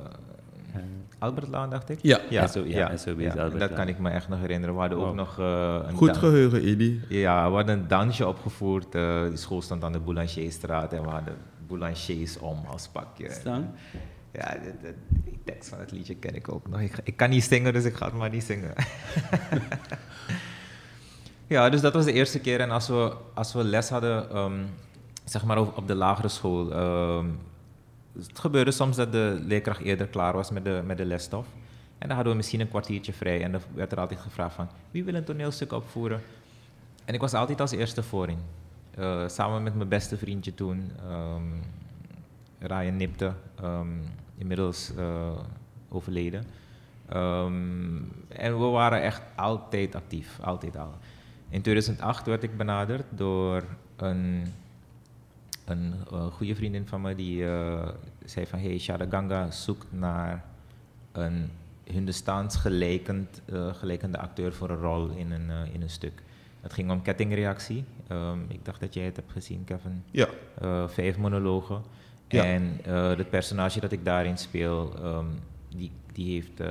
Albertlaan, 1.21 1.71
dacht 1.71 1.89
ik. 1.91 1.99
Ja. 2.03 2.19
ja, 2.29 2.47
SO 2.47 2.63
ja, 2.67 2.97
SOB 2.97 3.19
is 3.21 3.33
ja. 3.33 3.49
Dat 3.49 3.73
kan 3.73 3.89
ik 3.89 3.99
me 3.99 4.11
echt 4.11 4.29
nog 4.29 4.39
herinneren. 4.41 4.75
We 4.75 4.81
hadden 4.81 4.99
ook 4.99 5.15
nog 5.15 5.39
eh, 5.39 5.79
een 5.89 5.97
Goed 5.97 6.17
geheugen, 6.17 6.63
Edie. 6.63 7.01
Ja, 7.09 7.49
we 7.51 7.55
hadden 7.57 7.79
een 7.79 7.89
dansje 7.89 8.27
opgevoerd. 8.27 8.95
eh 8.95 9.23
die 9.29 9.37
school 9.37 9.63
stond 9.63 9.85
aan 9.85 9.93
de 9.93 9.99
Boulangerstraat 10.01 10.93
en 10.93 11.03
we 11.03 11.09
hadden 11.09 11.35
Boulangers 11.67 12.39
om 12.39 12.59
als 12.67 12.89
pakje. 12.89 13.31
Staan? 13.31 13.75
Ja, 14.33 14.51
de, 14.65 14.73
de- 14.83 14.95
die 15.25 15.39
tekst 15.45 15.69
van 15.69 15.79
het 15.79 15.93
liedje 15.93 16.15
ken 16.15 16.35
ik 16.35 16.53
ook 16.53 16.69
nog. 16.69 16.81
Ik, 16.81 17.01
ik 17.05 17.17
kan 17.17 17.31
niet 17.31 17.45
zingen, 17.45 17.73
dus 17.73 17.85
ik 17.85 17.95
ga 17.95 18.05
het 18.07 18.15
maar 18.15 18.31
niet 18.31 18.45
zingen. 18.45 18.73
ja, 21.47 21.69
dus 21.71 21.81
dat 21.81 21.93
was 21.95 22.05
de 22.05 22.13
eerste 22.13 22.39
keer. 22.41 22.61
En 22.61 22.71
als 22.71 22.89
we, 22.89 23.13
als 23.35 23.53
we 23.53 23.65
les 23.65 23.89
hadden, 23.89 24.31
ehm, 24.31 24.59
zeg 25.25 25.45
maar 25.45 25.59
op 25.59 25.77
op 25.77 25.87
de 25.87 25.95
lagere 25.95 26.29
school. 26.29 26.73
Het 28.13 28.39
gebeurde 28.39 28.71
soms 28.71 28.97
dat 28.97 29.13
de 29.13 29.39
leerkracht 29.43 29.81
eerder 29.81 30.07
klaar 30.07 30.33
was 30.33 30.51
met 30.51 30.65
de, 30.65 30.83
met 30.85 30.97
de 30.97 31.05
lesstof. 31.05 31.47
En 31.99 32.07
dan 32.07 32.17
hadden 32.17 32.33
we 32.33 32.39
misschien 32.39 32.61
een 32.61 32.69
kwartiertje 32.69 33.13
vrij. 33.13 33.43
En 33.43 33.53
dan 33.53 33.61
werd 33.75 33.93
er 33.93 34.01
altijd 34.01 34.21
gevraagd 34.21 34.55
van, 34.55 34.69
wie 34.91 35.05
wil 35.05 35.15
een 35.15 35.25
toneelstuk 35.25 35.73
opvoeren? 35.73 36.23
En 37.05 37.15
ik 37.15 37.21
was 37.21 37.35
altijd 37.35 37.61
als 37.61 37.71
eerste 37.71 38.03
voorin. 38.03 38.39
Eh, 38.95 39.29
samen 39.29 39.63
met 39.63 39.75
mijn 39.75 39.89
beste 39.89 40.17
vriendje 40.17 40.55
toen, 40.55 40.91
ehm, 41.09 41.43
Ryan 42.59 42.97
Nipte, 42.97 43.33
ehm, 43.61 43.89
inmiddels 44.39 44.95
eh, 44.97 45.39
overleden. 45.89 46.45
Ehm, 47.09 47.97
en 48.29 48.59
we 48.59 48.65
waren 48.65 49.03
echt 49.03 49.23
altijd 49.37 49.95
actief, 49.95 50.39
altijd 50.41 50.77
al. 50.77 50.95
In 51.49 51.63
2008 51.63 52.27
werd 52.27 52.43
ik 52.43 52.57
benaderd 52.57 53.05
door 53.11 53.65
een, 53.97 54.45
een 55.71 55.95
eh, 56.11 56.27
goede 56.27 56.55
vriendin 56.55 56.87
van 56.87 57.01
me 57.01 57.15
die 57.15 57.47
eh, 57.47 57.89
zei 58.25 58.47
van 58.47 58.59
hey, 58.59 58.79
Shada 58.79 59.07
Ganga 59.11 59.51
zoekt 59.51 59.87
naar 59.91 60.45
een 61.13 61.51
Hindustaans 61.85 62.57
gelijkend, 62.57 63.41
eh, 63.45 63.75
gelijkende 63.75 64.19
acteur 64.19 64.53
voor 64.53 64.71
een 64.71 64.81
rol 64.81 65.09
in 65.09 65.31
een, 65.31 65.51
in 65.73 65.83
een 65.83 65.91
stuk. 65.91 66.23
Het 66.61 66.73
ging 66.73 66.91
om 66.91 67.03
kettingreactie. 67.03 67.85
Ehm, 68.07 68.39
ik 68.49 68.65
dacht 68.65 68.81
dat 68.81 68.95
jij 68.95 69.05
het 69.05 69.17
hebt 69.17 69.33
gezien, 69.33 69.65
Kevin. 69.65 70.03
Ja. 70.11 70.29
Vijf 70.89 71.17
monologen. 71.17 71.83
Ja. 72.29 72.45
En 72.45 72.79
het 73.17 73.31
personage 73.31 73.81
dat 73.81 73.93
ik 73.93 74.05
daarin 74.05 74.39
speel, 74.39 74.95
ehm, 75.03 75.27
die, 75.69 75.91
die 76.13 76.33
heeft 76.33 76.63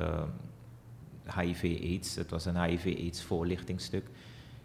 HIV-AIDS. 1.36 2.14
Het 2.14 2.30
was 2.30 2.44
een 2.44 2.62
HIV-AIDS 2.62 3.22
voorlichtingstuk. 3.22 4.06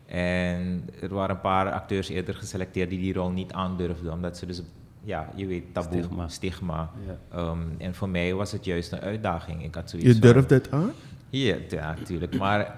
En 0.06 0.90
er 1.02 1.14
waren 1.14 1.36
een 1.36 1.42
paar 1.42 1.72
acteurs 1.72 2.10
eerder 2.10 2.36
geselecteerd 2.36 2.90
die 2.90 3.00
die 3.00 3.14
rol 3.14 3.30
niet 3.32 3.52
aandurfden, 3.54 4.14
omdat 4.14 4.38
ze 4.38 4.46
dus, 4.46 4.62
ja, 5.04 5.30
je 5.36 5.46
weet, 5.46 5.64
taboe, 5.74 6.00
Stigma. 6.04 6.28
stigma. 6.28 6.92
Ja. 7.08 7.18
Ehm, 7.38 7.60
en 7.78 7.96
voor 7.96 8.10
mij 8.10 8.34
was 8.34 8.52
het 8.52 8.66
juist 8.66 8.92
een 8.92 9.00
uitdaging. 9.00 9.64
Ik 9.64 9.76
had 9.76 9.90
zoiets 9.90 10.08
Je 10.08 10.14
van- 10.14 10.22
durft 10.34 10.50
het 10.50 10.72
aan? 10.72 10.92
ja, 11.30 11.56
ja, 11.70 11.96
natuurlijk. 12.00 12.38
Maar 12.38 12.78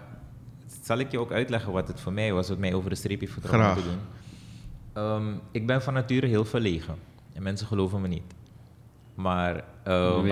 zal 0.83 0.97
ik 0.97 1.11
je 1.11 1.19
ook 1.19 1.31
uitleggen 1.31 1.71
wat 1.71 1.87
het 1.87 1.99
voor 1.99 2.13
mij 2.13 2.33
was, 2.33 2.49
wat 2.49 2.57
mij 2.57 2.73
over 2.73 2.89
de 2.89 2.95
streep 2.95 3.19
heeft 3.19 3.31
getrokken 3.33 3.61
Graag. 3.61 3.77
te 3.77 3.83
doen? 3.83 3.99
Ehm, 4.93 5.33
ik 5.51 5.67
ben 5.67 5.81
van 5.81 5.93
nature 5.93 6.27
heel 6.27 6.45
verlegen. 6.45 6.95
En 7.33 7.43
mensen 7.43 7.67
geloven 7.67 8.01
me 8.01 8.07
niet. 8.07 8.33
Maar 9.17 9.63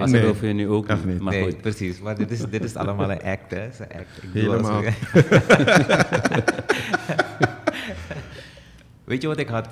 als 0.01 0.11
Nee, 0.11 0.21
er 0.21 0.27
je 0.47 0.53
nu 0.53 0.69
ook 0.69 0.87
niet. 1.05 1.19
Maar 1.19 1.33
nee, 1.33 1.43
goed. 1.43 1.61
precies. 1.61 1.99
Maar 2.01 2.15
dit 2.15 2.31
is, 2.31 2.45
dit 2.49 2.63
is 2.63 2.75
allemaal 2.75 3.11
een 3.11 3.23
act, 3.23 3.51
hè. 3.51 3.59
Het 3.59 3.73
is 3.73 3.79
een 3.79 3.91
act. 3.99 4.23
Ik 4.23 4.33
doe 4.33 4.41
Helemaal. 4.41 4.71
alsof- 4.71 5.03
Weet 9.03 9.21
je 9.21 9.27
wat 9.27 9.37
ik 9.37 9.47
had? 9.47 9.67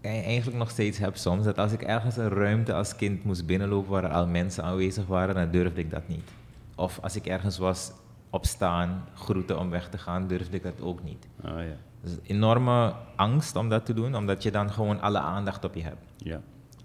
E- 0.00 0.08
Eigenlijk 0.22 0.58
nog 0.58 0.70
steeds 0.70 0.98
heb 0.98 1.16
soms. 1.16 1.44
Dat 1.44 1.58
als 1.58 1.72
ik 1.72 1.82
ergens 1.82 2.16
een 2.16 2.28
ruimte 2.28 2.74
als 2.74 2.96
kind 2.96 3.24
moest 3.24 3.46
binnenlopen 3.46 3.90
waar 3.90 4.04
er 4.04 4.10
al 4.10 4.26
mensen 4.26 4.64
aanwezig 4.64 5.06
waren, 5.06 5.34
dan 5.34 5.50
durfde 5.50 5.80
ik 5.80 5.90
dat 5.90 6.08
niet. 6.08 6.30
Of 6.76 6.98
als 7.02 7.16
ik 7.16 7.26
ergens 7.26 7.58
was, 7.58 7.92
opstaan, 8.30 9.04
groeten 9.14 9.58
om 9.58 9.70
weg 9.70 9.88
te 9.88 9.98
gaan, 9.98 10.26
durfde 10.26 10.56
ik 10.56 10.62
dat 10.62 10.80
ook 10.82 11.02
niet. 11.02 11.26
Oh 11.44 11.50
ja. 11.50 11.76
Dus 12.02 12.12
enorme 12.22 12.92
angst 13.16 13.56
om 13.56 13.68
dat 13.68 13.86
te 13.86 13.94
doen, 13.94 14.14
omdat 14.16 14.42
je 14.42 14.50
dan 14.50 14.70
gewoon 14.70 15.00
alle 15.00 15.18
aandacht 15.18 15.64
op 15.64 15.74
je 15.74 15.82
hebt. 15.82 16.04
Ja. 16.16 16.40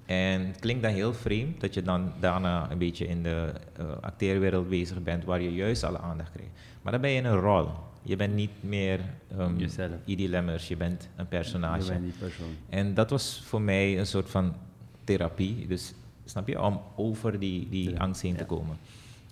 En 0.06 0.46
het 0.48 0.60
klinkt 0.60 0.84
dan 0.84 0.94
heel 0.94 1.14
vreemd 1.14 1.62
dat 1.62 1.74
je 1.74 1.82
dan 1.82 2.12
daarna 2.20 2.72
een 2.72 2.78
beetje 2.78 3.08
in 3.08 3.24
de 3.24 3.54
eh 3.78 3.86
acteerwereld 4.02 4.70
bezig 4.70 5.04
bent 5.04 5.24
waar 5.24 5.42
je 5.42 5.54
juist 5.54 5.84
alle 5.84 6.00
aandacht 6.00 6.32
krijgt. 6.32 6.52
Maar 6.82 6.92
dan 6.92 7.02
ben 7.02 7.10
je 7.10 7.18
in 7.18 7.26
een 7.26 7.40
rol. 7.40 7.70
Je 8.02 8.16
bent 8.16 8.36
niet 8.36 8.52
meer 8.60 9.00
um, 9.40 9.58
Jezelf. 9.58 9.92
Lemmers, 10.06 10.68
je 10.68 10.78
bent 10.78 11.10
een 11.16 11.28
personage. 11.28 11.84
Je 11.84 11.90
bent 11.90 12.04
die 12.04 12.14
persoon. 12.20 12.56
En 12.70 12.94
dat 12.94 13.10
was 13.10 13.42
voor 13.46 13.62
mij 13.62 14.00
een 14.00 14.06
soort 14.06 14.30
van 14.30 14.56
therapie. 15.04 15.68
Dus 15.68 15.94
snap 16.26 16.48
je, 16.48 16.62
om 16.62 16.82
over 16.96 17.40
die, 17.40 17.70
die 17.70 17.90
Ja, 17.90 17.98
angst 17.98 18.22
heen 18.22 18.36
te 18.36 18.46
komen. 18.46 18.78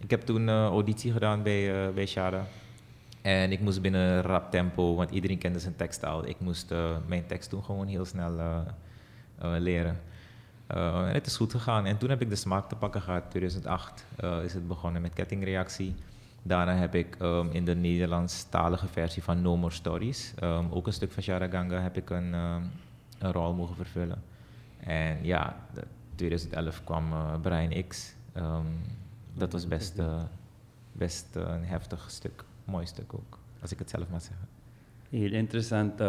Ik 0.02 0.10
heb 0.10 0.22
toen 0.22 0.50
eh, 0.50 0.66
auditie 0.66 1.12
gedaan 1.12 1.44
bij, 1.44 1.88
uh, 1.88 1.94
bij 1.94 2.06
Shada. 2.06 2.48
En 3.22 3.52
ik 3.52 3.60
moest 3.60 3.82
binnen 3.82 4.22
rap 4.22 4.52
tempo, 4.52 4.96
want 4.96 5.12
iedereen 5.12 5.38
kende 5.38 5.60
zijn 5.60 5.76
tekst 5.76 6.04
al. 6.04 6.28
Ik 6.28 6.40
moest 6.40 6.72
uh, 6.72 6.96
mijn 7.08 7.26
tekst 7.26 7.50
toen 7.50 7.64
gewoon 7.64 7.88
heel 7.88 8.06
snel 8.06 8.38
uh, 8.38 8.62
leren. 9.60 10.00
Uh, 10.72 11.08
en 11.08 11.14
het 11.14 11.26
is 11.26 11.36
goed 11.36 11.52
gegaan. 11.52 11.86
En 11.86 11.98
toen 11.98 12.10
heb 12.10 12.22
ik 12.22 12.30
de 12.30 12.36
smaak 12.36 12.70
te 12.70 12.76
pakken 12.76 13.02
gehad. 13.02 13.24
2008 13.30 14.06
uh, 14.24 14.44
is 14.44 14.54
het 14.54 14.68
begonnen 14.68 15.02
met 15.02 15.14
kettingreactie. 15.14 15.96
Daarna 16.42 16.76
heb 16.76 16.96
ik 16.96 17.16
um, 17.22 17.52
in 17.52 17.66
de 17.66 17.76
Nederlandstalige 17.76 18.88
versie 18.88 19.24
van 19.24 19.42
No 19.42 19.58
More 19.58 19.74
Stories, 19.74 20.34
um, 20.44 20.68
ook 20.72 20.88
een 20.88 20.94
stuk 20.94 21.12
van 21.12 21.24
Sharaganga, 21.24 21.80
heb 21.80 21.98
ik 21.98 22.10
een, 22.10 22.34
um, 22.34 22.72
een 23.20 23.32
rol 23.32 23.54
mogen 23.54 23.76
vervullen. 23.76 24.24
En 24.80 25.18
ja, 25.22 25.56
de, 25.74 25.84
2011 26.16 26.84
kwam 26.84 27.12
uh, 27.12 27.34
Brian 27.42 27.88
X. 27.88 28.14
dat 29.34 29.52
was 29.52 29.68
best, 29.68 30.02
best 30.92 31.28
een 31.32 31.66
heftig 31.66 32.06
stuk, 32.08 32.44
mooi 32.66 32.86
stuk 32.86 33.14
ook, 33.14 33.38
als 33.62 33.72
ik 33.72 33.80
het 33.80 33.90
zelf 33.90 34.10
mag 34.10 34.22
zeggen. 34.22 34.48
Heel 35.10 35.32
interessant. 35.32 36.02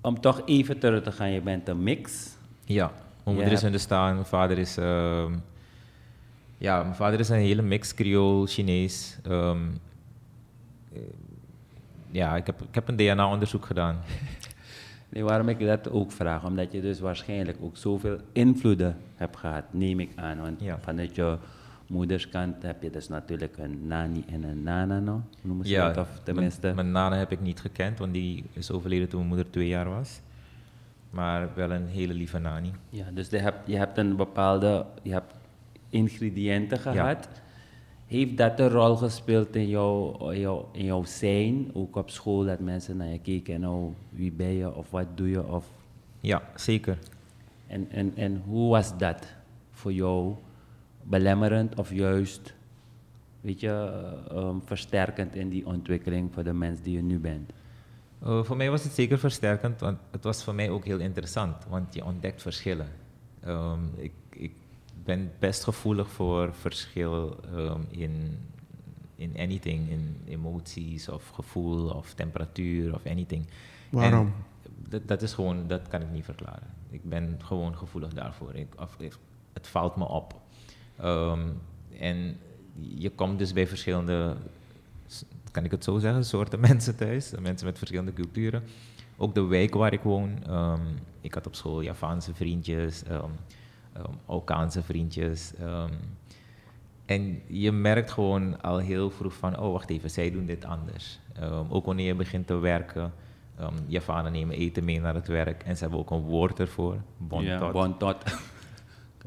om 0.00 0.20
toch 0.20 0.42
even 0.46 0.78
terug 0.78 1.02
te 1.02 1.12
gaan, 1.12 1.30
je 1.30 1.40
bent 1.40 1.68
een 1.68 1.82
mix. 1.82 2.36
Ja, 2.64 2.92
mijn 3.32 3.42
moeder 3.42 3.52
is 3.58 3.62
in 3.62 3.72
de 3.72 3.78
staan, 3.78 4.14
mijn 4.14 4.26
vader 4.26 4.58
is... 4.58 4.74
Ja, 6.58 6.82
mijn 6.82 6.94
vader 6.94 7.20
is 7.20 7.28
een 7.28 7.36
hele 7.36 7.62
mix, 7.62 7.94
Creool, 7.94 8.46
Chinees. 8.46 9.18
Um, 9.28 9.80
ja, 12.10 12.36
ik 12.36 12.46
heb, 12.46 12.62
ik 12.62 12.74
heb 12.74 12.88
een 12.88 12.96
DNA-onderzoek 12.96 13.64
gedaan. 13.64 13.98
Nee, 15.12 15.24
waarom 15.24 15.48
ik 15.48 15.66
dat 15.66 15.90
ook 15.90 16.12
vraag? 16.12 16.44
Omdat 16.44 16.72
je 16.72 16.80
dus 16.80 17.00
waarschijnlijk 17.00 17.58
ook 17.60 17.76
zoveel 17.76 18.18
invloeden 18.32 18.96
hebt 19.16 19.36
gehad, 19.36 19.64
neem 19.70 20.00
ik 20.00 20.10
aan. 20.16 20.40
Want 20.40 20.60
ja. 20.60 20.78
vanuit 20.78 21.14
je 21.14 21.36
moederskant 21.86 22.62
heb 22.62 22.82
je 22.82 22.90
dus 22.90 23.08
natuurlijk 23.08 23.58
een 23.58 23.86
nani 23.86 24.24
en 24.28 24.42
een 24.42 24.62
nana, 24.62 24.98
no? 24.98 25.22
noemen 25.40 25.66
ze 25.66 25.72
ja, 25.72 25.92
dat? 25.92 26.06
Of 26.06 26.20
tenminste... 26.22 26.60
Mijn, 26.60 26.74
mijn 26.74 26.90
nana 26.90 27.16
heb 27.16 27.32
ik 27.32 27.40
niet 27.40 27.60
gekend, 27.60 27.98
want 27.98 28.12
die 28.12 28.44
is 28.52 28.70
overleden 28.70 29.08
toen 29.08 29.18
mijn 29.18 29.34
moeder 29.34 29.50
twee 29.50 29.68
jaar 29.68 29.88
was. 29.88 30.20
Maar 31.10 31.48
wel 31.54 31.70
een 31.70 31.86
hele 31.86 32.14
lieve 32.14 32.38
nani. 32.38 32.72
Ja, 32.88 33.04
dus 33.14 33.28
je 33.28 33.38
hebt, 33.38 33.66
je 33.66 33.76
hebt 33.76 33.98
een 33.98 34.16
bepaalde... 34.16 34.86
Je 35.02 35.12
hebt 35.12 35.34
ingrediënten 35.88 36.78
gehad. 36.78 37.28
Ja. 37.32 37.40
Heeft 38.06 38.36
dat 38.36 38.60
een 38.60 38.68
rol 38.68 38.96
gespeeld 38.96 39.56
in 39.56 39.68
jouw, 39.68 40.30
in, 40.30 40.40
jouw, 40.40 40.68
in 40.72 40.84
jouw 40.84 41.04
zijn? 41.04 41.70
Ook 41.72 41.96
op 41.96 42.10
school, 42.10 42.44
dat 42.44 42.60
mensen 42.60 42.96
naar 42.96 43.08
je 43.08 43.18
keken 43.18 43.54
en 43.54 43.60
nou, 43.60 43.92
wie 44.08 44.32
ben 44.32 44.52
je 44.52 44.74
of 44.74 44.90
wat 44.90 45.06
doe 45.14 45.30
je? 45.30 45.46
Of... 45.46 45.66
Ja, 46.20 46.42
zeker. 46.54 46.98
En, 47.66 47.90
en, 47.90 48.12
en 48.16 48.42
hoe 48.46 48.70
was 48.70 48.98
dat 48.98 49.26
voor 49.70 49.92
jou? 49.92 50.34
Belemmerend 51.02 51.78
of 51.78 51.92
juist, 51.92 52.54
weet 53.40 53.60
je, 53.60 54.02
um, 54.32 54.62
versterkend 54.64 55.34
in 55.34 55.48
die 55.48 55.66
ontwikkeling 55.66 56.32
voor 56.32 56.44
de 56.44 56.52
mens 56.52 56.80
die 56.80 56.96
je 56.96 57.02
nu 57.02 57.18
bent? 57.18 57.52
Uh, 58.24 58.44
voor 58.44 58.56
mij 58.56 58.70
was 58.70 58.84
het 58.84 58.92
zeker 58.92 59.18
versterkend, 59.18 59.80
want 59.80 59.98
het 60.10 60.24
was 60.24 60.44
voor 60.44 60.54
mij 60.54 60.70
ook 60.70 60.84
heel 60.84 60.98
interessant, 60.98 61.64
want 61.68 61.94
je 61.94 62.04
ontdekt 62.04 62.42
verschillen. 62.42 62.88
Um, 63.46 63.90
ik, 63.96 64.12
ik 64.30 64.52
ben 65.04 65.32
best 65.38 65.64
gevoelig 65.64 66.10
voor 66.10 66.54
verschil 66.54 67.36
um, 67.54 67.86
in, 67.90 68.38
in 69.14 69.32
anything, 69.38 69.90
in 69.90 70.16
emoties 70.26 71.08
of 71.08 71.28
gevoel 71.28 71.88
of 71.88 72.14
temperatuur 72.14 72.94
of 72.94 73.06
anything. 73.06 73.46
Waarom? 73.90 74.32
Dat, 74.88 75.08
dat 75.08 75.22
is 75.22 75.32
gewoon, 75.32 75.66
dat 75.66 75.88
kan 75.88 76.00
ik 76.00 76.10
niet 76.10 76.24
verklaren. 76.24 76.68
Ik 76.90 77.04
ben 77.04 77.36
gewoon 77.42 77.76
gevoelig 77.76 78.12
daarvoor. 78.12 78.54
Ik, 78.54 78.80
of, 78.80 78.94
ik, 78.98 79.16
het 79.52 79.66
valt 79.66 79.96
me 79.96 80.08
op. 80.08 80.40
Um, 81.04 81.60
en 81.98 82.38
je 82.78 83.10
komt 83.10 83.38
dus 83.38 83.52
bij 83.52 83.66
verschillende, 83.66 84.36
kan 85.50 85.64
ik 85.64 85.70
het 85.70 85.84
zo 85.84 85.98
zeggen, 85.98 86.24
soorten 86.24 86.60
mensen 86.68 86.96
thuis, 86.96 87.32
mensen 87.40 87.66
met 87.66 87.78
verschillende 87.78 88.12
culturen. 88.12 88.62
Ook 89.16 89.34
de 89.34 89.44
wijk 89.44 89.74
waar 89.74 89.92
ik 89.92 90.02
woon. 90.02 90.50
Um, 90.50 90.80
ik 91.20 91.34
had 91.34 91.46
op 91.46 91.54
school 91.54 91.80
Javaanse 91.80 92.34
vriendjes, 92.34 93.02
um, 93.10 93.20
um, 93.96 94.18
Alkaanse 94.26 94.82
vriendjes. 94.82 95.52
en 97.06 97.42
je 97.46 97.72
merkt 97.72 98.10
gewoon 98.10 98.62
al 98.62 98.78
heel 98.78 99.10
vroeg 99.10 99.34
van, 99.34 99.58
oh 99.58 99.72
wacht 99.72 99.90
even, 99.90 100.10
zij 100.10 100.30
doen 100.30 100.46
dit 100.46 100.64
anders. 100.64 101.18
ook 101.68 101.86
wanneer 101.86 102.06
je 102.06 102.14
begint 102.14 102.46
te 102.46 102.58
werken. 102.58 103.12
Javanen 103.86 104.32
nemen 104.32 104.56
eten 104.56 104.84
mee 104.84 105.00
naar 105.00 105.14
het 105.14 105.28
werk 105.28 105.62
en 105.62 105.76
ze 105.76 105.82
hebben 105.82 106.00
ook 106.00 106.10
een 106.10 106.20
woord 106.20 106.60
ervoor, 106.60 106.96
bontot. 107.16 107.60
Ja, 107.60 107.70
bontot. 107.70 108.16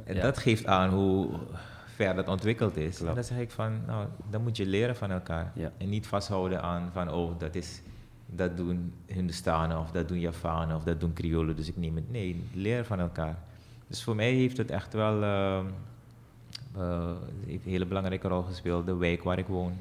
En 0.05 0.15
ja. 0.15 0.21
dat 0.21 0.37
geeft 0.37 0.65
aan 0.65 0.89
hoe 0.89 1.29
ver 1.93 2.15
dat 2.15 2.27
ontwikkeld 2.27 2.77
is. 2.77 2.95
Klopt. 2.95 3.09
En 3.09 3.15
dan 3.15 3.23
zeg 3.23 3.37
ik 3.37 3.51
van, 3.51 3.85
nou, 3.85 4.07
dan 4.29 4.41
moet 4.41 4.57
je 4.57 4.65
leren 4.65 4.95
van 4.95 5.11
elkaar. 5.11 5.51
Ja. 5.55 5.71
En 5.77 5.89
niet 5.89 6.07
vasthouden 6.07 6.61
aan 6.61 6.89
van, 6.93 7.11
oh, 7.11 7.39
dat 7.39 7.55
is, 7.55 7.81
dat 8.25 8.57
doen 8.57 8.93
Hindustanen 9.05 9.79
of 9.79 9.91
dat 9.91 10.07
doen 10.07 10.19
Javanen 10.19 10.75
of 10.75 10.83
dat 10.83 10.99
doen 10.99 11.13
Kriolen, 11.13 11.55
dus 11.55 11.67
ik 11.67 11.77
neem 11.77 11.95
het. 11.95 12.11
Nee, 12.11 12.43
leer 12.53 12.85
van 12.85 12.99
elkaar. 12.99 13.37
Dus 13.87 14.03
voor 14.03 14.15
mij 14.15 14.31
heeft 14.31 14.57
het 14.57 14.71
echt 14.71 14.93
wel 14.93 15.23
ehm, 15.23 15.65
eh, 16.77 17.11
heeft 17.45 17.65
een 17.65 17.71
hele 17.71 17.85
belangrijke 17.85 18.27
rol 18.27 18.41
gespeeld, 18.41 18.85
de 18.85 18.95
wijk 18.95 19.23
waar 19.23 19.37
ik 19.37 19.47
woon. 19.47 19.73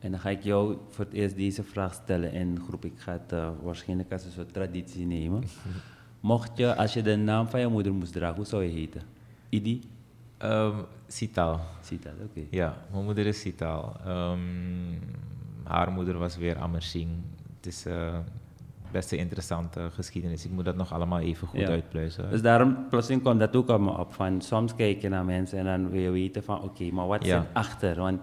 En 0.00 0.10
dan 0.10 0.20
ga 0.20 0.30
ik 0.30 0.42
jou 0.42 0.76
voor 0.90 1.04
het 1.04 1.14
eerst 1.14 1.36
deze 1.36 1.62
vraag 1.62 1.94
stellen 1.94 2.32
in 2.32 2.54
de 2.54 2.60
groep. 2.60 2.84
Ik 2.84 2.92
ga 2.96 3.12
het 3.12 3.32
eh, 3.32 3.48
waarschijnlijk 3.62 4.12
als 4.12 4.24
een 4.24 4.30
soort 4.30 4.52
traditie 4.52 5.06
nemen. 5.06 5.44
Mocht 6.20 6.56
je, 6.56 6.74
als 6.74 6.92
je 6.92 7.02
de 7.02 7.16
naam 7.16 7.48
van 7.48 7.60
je 7.60 7.66
moeder 7.66 7.92
moest 7.92 8.12
dragen, 8.12 8.36
hoe 8.36 8.44
zou 8.44 8.62
je 8.62 8.70
heten? 8.70 9.02
Idi? 9.48 9.80
Dat, 10.38 12.12
oké. 12.24 12.40
Ja, 12.50 12.76
mijn 12.92 13.04
moeder 13.04 13.26
is 13.26 13.40
Sital. 13.40 13.92
Ehm, 14.04 14.38
haar 15.64 15.90
moeder 15.92 16.18
was 16.18 16.36
weer 16.36 16.58
Amersing. 16.58 17.08
Het 17.56 17.66
is 17.66 17.86
eh, 17.86 18.18
best 18.90 19.12
een 19.12 19.18
interessante 19.18 19.88
geschiedenis. 19.92 20.44
Ik 20.44 20.50
moet 20.50 20.64
dat 20.64 20.76
nog 20.76 20.92
allemaal 20.92 21.20
even 21.20 21.48
goed 21.48 21.60
Ja. 21.60 21.68
uitpluizen. 21.68 22.30
Dus 22.30 22.42
daarom, 22.42 22.86
plotseling 22.88 23.22
kwam 23.22 23.38
dat 23.38 23.56
ook 23.56 23.70
aan 23.70 23.84
me 23.84 23.98
op. 23.98 24.12
Van, 24.14 24.40
soms 24.42 24.74
kijk 24.74 25.00
je 25.02 25.08
naar 25.08 25.24
mensen 25.24 25.58
en 25.58 25.64
dan 25.64 25.90
wil 25.90 26.00
je 26.00 26.10
weten 26.10 26.44
van, 26.44 26.62
oké, 26.62 26.84
maar 26.90 27.06
wat 27.06 27.24
Ja. 27.24 27.40
zit 27.40 27.50
achter? 27.52 27.96
Want 27.96 28.22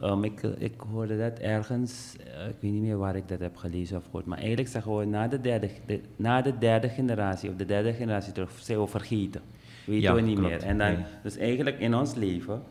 ehm, 0.00 0.24
ik, 0.24 0.42
ik 0.42 0.80
hoorde 0.92 1.18
dat 1.18 1.38
ergens, 1.38 2.16
eh, 2.16 2.48
ik 2.48 2.56
weet 2.60 2.72
niet 2.72 2.82
meer 2.82 2.98
waar 2.98 3.16
ik 3.16 3.28
dat 3.28 3.40
heb 3.40 3.56
gelezen 3.56 3.96
of 3.96 4.04
gehoord, 4.04 4.26
maar 4.26 4.38
eigenlijk 4.38 4.68
zeggen 4.68 4.96
we, 4.96 5.04
na 5.04 5.28
de 5.28 5.40
derde, 5.40 5.70
de- 5.86 6.00
na 6.16 6.42
de 6.42 6.58
derde 6.58 6.88
generatie, 6.88 7.50
of 7.50 7.56
de 7.56 7.64
derde 7.64 7.92
generatie 7.92 8.32
terug, 8.32 8.50
zijn 8.60 8.80
we 8.80 8.86
vergeten. 8.86 9.40
Weten 9.84 10.02
Ja, 10.02 10.14
we 10.14 10.20
niet 10.20 10.38
klopt. 10.38 10.50
meer. 10.50 10.62
En 10.62 10.78
dan, 10.78 10.92
Nee. 10.92 11.04
Dus 11.22 11.36
eigenlijk 11.36 11.78
in 11.78 11.94
ons 11.94 12.14
leven 12.14 12.62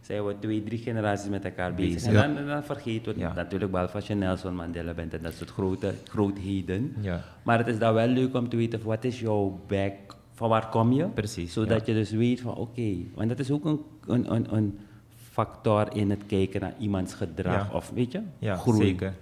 zijn 0.00 0.26
we 0.26 0.34
twee, 0.38 0.62
drie 0.64 0.78
generaties 0.78 1.28
met 1.28 1.44
elkaar 1.44 1.74
bezig. 1.74 1.94
Bezig. 1.94 2.22
En 2.22 2.34
dan, 2.34 2.46
dan 2.46 2.62
vergeten 2.64 3.14
we 3.14 3.20
Ja. 3.20 3.32
natuurlijk 3.34 3.72
wel 3.72 3.86
als 3.86 4.06
je 4.06 4.14
Nelson 4.14 4.54
Mandela 4.54 4.92
bent 4.94 5.14
en 5.14 5.22
dat 5.22 5.32
soort 5.34 5.50
grote, 5.50 5.94
grootheden. 6.08 6.94
Ja. 7.00 7.24
Maar 7.42 7.58
het 7.58 7.66
is 7.66 7.78
dan 7.78 7.94
wel 7.94 8.06
leuk 8.06 8.34
om 8.36 8.48
te 8.48 8.56
weten, 8.56 8.80
wat 8.82 9.04
is 9.04 9.20
jouw 9.20 9.60
back, 9.66 9.92
van 10.32 10.48
waar 10.48 10.68
kom 10.68 10.92
je? 10.92 11.04
Precies, 11.06 11.52
Zodat 11.52 11.86
je 11.86 11.92
dus 11.94 12.10
weet 12.10 12.40
van, 12.40 12.54
oké, 12.54 12.94
want 13.14 13.28
dat 13.28 13.38
is 13.38 13.50
ook 13.50 13.64
een, 13.64 13.80
een, 14.06 14.32
een, 14.34 14.54
een 14.56 14.78
factor 15.30 15.96
in 15.96 16.10
het 16.10 16.26
kijken 16.26 16.60
naar 16.60 16.74
iemands 16.78 17.14
gedrag, 17.14 17.74
of 17.74 17.90
weet 17.94 18.12
je, 18.12 18.20
Ja, 18.38 18.56
groei. 18.56 18.84
zeker. 18.86 19.14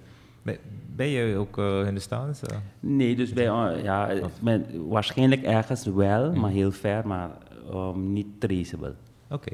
Ben 0.99 1.07
je 1.09 1.37
ook 1.37 1.59
uh, 1.59 1.85
Hindustaans? 1.85 2.43
eh? 2.43 2.57
Nee, 2.81 3.17
dus 3.17 3.33
bij, 3.33 3.47
uh, 3.47 3.83
ja, 3.83 4.11
men, 4.41 4.89
waarschijnlijk 4.89 5.43
ergens 5.43 5.85
wel, 5.87 6.33
maar 6.33 6.51
heel 6.51 6.73
ver, 6.73 7.07
maar 7.07 7.31
um, 7.75 8.13
niet 8.13 8.27
traceable. 8.39 8.95
Oké. 9.31 9.51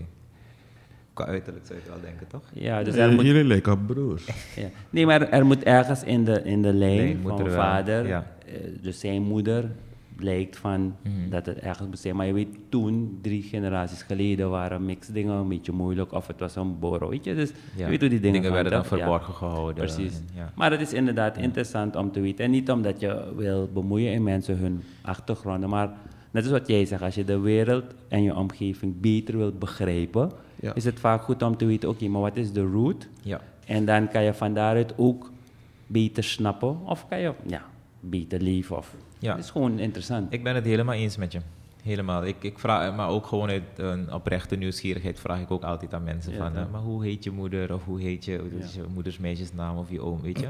Qua 1.12 1.24
uiterlijk 1.26 1.66
zou 1.66 1.78
je 1.78 1.84
het 1.84 1.94
wel 1.94 2.02
denken, 2.10 2.26
toch? 2.26 2.42
Ja, 2.52 2.82
dus 2.82 2.94
Eh, 2.94 3.04
er 3.04 3.12
moet, 3.12 3.24
Jullie 3.24 3.44
lijken 3.44 3.72
op 3.72 3.86
broers. 3.86 4.26
ja. 4.56 4.68
Nee, 4.90 5.06
maar 5.06 5.28
er 5.28 5.46
moet 5.46 5.62
ergens 5.62 6.02
in 6.02 6.24
de, 6.24 6.42
in 6.42 6.62
de 6.62 6.72
lijn 6.72 7.18
moet 7.20 7.30
van 7.30 7.44
er 7.46 7.52
vader, 7.52 8.06
ja. 8.06 8.26
eh, 8.46 8.52
dus 8.80 9.00
zijn 9.00 9.22
moeder, 9.22 9.70
blijkt 10.16 10.56
van 10.56 10.96
Mhm. 11.02 11.30
dat 11.30 11.46
het 11.46 11.58
ergens 11.58 11.88
moet 11.88 11.98
zijn. 11.98 12.16
Maar 12.16 12.26
je 12.26 12.32
weet, 12.32 12.48
toen, 12.68 13.18
drie 13.22 13.42
generaties 13.42 14.02
geleden, 14.02 14.50
waren 14.50 14.84
mixdingen 14.84 15.34
een 15.34 15.48
beetje 15.48 15.72
moeilijk. 15.72 16.12
Of 16.12 16.26
het 16.26 16.40
was 16.40 16.56
een 16.56 16.78
borrel, 16.78 17.08
weet 17.08 17.24
je. 17.24 17.34
Dus 17.34 17.50
Ja. 17.50 17.84
je 17.84 17.90
weet 17.90 18.00
hoe 18.00 18.08
die 18.08 18.20
dingen, 18.20 18.42
gaan, 18.42 18.52
werden 18.52 18.72
dan? 18.72 18.80
Ja. 18.82 18.86
verborgen 18.88 19.34
gehouden. 19.34 19.74
Precies. 19.74 20.14
En, 20.16 20.24
ja. 20.34 20.52
Maar 20.54 20.70
het 20.70 20.80
is 20.80 20.92
inderdaad 20.92 21.36
interessant 21.36 21.96
om 21.96 22.12
te 22.12 22.20
weten. 22.20 22.44
En 22.44 22.50
niet 22.50 22.70
omdat 22.70 23.00
je 23.00 23.32
wil 23.36 23.68
bemoeien 23.72 24.12
in 24.12 24.22
mensen 24.22 24.58
hun 24.58 24.82
achtergronden, 25.02 25.68
maar 25.68 25.92
net 26.30 26.42
als 26.42 26.52
wat 26.52 26.68
jij 26.68 26.84
zegt, 26.84 27.02
als 27.02 27.14
je 27.14 27.24
de 27.24 27.38
wereld 27.38 27.84
en 28.08 28.22
je 28.22 28.36
omgeving 28.36 29.00
beter 29.00 29.36
wilt 29.36 29.58
begrijpen, 29.58 30.30
is 30.74 30.84
het 30.84 31.00
vaak 31.00 31.22
goed 31.22 31.42
om 31.42 31.56
te 31.56 31.64
weten, 31.66 31.88
oké, 31.88 32.08
maar 32.08 32.20
wat 32.20 32.36
is 32.36 32.52
de 32.52 32.62
root? 32.62 33.08
ja. 33.22 33.40
En 33.66 33.84
dan 33.84 34.08
kan 34.08 34.22
je 34.22 34.34
van 34.34 34.54
daaruit 34.54 34.94
ook 34.96 35.30
beter 35.86 36.24
snappen, 36.24 36.78
of 36.86 37.08
kan 37.08 37.20
je 37.20 37.32
ja, 37.46 37.62
beter 38.10 38.40
leven. 38.40 38.76
Of, 38.76 38.94
Ja. 39.18 39.34
Het 39.34 39.44
is 39.44 39.50
gewoon 39.50 39.78
interessant. 39.78 40.32
Ik 40.32 40.42
ben 40.42 40.54
het 40.54 40.64
helemaal 40.64 40.94
eens 40.94 41.16
met 41.16 41.32
je. 41.32 41.38
Helemaal. 41.82 42.24
Ik, 42.24 42.36
ik 42.40 42.58
vraag, 42.58 42.96
maar 42.96 43.08
ook 43.08 43.26
gewoon 43.26 43.48
uit 43.48 43.62
een 43.76 44.12
oprechte 44.12 44.56
nieuwsgierigheid 44.56 45.20
vraag 45.20 45.40
ik 45.40 45.50
ook 45.50 45.62
altijd 45.62 45.94
aan 45.94 46.02
mensen 46.04 46.32
Ja, 46.32 46.38
van, 46.38 46.52
ja. 46.52 46.60
eh, 46.60 46.70
maar 46.72 46.80
hoe 46.80 47.04
heet 47.04 47.24
je 47.24 47.30
moeder 47.30 47.74
of 47.74 47.84
hoe 47.84 48.00
heet 48.00 48.24
je, 48.24 48.50
is 48.58 48.74
je 48.74 48.82
moeders 48.94 49.18
meisjesnaam 49.18 49.76
of 49.76 49.90
je 49.90 50.00
oom, 50.00 50.20
weet 50.20 50.40
je? 50.40 50.48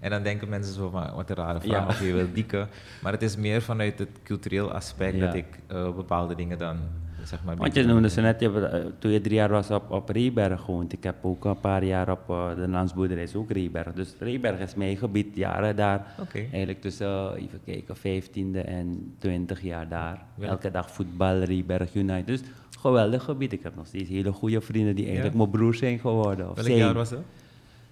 En 0.00 0.10
dan 0.10 0.22
denken 0.22 0.48
mensen 0.48 0.74
zo 0.74 0.90
van, 0.90 1.14
wat 1.14 1.30
een 1.30 1.36
rare 1.36 1.60
vraag 1.60 1.88
of 1.88 2.00
je 2.00 2.12
wil 2.12 2.32
dieken. 2.32 2.68
Maar 3.02 3.12
het 3.12 3.22
is 3.22 3.36
meer 3.36 3.62
vanuit 3.62 3.98
het 3.98 4.08
cultureel 4.22 4.72
aspect 4.72 5.20
dat 5.20 5.34
ik 5.34 5.46
eh, 5.66 5.94
bepaalde 5.94 6.34
dingen 6.34 6.58
dan, 6.58 6.78
zeg 7.26 7.44
maar... 7.44 7.56
Want 7.56 7.74
je 7.74 7.84
noemde 7.84 8.08
ze 8.08 8.20
net, 8.20 8.40
je, 8.40 8.50
hebt, 8.50 8.72
eh, 8.72 8.80
toen 8.98 9.10
je 9.10 9.20
drie 9.20 9.34
jaar 9.34 9.48
was 9.48 9.70
op, 9.70 9.90
op 9.90 10.08
Reeberg 10.08 10.60
gewoond. 10.60 10.92
Ik 10.92 11.02
heb 11.02 11.16
ook 11.22 11.44
een 11.44 11.60
paar 11.60 11.84
jaar 11.84 12.10
op 12.10 12.30
eh, 12.30 12.54
de 12.54 12.68
landsboerderij, 12.68 13.22
is 13.22 13.34
ook 13.34 13.50
Reeberg. 13.50 13.92
Dus 13.92 14.14
Reeberg 14.18 14.58
is 14.60 14.74
mijn 14.74 14.96
gebied, 14.96 15.36
jaren 15.36 15.76
daar. 15.76 16.06
Eigenlijk 16.32 16.80
tussen, 16.80 17.06
eh, 17.06 17.42
even 17.42 17.60
kijken, 17.64 17.96
15e 17.96 18.60
en 18.64 19.14
20 19.18 19.62
jaar 19.62 19.88
daar. 19.88 20.22
Ja. 20.38 20.46
Elke 20.46 20.70
dag 20.70 20.90
voetbal, 20.90 21.38
Reeberg 21.42 21.94
United. 21.94 22.26
Dus 22.26 22.40
geweldig 22.78 23.22
gebied. 23.24 23.52
Ik 23.52 23.62
heb 23.62 23.76
nog 23.76 23.86
steeds 23.86 24.08
hele 24.08 24.32
goede 24.32 24.60
vrienden 24.60 24.94
die 24.94 25.04
eigenlijk 25.04 25.34
Ja. 25.34 25.40
mijn 25.40 25.50
broers 25.50 25.78
zijn 25.78 25.98
geworden. 25.98 26.44
Welk 26.44 26.60
zijn. 26.60 26.76
jaar 26.76 26.94
was 26.94 27.10
dat? 27.10 27.22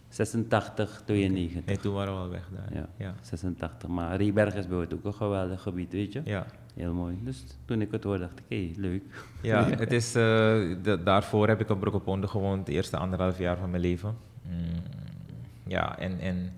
86, 0.09 1.03
92. 1.05 1.64
Nee, 1.66 1.77
toen 1.79 1.94
waren 1.94 2.12
we 2.14 2.18
al 2.20 2.29
weg 2.29 2.49
daar. 2.55 2.75
Ja, 2.79 2.88
Ja. 2.99 3.14
86. 3.23 3.88
Maar 3.88 4.16
Reeberg 4.16 4.55
is 4.55 4.66
bijvoorbeeld 4.66 4.94
ook 4.94 5.05
een 5.05 5.14
geweldig 5.14 5.61
gebied, 5.62 5.92
weet 5.92 6.12
je? 6.12 6.20
ja. 6.25 6.47
Heel 6.74 6.94
mooi. 6.94 7.18
Dus 7.22 7.44
toen 7.64 7.80
ik 7.80 7.90
het 7.92 8.04
hoorde, 8.04 8.18
dacht 8.18 8.38
ik, 8.38 8.44
hé, 8.48 8.80
leuk. 8.80 9.02
Ja, 9.42 9.64
het 9.84 9.92
is, 9.92 10.06
eh, 10.14 10.22
de- 10.82 11.00
daarvoor 11.04 11.48
heb 11.48 11.60
ik 11.60 11.70
op 11.70 11.80
Broekeponde 11.80 12.28
gewoond, 12.28 12.66
de 12.66 12.72
eerste 12.72 12.96
anderhalf 12.96 13.38
jaar 13.38 13.56
van 13.56 13.70
mijn 13.70 13.82
leven. 13.82 14.16
Mm, 14.42 14.82
ja, 15.66 15.98
en, 15.98 16.18
en 16.20 16.52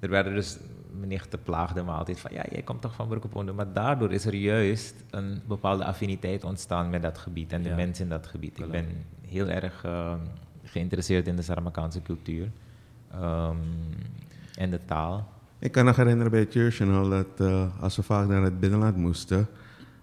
er 0.00 0.08
werden 0.08 0.34
dus, 0.34 0.58
mijn 0.96 1.08
nichten 1.08 1.42
plaagden 1.42 1.84
me 1.84 1.90
altijd 1.90 2.20
van, 2.20 2.30
ja, 2.32 2.44
jij 2.50 2.62
komt 2.62 2.80
toch 2.80 2.94
van 2.94 3.08
Broekeponde. 3.08 3.52
Maar 3.52 3.72
daardoor 3.72 4.12
is 4.12 4.24
er 4.26 4.34
juist 4.34 4.94
een 5.10 5.42
bepaalde 5.46 5.84
affiniteit 5.84 6.44
ontstaan 6.44 6.90
met 6.90 7.02
dat 7.02 7.18
gebied 7.18 7.52
en 7.52 7.62
de 7.62 7.68
Ja. 7.68 7.74
mensen 7.74 8.04
in 8.04 8.10
dat 8.10 8.26
gebied. 8.26 8.58
Ik 8.58 8.70
ben 8.70 8.86
heel 9.26 9.48
erg 9.48 9.84
eh, 9.84 10.14
geïnteresseerd 10.62 11.26
in 11.26 11.36
de 11.36 11.42
Saramakaanse 11.42 12.02
cultuur 12.02 12.50
ehm, 13.10 13.56
en 14.54 14.70
de 14.70 14.80
taal. 14.84 15.28
Ik 15.58 15.72
kan 15.72 15.84
nog 15.84 15.96
herinneren 15.96 16.30
bij 16.30 16.40
het 16.40 16.52
Journal 16.52 17.08
dat 17.08 17.26
eh, 17.48 17.82
als 17.82 17.96
we 17.96 18.02
vaak 18.02 18.28
naar 18.28 18.42
het 18.42 18.60
binnenland 18.60 18.96
moesten, 18.96 19.46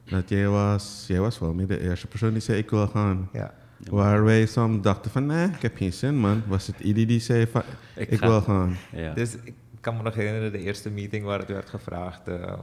dat 0.04 0.30
jij 0.30 0.48
was, 0.48 1.06
jij 1.08 1.20
was 1.20 1.40
wel 1.40 1.54
meer 1.54 1.68
de 1.68 1.80
eerste 1.80 2.08
persoon 2.08 2.32
die 2.32 2.42
zei 2.42 2.58
ik 2.58 2.70
wil 2.70 2.88
gaan. 2.88 3.30
Ja. 3.34 3.54
Waar 3.90 4.24
wij 4.24 4.46
soms 4.46 4.82
dachten 4.82 5.12
van 5.12 5.26
nee, 5.26 5.48
ik 5.48 5.62
heb 5.62 5.76
geen 5.78 5.94
zin 5.94 6.16
man. 6.16 6.44
Was 6.48 6.68
het 6.68 6.80
Idi 6.80 7.06
die 7.06 7.20
zei 7.20 7.48
van 7.48 7.62
ik, 7.96 8.10
Ik 8.10 8.18
ga. 8.20 8.28
wil 8.28 8.42
gaan. 8.42 8.76
Ja. 8.92 9.14
Dus 9.14 9.36
ik 9.44 9.54
kan 9.80 9.98
me 9.98 10.04
nog 10.04 10.14
herinneren, 10.16 10.52
de 10.52 10.60
eerste 10.60 10.90
meeting 10.90 11.24
waar 11.26 11.40
het 11.40 11.48
werd 11.48 11.70
gevraagd. 11.70 12.28
eh, 12.28 12.44
eh, 12.44 12.58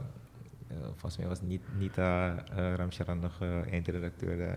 volgens 0.81 1.17
mij 1.17 1.27
was 1.27 1.41
niet 1.41 1.61
Nita 1.79 2.33
uh, 2.57 2.73
Ramcharan 2.75 3.19
nog 3.19 3.37
eh, 3.41 3.71
eindredacteur. 3.73 4.41
eh, 4.47 4.53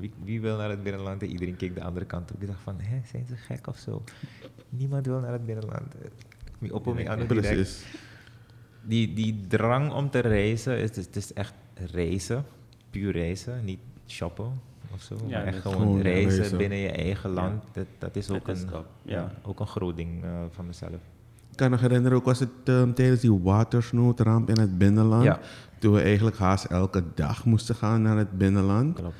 wie, 0.00 0.12
wie 0.24 0.40
wil 0.40 0.56
naar 0.56 0.70
het 0.70 0.82
binnenland? 0.82 1.22
En 1.22 1.28
iedereen 1.28 1.56
keek 1.56 1.74
de 1.74 1.82
andere 1.82 2.06
kant 2.06 2.32
op. 2.32 2.42
Ik 2.42 2.46
dacht 2.48 2.60
van, 2.62 2.74
hè, 2.80 3.00
zijn 3.10 3.26
ze 3.28 3.36
gek 3.36 3.66
of 3.66 3.76
zo? 3.78 4.02
Niemand 4.68 5.06
wil 5.06 5.20
naar 5.20 5.32
het 5.32 5.46
binnenland. 5.46 5.94
Mi 6.58 6.70
op 6.70 6.94
me 6.94 7.08
aan 7.08 7.18
het 7.18 7.28
direct. 7.28 7.46
Precies. 7.46 7.84
Die, 8.82 9.12
die 9.12 9.44
drang 9.48 9.92
om 9.92 10.10
te 10.10 10.18
reizen, 10.18 10.78
is, 10.78 10.96
het 10.96 11.16
is 11.16 11.32
echt 11.32 11.54
reizen. 11.92 12.44
Puur 12.90 13.12
reizen, 13.12 13.64
niet 13.64 13.78
shoppen 14.06 14.60
of 14.94 15.02
zo. 15.02 15.16
Ja, 15.26 15.38
maar 15.38 15.46
echt 15.46 15.60
gewoon 15.60 15.76
gewoon 15.76 16.00
reizen, 16.00 16.36
reizen. 16.36 16.58
binnen 16.58 16.78
je 16.78 16.90
eigen 16.90 17.30
land. 17.30 17.62
Dat, 17.72 17.86
dat 17.98 18.16
is 18.16 18.30
ook, 18.30 18.46
Dat 18.46 18.56
is 18.56 18.62
een, 18.62 18.68
ja. 18.70 18.84
ja. 19.02 19.32
ook 19.42 19.60
een 19.60 19.66
groot 19.66 19.96
ding 19.96 20.24
eh, 20.24 20.30
van 20.50 20.66
mezelf. 20.66 20.92
Ik 21.50 21.64
kan 21.64 21.70
nog 21.70 21.80
herinneren, 21.80 22.18
ook 22.18 22.24
was 22.24 22.38
het 22.38 22.50
ehm, 22.64 22.92
tijdens 22.92 23.20
die 23.20 23.40
watersnoodramp 23.42 24.48
in 24.48 24.60
het 24.60 24.78
binnenland. 24.78 25.24
Ja. 25.24 25.40
Toen 25.78 25.94
we 25.94 26.00
eigenlijk 26.00 26.36
haast 26.36 26.64
elke 26.64 27.02
dag 27.14 27.44
moesten 27.44 27.74
gaan 27.74 28.02
naar 28.02 28.16
het 28.16 28.38
binnenland. 28.38 28.94
Klopt. 28.94 29.14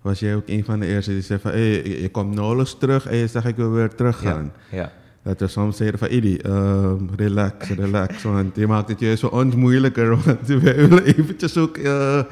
Was 0.00 0.20
jij 0.20 0.34
ook 0.34 0.48
een 0.48 0.64
van 0.64 0.80
de 0.80 0.86
eerste 0.86 1.10
die 1.10 1.22
zei 1.22 1.38
van, 1.38 1.50
hey, 1.50 1.88
je, 1.88 2.02
je 2.02 2.10
komt 2.10 2.34
nauwelijks 2.34 2.78
terug 2.78 3.06
en 3.06 3.16
je 3.16 3.26
zegt 3.26 3.46
ik 3.46 3.56
wil 3.56 3.70
weer 3.70 3.94
teruggaan. 3.94 4.52
Ja, 4.70 4.76
ja. 4.76 4.92
Dat 5.24 5.40
we 5.40 5.46
soms 5.46 5.76
zeiden 5.76 5.98
van, 5.98 6.08
Idi, 6.10 6.36
ehm, 6.36 7.04
relax, 7.16 7.68
relax. 7.68 8.22
Want 8.22 8.56
je 8.56 8.66
maakt 8.66 8.88
het 8.88 9.00
juist 9.00 9.20
voor 9.20 9.30
ons 9.30 9.54
moeilijker. 9.54 10.16
Want 10.24 10.46
we 10.46 10.58
willen 10.58 11.04
eventjes 11.04 11.56
ook 11.58 11.76
eh, 11.76 12.22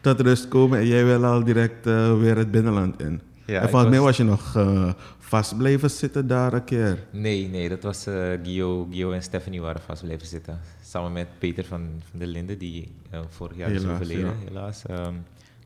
tot 0.00 0.20
rust 0.20 0.48
komen 0.48 0.78
en 0.78 0.86
jij 0.86 1.04
wil 1.04 1.24
al 1.24 1.44
direct 1.44 1.86
eh, 1.86 2.18
weer 2.18 2.36
het 2.36 2.50
binnenland 2.50 3.00
in. 3.02 3.20
Ja, 3.46 3.60
en 3.60 3.68
volgens 3.68 3.90
mij 3.90 4.00
was- 4.00 4.16
je 4.16 4.24
nog 4.24 4.56
eh, 4.56 4.92
vast 5.18 5.56
blijven 5.56 5.90
zitten 5.90 6.26
daar 6.26 6.52
een 6.52 6.64
keer. 6.64 6.98
Nee, 7.10 7.48
nee, 7.48 7.68
dat 7.68 7.82
was 7.82 8.06
Gio, 8.42 8.88
Gio 8.90 9.12
en 9.12 9.22
Stephanie 9.22 9.60
waren 9.60 9.80
vast 9.86 10.04
blijven 10.04 10.26
zitten. 10.26 10.60
Samen 10.84 11.12
met 11.12 11.26
Peter 11.38 11.64
van, 11.64 11.88
van 12.10 12.18
der 12.18 12.28
Linden, 12.28 12.58
die 12.58 12.92
vorig 13.28 13.56
jaar 13.56 13.70
is 13.70 13.80
Helaas, 13.82 13.94
overleden, 14.00 14.24
ja. 14.24 14.48
helaas. 14.48 14.82
Ehm, 14.86 15.12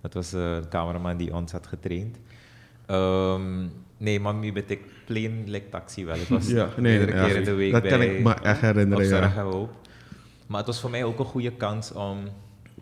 dat 0.01 0.15
was 0.15 0.31
de 0.31 0.63
cameraman 0.71 1.17
die 1.17 1.35
ons 1.35 1.53
had 1.53 1.67
getraind. 1.67 2.17
Ehm, 2.87 3.67
nee, 4.07 4.21
maar 4.21 4.35
nu 4.35 4.53
ben 4.53 4.63
ik 4.67 4.81
plain 5.05 5.43
like 5.51 5.69
taxi 5.69 6.05
wel. 6.05 6.17
Ik 6.17 6.29
was 6.29 6.47
Ja, 6.49 6.65
nee, 6.65 6.99
meerdere 6.99 7.13
nee, 7.13 7.21
keren 7.27 7.39
in 7.39 7.45
de 7.45 7.55
week 7.55 7.73
dat 7.73 7.83
bij 7.83 7.91
kan 7.91 8.03
ik 8.03 8.23
me 8.23 8.35
echt 8.35 8.61
herinneren, 8.61 9.05
op 9.05 9.35
ja. 9.35 9.43
Hoop. 9.43 9.71
Maar 10.47 10.59
het 10.59 10.67
was 10.67 10.81
voor 10.81 10.91
mij 10.91 11.05
ook 11.05 11.19
een 11.19 11.25
goede 11.25 11.53
kans 11.53 11.93
om 11.93 12.19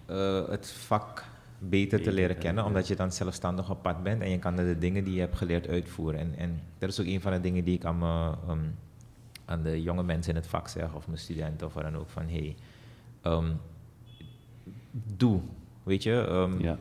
eh, 0.06 0.48
het 0.48 0.70
vak 0.70 1.24
beter 1.58 2.02
te 2.02 2.12
leren 2.12 2.38
kennen, 2.38 2.64
omdat 2.64 2.88
je 2.88 2.96
dan 2.96 3.12
zelfstandig 3.12 3.70
op 3.70 3.82
pad 3.82 4.02
bent 4.02 4.22
en 4.22 4.30
je 4.30 4.38
kan 4.38 4.56
de 4.56 4.78
dingen 4.78 5.04
die 5.04 5.14
je 5.14 5.20
hebt 5.20 5.36
geleerd 5.36 5.68
uitvoeren. 5.68 6.20
En, 6.20 6.34
en 6.36 6.60
dat 6.78 6.88
is 6.88 7.00
ook 7.00 7.06
een 7.06 7.20
van 7.20 7.32
de 7.32 7.40
dingen 7.40 7.64
die 7.64 7.74
ik 7.74 7.84
aan, 7.84 7.98
me, 7.98 8.32
ehm, 8.48 8.58
aan 9.44 9.62
de 9.62 9.82
jonge 9.82 10.02
mensen 10.02 10.30
in 10.34 10.36
het 10.40 10.46
vak 10.46 10.68
zeg, 10.68 10.94
of 10.94 11.06
mijn 11.06 11.18
studenten 11.18 11.66
of 11.66 11.74
wat 11.74 11.82
dan 11.82 11.96
ook, 11.96 12.08
van 12.10 12.28
hey, 12.28 12.56
ehm, 13.22 13.50
doe, 15.16 15.40
weet 15.82 16.02
je. 16.02 16.26
ehm, 16.28 16.60
Ja. 16.60 16.78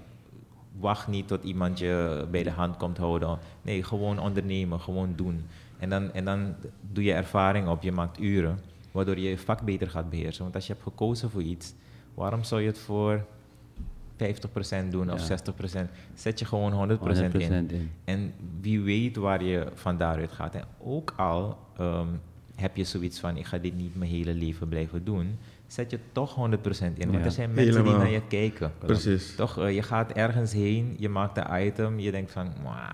Wacht 0.79 1.07
niet 1.07 1.27
tot 1.27 1.43
iemand 1.43 1.79
je 1.79 2.25
bij 2.31 2.43
de 2.43 2.51
hand 2.51 2.77
komt 2.77 2.97
houden. 2.97 3.38
Nee, 3.62 3.83
gewoon 3.83 4.19
ondernemen, 4.19 4.79
gewoon 4.79 5.13
doen. 5.15 5.45
En 5.79 5.89
dan, 5.89 6.13
en 6.13 6.25
dan 6.25 6.55
doe 6.91 7.03
je 7.03 7.13
ervaring 7.13 7.67
op, 7.67 7.81
je 7.83 7.91
maakt 7.91 8.19
uren, 8.19 8.59
waardoor 8.91 9.17
je 9.19 9.29
je 9.29 9.38
vak 9.38 9.62
beter 9.62 9.89
gaat 9.89 10.09
beheersen. 10.09 10.43
Want 10.43 10.55
als 10.55 10.67
je 10.67 10.73
hebt 10.73 10.86
gekozen 10.86 11.29
voor 11.29 11.41
iets, 11.41 11.73
waarom 12.13 12.43
zou 12.43 12.62
je 12.62 12.67
het 12.67 12.79
voor 12.79 13.25
50% 14.17 14.89
doen 14.89 15.12
of 15.12 15.27
Ja. 15.27 15.38
60%? 15.38 15.89
Zet 16.13 16.39
je 16.39 16.45
gewoon 16.45 16.71
100%, 16.71 16.99
100% 16.99 17.41
in. 17.41 17.69
in. 17.71 17.91
En 18.03 18.33
wie 18.62 18.81
weet 18.81 19.15
waar 19.15 19.43
je 19.43 19.67
van 19.73 19.97
daaruit 19.97 20.31
gaat. 20.31 20.55
En 20.55 20.65
ook 20.79 21.13
al 21.17 21.57
ehm, 21.77 22.07
heb 22.55 22.75
je 22.75 22.83
zoiets 22.83 23.19
van, 23.19 23.38
ik 23.38 23.45
ga 23.45 23.57
dit 23.57 23.75
niet 23.75 23.95
mijn 23.95 24.12
hele 24.12 24.33
leven 24.33 24.67
blijven 24.67 25.03
doen, 25.03 25.38
zet 25.73 25.91
je 25.91 25.99
toch 26.12 26.36
100% 26.36 26.97
in. 26.97 27.12
Want 27.12 27.25
er 27.25 27.31
zijn 27.31 27.53
mensen 27.53 27.83
die 27.83 27.93
naar 27.93 28.09
je 28.09 28.21
kijken. 28.27 28.71
Precies. 28.79 29.36
Toch, 29.36 29.59
eh, 29.59 29.75
je 29.75 29.81
gaat 29.81 30.12
ergens 30.12 30.53
heen, 30.53 30.95
je 30.99 31.09
maakt 31.09 31.38
een 31.38 31.65
item, 31.65 31.99
je 31.99 32.12
denkt 32.12 32.31
van, 32.31 32.47
"Mwah, 32.62 32.91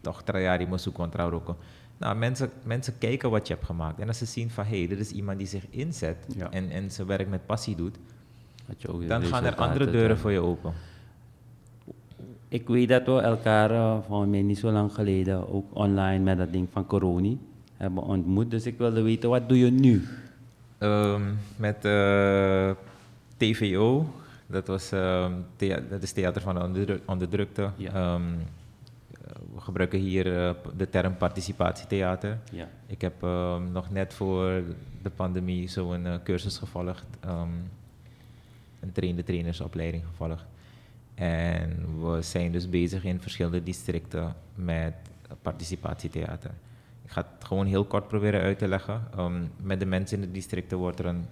toch 0.00 0.22
trajari 0.22 0.66
moet 0.66 0.80
zoeken 0.80 1.02
contra 1.02 1.24
roken. 1.24 1.56
Nou, 1.98 2.16
mensen, 2.16 2.50
mensen 2.64 2.98
kijken 2.98 3.30
wat 3.30 3.46
je 3.48 3.54
hebt 3.54 3.66
gemaakt. 3.66 4.00
En 4.00 4.08
als 4.08 4.18
ze 4.18 4.24
zien 4.24 4.50
van, 4.50 4.64
hé, 4.64 4.78
hey, 4.78 4.88
dit 4.88 4.98
is 4.98 5.10
iemand 5.10 5.38
die 5.38 5.46
zich 5.46 5.66
inzet 5.70 6.16
Ja. 6.36 6.50
en, 6.50 6.70
en 6.70 6.90
zijn 6.90 7.06
werk 7.06 7.28
met 7.28 7.46
passie 7.46 7.76
doet, 7.76 7.96
Dat 8.66 8.82
je 8.82 8.88
ook 8.88 9.08
dan 9.08 9.22
gaan 9.22 9.44
er 9.44 9.54
andere 9.54 9.90
deuren 9.90 10.18
voor 10.18 10.32
je 10.32 10.40
open. 10.40 10.72
Ik 12.48 12.68
weet 12.68 12.88
dat 12.88 13.06
we 13.06 13.20
elkaar 13.20 13.70
eh, 13.70 13.98
van 14.08 14.30
mij 14.30 14.42
niet 14.42 14.58
zo 14.58 14.70
lang 14.70 14.92
geleden 14.92 15.48
ook 15.52 15.64
online 15.72 16.24
met 16.24 16.38
dat 16.38 16.52
ding 16.52 16.68
van 16.72 16.86
corona 16.86 17.34
hebben 17.76 18.02
ontmoet. 18.02 18.50
Dus 18.50 18.66
ik 18.66 18.78
wilde 18.78 19.02
weten, 19.02 19.28
wat 19.30 19.48
doe 19.48 19.58
je 19.58 19.70
nu? 19.70 20.02
Ehm, 20.84 21.22
met 21.56 21.84
eh, 21.84 22.70
TVO, 23.36 24.14
dat, 24.46 24.66
was, 24.66 24.88
thea- 25.56 25.82
dat 25.90 26.02
is 26.02 26.12
Theater 26.12 26.42
van 26.42 26.54
de 26.54 26.60
Onderdru- 26.62 27.00
Onderdrukte. 27.04 27.70
Ja. 27.76 27.92
Ehm, 27.92 28.22
eh, 28.32 29.32
we 29.54 29.60
gebruiken 29.60 29.98
hier 29.98 30.38
eh, 30.46 30.54
de 30.76 30.90
term 30.90 31.16
participatietheater. 31.16 32.38
Ja. 32.52 32.68
Ik 32.86 33.00
heb 33.00 33.20
nog 33.72 33.90
net 33.90 34.14
voor 34.14 34.62
de 35.02 35.10
pandemie 35.10 35.68
zo'n 35.68 36.06
eh, 36.06 36.14
cursus 36.24 36.58
gevolgd, 36.58 37.04
een 38.80 38.92
trainde 38.92 39.22
trainersopleiding 39.24 40.02
gevolgd. 40.06 40.44
En 41.14 41.84
we 42.00 42.22
zijn 42.22 42.52
dus 42.52 42.68
bezig 42.68 43.04
in 43.04 43.20
verschillende 43.20 43.62
districten 43.62 44.34
met 44.54 44.94
participatietheater. 45.42 46.50
Ik 47.04 47.10
ga 47.10 47.26
het 47.36 47.44
gewoon 47.44 47.66
heel 47.66 47.84
kort 47.84 48.08
proberen 48.08 48.40
uit 48.40 48.58
te 48.58 48.68
leggen. 48.68 49.02
Ehm, 49.16 49.42
met 49.56 49.80
de 49.80 49.86
mensen 49.86 50.20
in 50.20 50.26
de 50.26 50.32
districten 50.32 50.78
wordt 50.78 50.98
er 50.98 51.06
een 51.06 51.26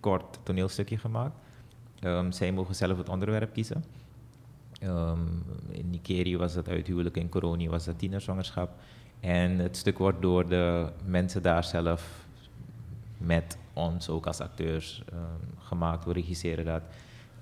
kort 0.00 0.38
toneelstukje 0.42 0.98
gemaakt. 0.98 1.34
Ehm, 2.00 2.30
zij 2.30 2.52
mogen 2.52 2.74
zelf 2.74 2.98
het 2.98 3.08
onderwerp 3.08 3.52
kiezen. 3.52 3.84
Ehm, 4.80 5.20
in 5.70 5.90
Nikeri 5.90 6.36
was 6.36 6.54
dat 6.54 6.68
uithuwelijk, 6.68 7.16
in 7.16 7.28
Coroni 7.28 7.68
was 7.68 7.84
dat 7.84 7.98
tienerzwangerschap. 7.98 8.70
En 9.20 9.58
het 9.58 9.76
stuk 9.76 9.98
wordt 9.98 10.22
door 10.22 10.48
de 10.48 10.92
mensen 11.04 11.42
daar 11.42 11.64
zelf 11.64 12.26
met 13.16 13.58
ons 13.72 14.08
ook 14.08 14.26
als 14.26 14.40
acteurs 14.40 15.02
gemaakt. 15.58 16.04
We 16.04 16.12
regisseren 16.12 16.64
dat. 16.64 16.82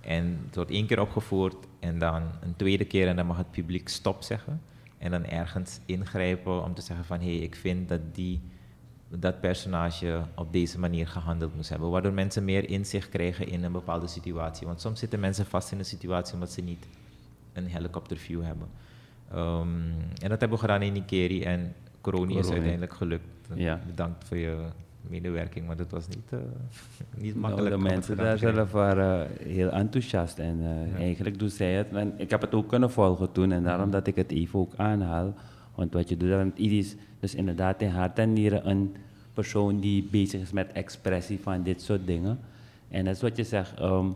En 0.01 0.41
het 0.47 0.55
wordt 0.55 0.71
één 0.71 0.87
keer 0.87 1.01
opgevoerd 1.01 1.57
en 1.79 1.99
dan 1.99 2.23
een 2.41 2.57
tweede 2.57 2.85
keer 2.85 3.09
en 3.09 3.17
dan 3.17 3.27
mag 3.27 3.37
het 3.37 3.51
publiek 3.51 3.89
stop 3.89 4.23
zeggen. 4.23 4.61
En 4.99 5.11
dan 5.11 5.25
ergens 5.25 5.81
ingrijpen 5.87 6.65
om 6.65 6.75
te 6.75 6.83
zeggen 6.83 7.05
van 7.05 7.19
hé, 7.19 7.35
hey, 7.37 7.37
ik 7.37 7.55
vind 7.55 7.89
dat 7.89 8.01
die, 8.15 8.41
dat 9.09 9.41
personage 9.41 10.23
op 10.35 10.53
deze 10.53 10.79
manier 10.79 11.09
gehandeld 11.09 11.55
moest 11.55 11.69
hebben. 11.69 11.91
Waardoor 11.91 12.13
mensen 12.13 12.45
meer 12.45 12.69
inzicht 12.69 13.09
krijgen 13.09 13.49
in 13.49 13.65
een 13.65 13.73
bepaalde 13.73 14.07
situatie. 14.07 14.67
Want 14.67 14.81
soms 14.81 14.99
zitten 14.99 15.21
mensen 15.21 15.47
vast 15.47 15.73
in 15.73 15.79
een 15.79 15.85
situatie 15.85 16.35
omdat 16.35 16.53
ze 16.53 16.61
niet 16.61 16.87
een 17.53 17.67
helikopterview 17.67 18.43
hebben. 18.43 18.69
Ehm, 19.31 19.69
en 20.23 20.29
dat 20.29 20.41
hebben 20.41 20.51
we 20.51 20.59
gedaan 20.59 20.83
in 20.83 20.93
Nikeri 20.93 21.43
en 21.43 21.75
Coroni 22.01 22.39
is 22.39 22.51
uiteindelijk 22.51 22.95
gelukt. 22.95 23.49
Ja. 23.55 23.81
Bedankt 23.87 24.25
voor 24.25 24.37
je 24.37 24.67
medewerking, 25.01 25.67
want 25.67 25.79
het 25.79 25.91
was 25.91 26.09
niet, 26.09 26.27
eh, 26.31 26.39
niet 27.23 27.35
Nou, 27.35 27.39
makkelijk. 27.39 27.71
de 27.71 27.77
om 27.77 27.85
het 27.85 27.93
mensen 27.93 28.17
daar 28.17 28.39
zelf 28.39 28.73
waren 28.73 29.29
heel 29.43 29.71
enthousiast 29.71 30.39
en 30.39 30.59
eh, 30.63 31.01
eigenlijk 31.01 31.39
doen 31.39 31.51
zij 31.51 31.73
het. 31.73 31.87
En 31.93 32.13
ik 32.17 32.31
heb 32.31 32.41
het 32.41 32.55
ook 32.55 32.69
kunnen 32.69 32.91
volgen 32.91 33.33
toen 33.33 33.53
en 33.53 33.63
daarom 33.63 33.91
dat 33.91 34.07
ik 34.07 34.17
het 34.17 34.31
even 34.31 34.59
ook 34.59 34.73
aanhaal. 34.77 35.35
Want 35.75 35.93
wat 35.93 36.09
je 36.09 36.17
doet, 36.17 36.29
dan 36.31 36.53
is 36.57 36.97
dus 37.21 37.35
inderdaad 37.35 37.83
in 37.83 37.89
hart 37.89 38.19
en 38.19 38.33
nieren 38.33 38.69
een 38.69 38.95
persoon 39.33 39.81
die 39.81 40.09
bezig 40.11 40.41
is 40.41 40.53
met 40.53 40.73
expressie 40.73 41.39
van 41.43 41.63
dit 41.63 41.83
soort 41.83 42.07
dingen. 42.07 42.39
En 42.89 43.05
dat 43.05 43.15
is 43.15 43.23
wat 43.23 43.37
je 43.37 43.45
zegt. 43.45 43.75
ehm, 43.81 44.07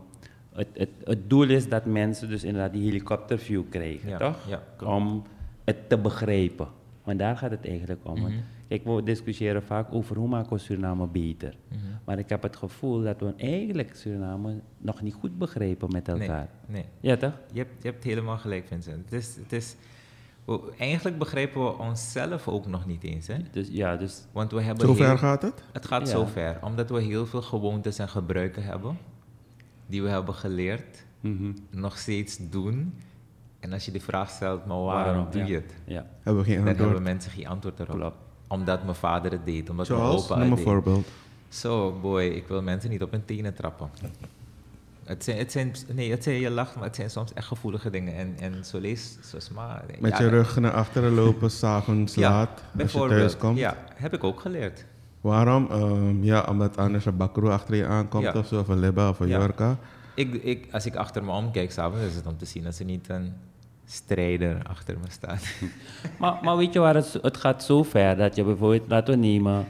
het, 0.53 0.67
het, 0.73 0.89
het 1.03 1.29
doel 1.29 1.49
is 1.49 1.69
dat 1.69 1.85
mensen 1.85 2.29
dus 2.29 2.43
inderdaad 2.43 2.73
die 2.73 2.83
helikopterview 2.83 3.63
krijgen, 3.69 4.09
Ja, 4.09 4.17
toch? 4.17 4.37
ja. 4.47 4.63
Om 4.85 5.23
het 5.63 5.89
te 5.89 5.97
begrijpen. 5.97 6.67
Want 7.03 7.19
daar 7.19 7.37
gaat 7.37 7.51
het 7.51 7.67
eigenlijk 7.67 7.99
om. 8.03 8.19
Mhm. 8.19 8.31
Kijk, 8.67 8.83
we 8.85 9.03
discussiëren 9.03 9.63
vaak 9.63 9.93
over 9.93 10.15
hoe 10.17 10.27
maken 10.27 10.53
we 10.53 10.57
Suriname 10.59 11.07
beter. 11.07 11.55
Mhm. 11.67 11.79
Maar 12.05 12.19
ik 12.19 12.29
heb 12.29 12.41
het 12.43 12.55
gevoel 12.55 13.01
dat 13.03 13.19
we 13.19 13.33
eigenlijk 13.37 13.95
Suriname 13.95 14.59
nog 14.77 15.01
niet 15.01 15.13
goed 15.13 15.37
begrijpen 15.37 15.89
met 15.91 16.07
elkaar. 16.07 16.49
Nee, 16.67 16.81
nee. 16.81 16.85
Ja, 16.99 17.17
toch? 17.17 17.33
Je, 17.51 17.59
hebt, 17.59 17.83
je 17.83 17.89
hebt 17.89 18.03
helemaal 18.03 18.37
gelijk, 18.37 18.67
Vincent. 18.67 19.03
Het 19.09 19.13
is, 19.13 19.35
het 19.35 19.51
is, 19.53 19.75
we- 20.45 20.73
eigenlijk 20.77 21.17
begrijpen 21.17 21.63
we 21.63 21.77
onszelf 21.77 22.47
ook 22.47 22.67
nog 22.67 22.85
niet 22.85 23.03
eens. 23.03 23.27
Hè? 23.27 23.35
Dus 23.51 23.67
ja, 23.71 23.95
dus 23.95 24.25
Want 24.31 24.51
we 24.51 24.61
hebben 24.61 24.87
Zo 24.87 24.93
ver 24.93 25.07
heel- 25.07 25.17
gaat 25.17 25.41
het? 25.41 25.63
Het 25.73 25.85
gaat 25.85 26.01
Ja. 26.01 26.07
zo 26.07 26.25
ver, 26.25 26.57
omdat 26.61 26.89
we 26.89 27.01
heel 27.01 27.25
veel 27.25 27.41
gewoontes 27.41 27.99
en 27.99 28.09
gebruiken 28.09 28.63
hebben, 28.63 28.97
die 29.85 30.03
we 30.03 30.09
hebben 30.09 30.33
geleerd, 30.33 31.05
mhm, 31.19 31.51
nog 31.69 31.97
steeds 31.97 32.37
doen. 32.49 32.93
En 33.59 33.73
als 33.73 33.85
je 33.85 33.91
de 33.91 33.99
vraag 33.99 34.29
stelt, 34.29 34.65
maar 34.65 34.77
waarom, 34.81 35.13
Waarom, 35.13 35.31
doe 35.31 35.41
ja. 35.41 35.47
je 35.47 35.53
het? 35.53 35.73
ja, 35.85 36.05
Hebben 36.21 36.43
we 36.43 36.49
geen 36.49 36.57
Dan 36.57 36.67
hebben 36.67 36.85
antwoord. 36.85 37.03
mensen 37.05 37.31
geen 37.31 37.47
antwoord 37.47 37.79
erop. 37.79 37.95
klopt. 37.95 38.17
Omdat 38.53 38.83
mijn 38.83 38.95
vader 38.95 39.31
het 39.31 39.45
deed, 39.45 39.69
omdat 39.69 39.87
mijn 39.89 39.99
Zoals? 39.99 40.23
opa 40.23 40.33
Noem 40.33 40.41
het 40.43 40.49
een 40.51 40.55
deed. 40.55 40.73
voorbeeld. 40.73 41.07
Zo, 41.49 41.91
boy, 42.01 42.23
ik 42.23 42.47
wil 42.47 42.61
mensen 42.61 42.89
niet 42.89 43.01
op 43.03 43.11
hun 43.11 43.25
tenen 43.25 43.53
trappen. 43.53 43.89
Het 45.03 45.23
zijn, 45.23 45.37
het 45.37 45.51
zijn, 45.51 45.75
nee, 45.93 46.11
het 46.11 46.23
zijn, 46.23 46.39
je 46.39 46.49
lacht, 46.49 46.75
maar 46.75 46.83
het 46.83 46.95
zijn 46.95 47.09
soms 47.09 47.33
echt 47.33 47.47
gevoelige 47.47 47.89
dingen. 47.89 48.15
En, 48.15 48.33
en 48.39 48.65
zo 48.65 48.79
lees, 48.79 49.17
zo 49.29 49.39
sma. 49.39 49.83
Met 49.99 50.11
ja, 50.17 50.23
je 50.23 50.29
rug 50.29 50.59
naar 50.59 50.71
achteren 50.73 51.13
lopen, 51.13 51.51
s'avonds 51.59 52.15
Ja, 52.15 52.29
laat, 52.29 52.49
als 52.49 52.59
je 52.71 52.77
bijvoorbeeld. 52.77 53.19
thuis 53.19 53.37
komt. 53.37 53.57
Ja, 53.57 53.77
heb 53.95 54.13
ik 54.13 54.23
ook 54.23 54.39
geleerd. 54.39 54.85
Waarom? 55.21 55.67
Ehm, 55.71 56.23
ja, 56.23 56.45
omdat 56.49 56.77
anders 56.77 57.05
een 57.05 57.17
bakro 57.17 57.49
achter 57.49 57.75
je 57.75 57.85
aankomt 57.85 58.23
Ja. 58.23 58.33
of 58.33 58.47
zo, 58.47 58.59
of 58.59 58.67
een 58.67 58.79
libba 58.79 59.09
of 59.09 59.19
een 59.19 59.27
Ja. 59.27 59.39
jorka. 59.39 59.77
Ik, 60.13 60.33
ik, 60.33 60.67
als 60.71 60.85
ik 60.85 60.95
achter 60.95 61.23
me 61.23 61.31
omkijk 61.31 61.71
s'avonds, 61.71 62.05
is 62.05 62.15
het 62.15 62.25
om 62.27 62.37
te 62.37 62.45
zien 62.45 62.63
dat 62.63 62.79
er 62.79 62.85
niet 62.85 63.09
een 63.09 63.33
strijder 63.85 64.63
achter 64.67 64.97
me 64.99 65.05
staat. 65.09 65.45
Maar, 66.19 66.39
maar 66.43 66.57
weet 66.57 66.73
je 66.73 66.79
waar 66.79 66.95
het, 66.95 67.17
het 67.21 67.37
gaat 67.37 67.63
zo 67.63 67.83
ver 67.83 68.15
dat 68.17 68.35
je 68.35 68.43
bijvoorbeeld, 68.43 68.87
laten 68.89 69.13
we 69.13 69.19
nemen, 69.19 69.65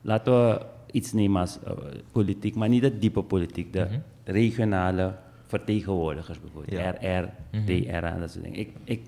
laten 0.00 0.32
we 0.48 0.66
iets 0.90 1.12
nemen 1.12 1.40
als 1.40 1.58
eh, 1.62 1.72
politiek, 2.12 2.54
maar 2.54 2.68
niet 2.68 2.82
de 2.82 2.98
diepe 2.98 3.22
politiek, 3.22 3.72
de 3.72 3.86
Mhm. 3.90 3.98
regionale 4.24 5.14
vertegenwoordigers 5.46 6.40
bijvoorbeeld, 6.40 6.80
Ja. 7.00 7.20
RR, 7.20 7.28
Mhm. 7.56 7.64
DR 7.66 8.04
en 8.04 8.20
dat 8.20 8.30
soort 8.30 8.44
dingen. 8.44 8.58
Ik, 8.58 8.70
ik 8.84 9.00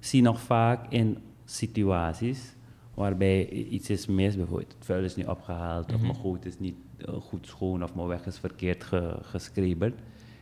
zie 0.00 0.22
nog 0.22 0.40
vaak 0.40 0.86
in 0.92 1.18
situaties 1.44 2.54
waarbij 2.94 3.48
iets 3.48 3.90
is 3.90 4.06
mis, 4.06 4.36
bijvoorbeeld 4.36 4.72
het 4.78 4.84
vuil 4.86 5.04
is 5.04 5.16
niet 5.16 5.26
opgehaald, 5.26 5.84
of 5.86 5.92
Mhm. 5.96 6.02
mijn 6.02 6.14
goot 6.14 6.44
is 6.44 6.58
niet 6.58 6.74
eh, 7.06 7.14
goed 7.20 7.46
schoon, 7.46 7.82
of 7.82 7.94
mijn 7.94 8.06
weg 8.06 8.26
is 8.26 8.38
verkeerd 8.38 8.84
ge, 8.84 9.16
geschreven. 9.22 9.94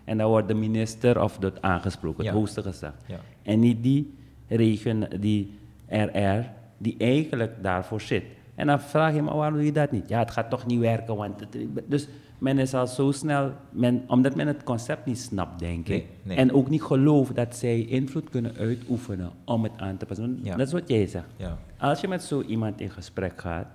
En 0.04 0.18
dan 0.18 0.28
wordt 0.28 0.48
de 0.48 0.54
minister 0.54 1.22
of 1.22 1.38
dat 1.38 1.62
aangesproken, 1.62 2.24
Ja. 2.24 2.30
het 2.30 2.38
hoogste 2.38 2.62
gezag. 2.62 2.92
Ja. 3.06 3.20
En 3.48 3.58
niet 3.60 3.82
die 3.82 4.14
regen, 4.46 5.20
die 5.20 5.52
RR, 5.86 6.44
die 6.78 6.94
eigenlijk 6.98 7.62
daarvoor 7.62 8.00
zit. 8.00 8.24
En 8.54 8.66
dan 8.66 8.80
vraag 8.80 9.14
je 9.14 9.22
me, 9.22 9.34
waarom 9.34 9.54
doe 9.54 9.64
je 9.64 9.72
dat 9.72 9.90
niet? 9.90 10.08
Ja, 10.08 10.18
het 10.18 10.30
gaat 10.30 10.50
toch 10.50 10.66
niet 10.66 10.78
werken, 10.80 11.16
want... 11.16 11.40
Het, 11.40 11.56
dus 11.86 12.08
men 12.38 12.58
is 12.58 12.74
al 12.74 12.86
zo 12.86 13.12
snel, 13.12 13.52
men, 13.70 14.02
omdat 14.06 14.34
men 14.34 14.46
het 14.46 14.62
concept 14.62 15.06
niet 15.06 15.18
snapt, 15.18 15.58
denk 15.58 15.88
ik. 15.88 15.88
Nee, 15.88 16.06
nee. 16.22 16.36
En 16.36 16.52
ook 16.52 16.68
niet 16.68 16.82
gelooft 16.82 17.34
dat 17.34 17.56
zij 17.56 17.80
invloed 17.80 18.30
kunnen 18.30 18.54
uitoefenen 18.56 19.30
om 19.44 19.62
het 19.62 19.72
aan 19.76 19.96
te 19.96 20.06
passen. 20.06 20.40
Ja. 20.42 20.56
Dat 20.56 20.66
is 20.66 20.72
wat 20.72 20.88
jij 20.88 21.06
zegt. 21.06 21.26
Ja. 21.36 21.58
Als 21.78 22.00
je 22.00 22.08
met 22.08 22.22
zo 22.22 22.42
iemand 22.42 22.80
in 22.80 22.90
gesprek 22.90 23.40
gaat 23.40 23.66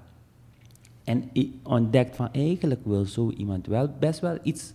en 1.04 1.30
ontdekt 1.64 2.16
van 2.16 2.30
eigenlijk 2.32 2.82
wil 2.86 3.06
zo 3.06 3.32
iemand 3.32 3.68
wel 3.68 3.90
best 4.00 4.20
wel 4.20 4.38
iets 4.44 4.74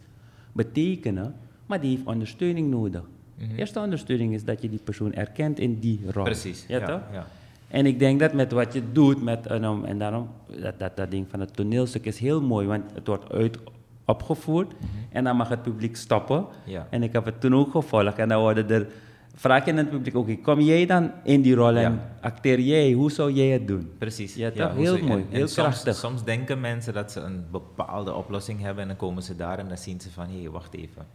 betekenen, 0.53 1.35
maar 1.67 1.81
die 1.81 1.91
heeft 1.91 2.07
ondersteuning 2.07 2.71
nodig. 2.71 3.03
Mhm. 3.39 3.55
Eerste 3.57 3.81
ondersteuning 3.81 4.35
is 4.35 4.45
dat 4.45 4.63
je 4.63 4.69
die 4.69 4.81
persoon 4.85 5.15
erkent 5.15 5.59
in 5.59 5.79
die 5.79 6.01
rol. 6.11 6.25
Precies. 6.25 6.65
Ja, 6.69 6.87
toch? 6.87 7.01
Ja. 7.13 7.27
En 7.69 7.87
ik 7.87 7.99
denk 7.99 8.21
dat 8.21 8.33
met 8.33 8.53
wat 8.53 8.73
je 8.73 8.83
doet, 8.93 9.23
met, 9.23 9.51
um, 9.51 9.85
en 9.85 9.99
daarom, 9.99 10.29
dat, 10.61 10.79
dat, 10.79 10.97
dat 10.97 11.11
ding 11.11 11.27
van 11.31 11.41
het 11.41 11.55
toneelstuk 11.57 12.05
is 12.05 12.19
heel 12.19 12.43
mooi, 12.43 12.67
want 12.67 12.85
het 12.95 13.07
wordt 13.07 13.33
uit, 13.33 13.59
opgevoerd. 14.05 14.73
En 15.13 15.25
dan 15.25 15.37
mag 15.37 15.49
het 15.49 15.63
publiek 15.63 15.97
stoppen. 15.97 16.47
Ja. 16.65 16.87
En 16.91 17.03
ik 17.03 17.13
heb 17.13 17.25
het 17.25 17.41
toen 17.41 17.55
ook 17.55 17.71
gevolgd. 17.71 18.19
En 18.19 18.29
dan 18.29 18.41
worden 18.41 18.71
er... 18.71 18.87
Vraag 19.35 19.65
je 19.65 19.71
in 19.71 19.77
het 19.77 19.91
publiek, 19.91 20.15
oké, 20.17 20.37
kom 20.37 20.61
jij 20.61 20.87
dan 20.87 21.11
in 21.23 21.43
die 21.43 21.55
rol 21.55 21.77
en 21.77 22.01
acteer 22.21 22.61
jij? 22.61 22.93
Hoe 22.93 23.11
zou 23.11 23.33
jij 23.33 23.47
het 23.47 23.69
doen? 23.69 23.91
Precies. 23.99 24.35
Ja, 24.35 24.51
toch? 24.51 24.75
Heel 24.75 24.99
mooi, 24.99 25.23
en- 25.23 25.27
heel 25.31 25.41
en 25.41 25.49
soms, 25.49 25.53
krachtig. 25.55 25.95
Soms 25.95 26.25
denken 26.25 26.61
mensen 26.61 26.95
dat 26.95 27.13
ze 27.13 27.21
een 27.21 27.45
bepaalde 27.51 28.15
oplossing 28.15 28.61
hebben 28.61 28.83
en 28.83 28.89
dan 28.89 28.97
komen 28.97 29.23
ze 29.23 29.37
daar 29.37 29.59
en 29.59 29.69
dan 29.69 29.79
zien 29.79 30.01
ze 30.01 30.11
van, 30.11 30.27
hé, 30.29 30.41
hey, 30.41 30.51
wacht 30.51 30.75
even. 30.75 31.07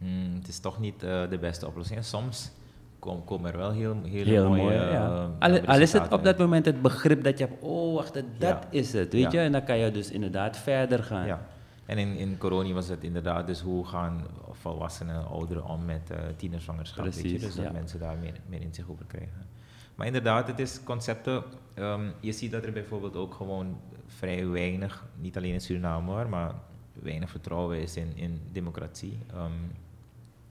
Hmm, 0.00 0.34
het 0.34 0.48
is 0.48 0.58
toch 0.60 0.78
niet 0.80 1.02
eh, 1.02 1.28
de 1.30 1.38
beste 1.38 1.66
oplossing. 1.66 2.04
Soms 2.04 2.50
kom- 2.98 3.24
komen 3.24 3.52
er 3.52 3.58
wel 3.58 3.70
heel, 3.72 3.96
Heel 4.04 4.48
mooie 4.48 4.62
mooi, 4.62 4.76
eh, 4.76 4.92
ja. 4.92 5.30
Al, 5.38 5.60
al 5.66 5.80
is 5.80 5.92
het 5.92 6.12
op 6.12 6.24
dat 6.24 6.38
moment 6.38 6.64
het 6.66 6.82
begrip 6.82 7.24
dat 7.24 7.38
je 7.38 7.44
hebt, 7.46 7.62
oh 7.62 7.94
wacht, 7.94 8.14
dat 8.14 8.24
Ja. 8.38 8.60
is 8.70 8.92
het, 8.92 9.12
weet 9.12 9.22
Ja. 9.22 9.30
je? 9.30 9.38
En 9.46 9.52
dan 9.52 9.64
kan 9.64 9.78
je 9.78 9.90
dus 9.90 10.10
inderdaad 10.10 10.56
verder 10.58 11.02
gaan. 11.04 11.26
Ja. 11.26 11.46
En 11.86 11.98
in, 11.98 12.16
in 12.16 12.38
corona 12.38 12.72
was 12.72 12.88
het 12.88 13.04
inderdaad 13.04 13.46
dus 13.46 13.60
hoe 13.60 13.86
gaan 13.86 14.26
volwassenen, 14.50 15.26
ouderen 15.28 15.64
om 15.64 15.84
met 15.84 16.10
eh 16.10 16.18
tienerzwangerschap. 16.36 17.04
weet 17.04 17.14
je? 17.30 17.38
Dus 17.38 17.54
dat 17.54 17.64
ja. 17.64 17.72
mensen 17.72 17.98
daar 18.00 18.16
meer, 18.18 18.34
meer 18.46 18.60
in 18.60 18.74
zich 18.74 18.90
over 18.90 19.04
krijgen. 19.06 19.46
Maar 19.94 20.06
inderdaad, 20.06 20.46
het 20.46 20.58
is 20.58 20.80
concepten. 20.84 21.42
ehm, 21.74 22.08
je 22.20 22.32
ziet 22.32 22.50
dat 22.52 22.64
er 22.64 22.72
bijvoorbeeld 22.72 23.16
ook 23.16 23.34
gewoon 23.34 23.76
vrij 24.06 24.46
weinig, 24.48 25.04
niet 25.16 25.36
alleen 25.36 25.52
in 25.52 25.60
Suriname 25.60 26.10
hoor, 26.12 26.28
maar 26.28 26.54
weinig 26.92 27.30
vertrouwen 27.30 27.78
is 27.82 27.96
in, 27.96 28.12
in 28.16 28.40
democratie. 28.52 29.18
Ehm, 29.32 29.50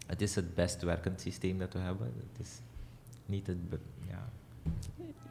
het 0.09 0.21
is 0.21 0.35
het 0.35 0.55
best 0.55 0.81
werkend 0.81 1.21
systeem 1.21 1.57
dat 1.57 1.73
we 1.73 1.79
hebben. 1.79 2.13
Het 2.31 2.45
is 2.47 2.61
niet 3.25 3.47
het, 3.47 3.57
ja, 4.07 4.29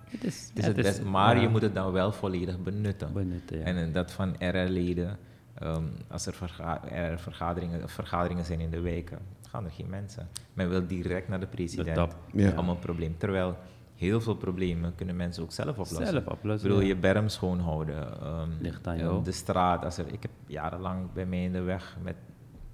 Het 0.04 0.24
is 0.24 0.48
het, 0.48 0.58
is 0.58 0.64
het 0.64 0.76
best, 0.76 1.02
maar 1.02 1.36
ja, 1.36 1.42
je 1.42 1.48
moet 1.48 1.62
het 1.62 1.74
dan 1.74 1.92
wel 1.92 2.12
volledig 2.12 2.62
benutten. 2.62 3.12
benutten. 3.12 3.58
Ja. 3.58 3.64
En 3.64 3.76
eh, 3.76 3.92
dat 3.92 4.12
van 4.12 4.34
RR-leden, 4.38 5.18
ehm, 5.54 5.84
als 6.08 6.26
er, 6.26 6.34
verga 6.34 6.88
er 6.90 7.18
vergaderingen, 7.18 7.88
vergaderingen 7.88 8.44
zijn 8.44 8.60
in 8.60 8.70
de 8.70 8.80
weken, 8.80 9.18
gaan 9.48 9.64
er 9.64 9.70
geen 9.70 9.88
mensen. 9.88 10.28
Men 10.52 10.68
wil 10.68 10.86
direct 10.86 11.28
naar 11.28 11.40
de 11.40 11.46
president 11.46 11.94
top. 11.96 12.16
Ja. 12.32 12.52
om 12.56 12.68
een 12.68 12.78
probleem. 12.78 13.16
Terwijl 13.16 13.56
heel 13.94 14.20
veel 14.20 14.36
problemen 14.36 14.94
kunnen 14.94 15.16
mensen 15.16 15.42
ook 15.42 15.52
zelf 15.52 15.70
oplossen. 15.70 16.06
Zelf 16.06 16.26
oplossen, 16.26 16.70
Ik 16.70 16.74
bedoel, 16.74 16.80
ja. 16.80 16.94
je 16.94 16.96
berm 16.96 17.28
schoonhouden. 17.28 18.06
Ligt 18.60 18.86
aan 18.86 18.98
jou. 18.98 19.24
De 19.24 19.32
straat. 19.32 19.84
Als 19.84 19.98
er, 19.98 20.06
ik 20.12 20.22
heb 20.22 20.30
jarenlang 20.46 21.12
bij 21.12 21.26
mij 21.26 21.42
in 21.42 21.52
de 21.52 21.62
weg 21.62 21.96
met 22.02 22.16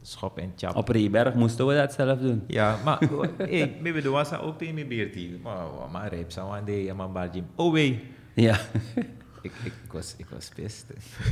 schop 0.07 0.39
en 0.39 0.53
chap. 0.57 0.77
Op 0.77 0.89
Reeberg 0.89 1.35
moesten 1.35 1.67
we 1.67 1.75
dat 1.75 1.93
zelf 1.93 2.19
doen. 2.19 2.43
Ja, 2.47 2.77
maar 2.85 2.99
maybe 3.83 4.01
de 4.03 4.09
was 4.09 4.33
ook 4.39 4.59
tegen 4.59 4.75
me 4.75 4.87
beertie. 4.87 5.41
Maar 5.43 5.65
maar 5.93 6.09
reep 6.15 6.31
zou 6.31 6.55
aan 6.57 6.65
de 6.65 6.93
maar 6.97 7.13
barjim. 7.13 7.47
Oh 7.55 7.73
wee. 7.73 8.03
Ja. 8.35 8.57
Ik, 9.45 9.53
ik, 9.65 9.73
was, 9.93 10.15
ik 10.19 10.27
was 10.29 10.51
pist. 10.55 10.87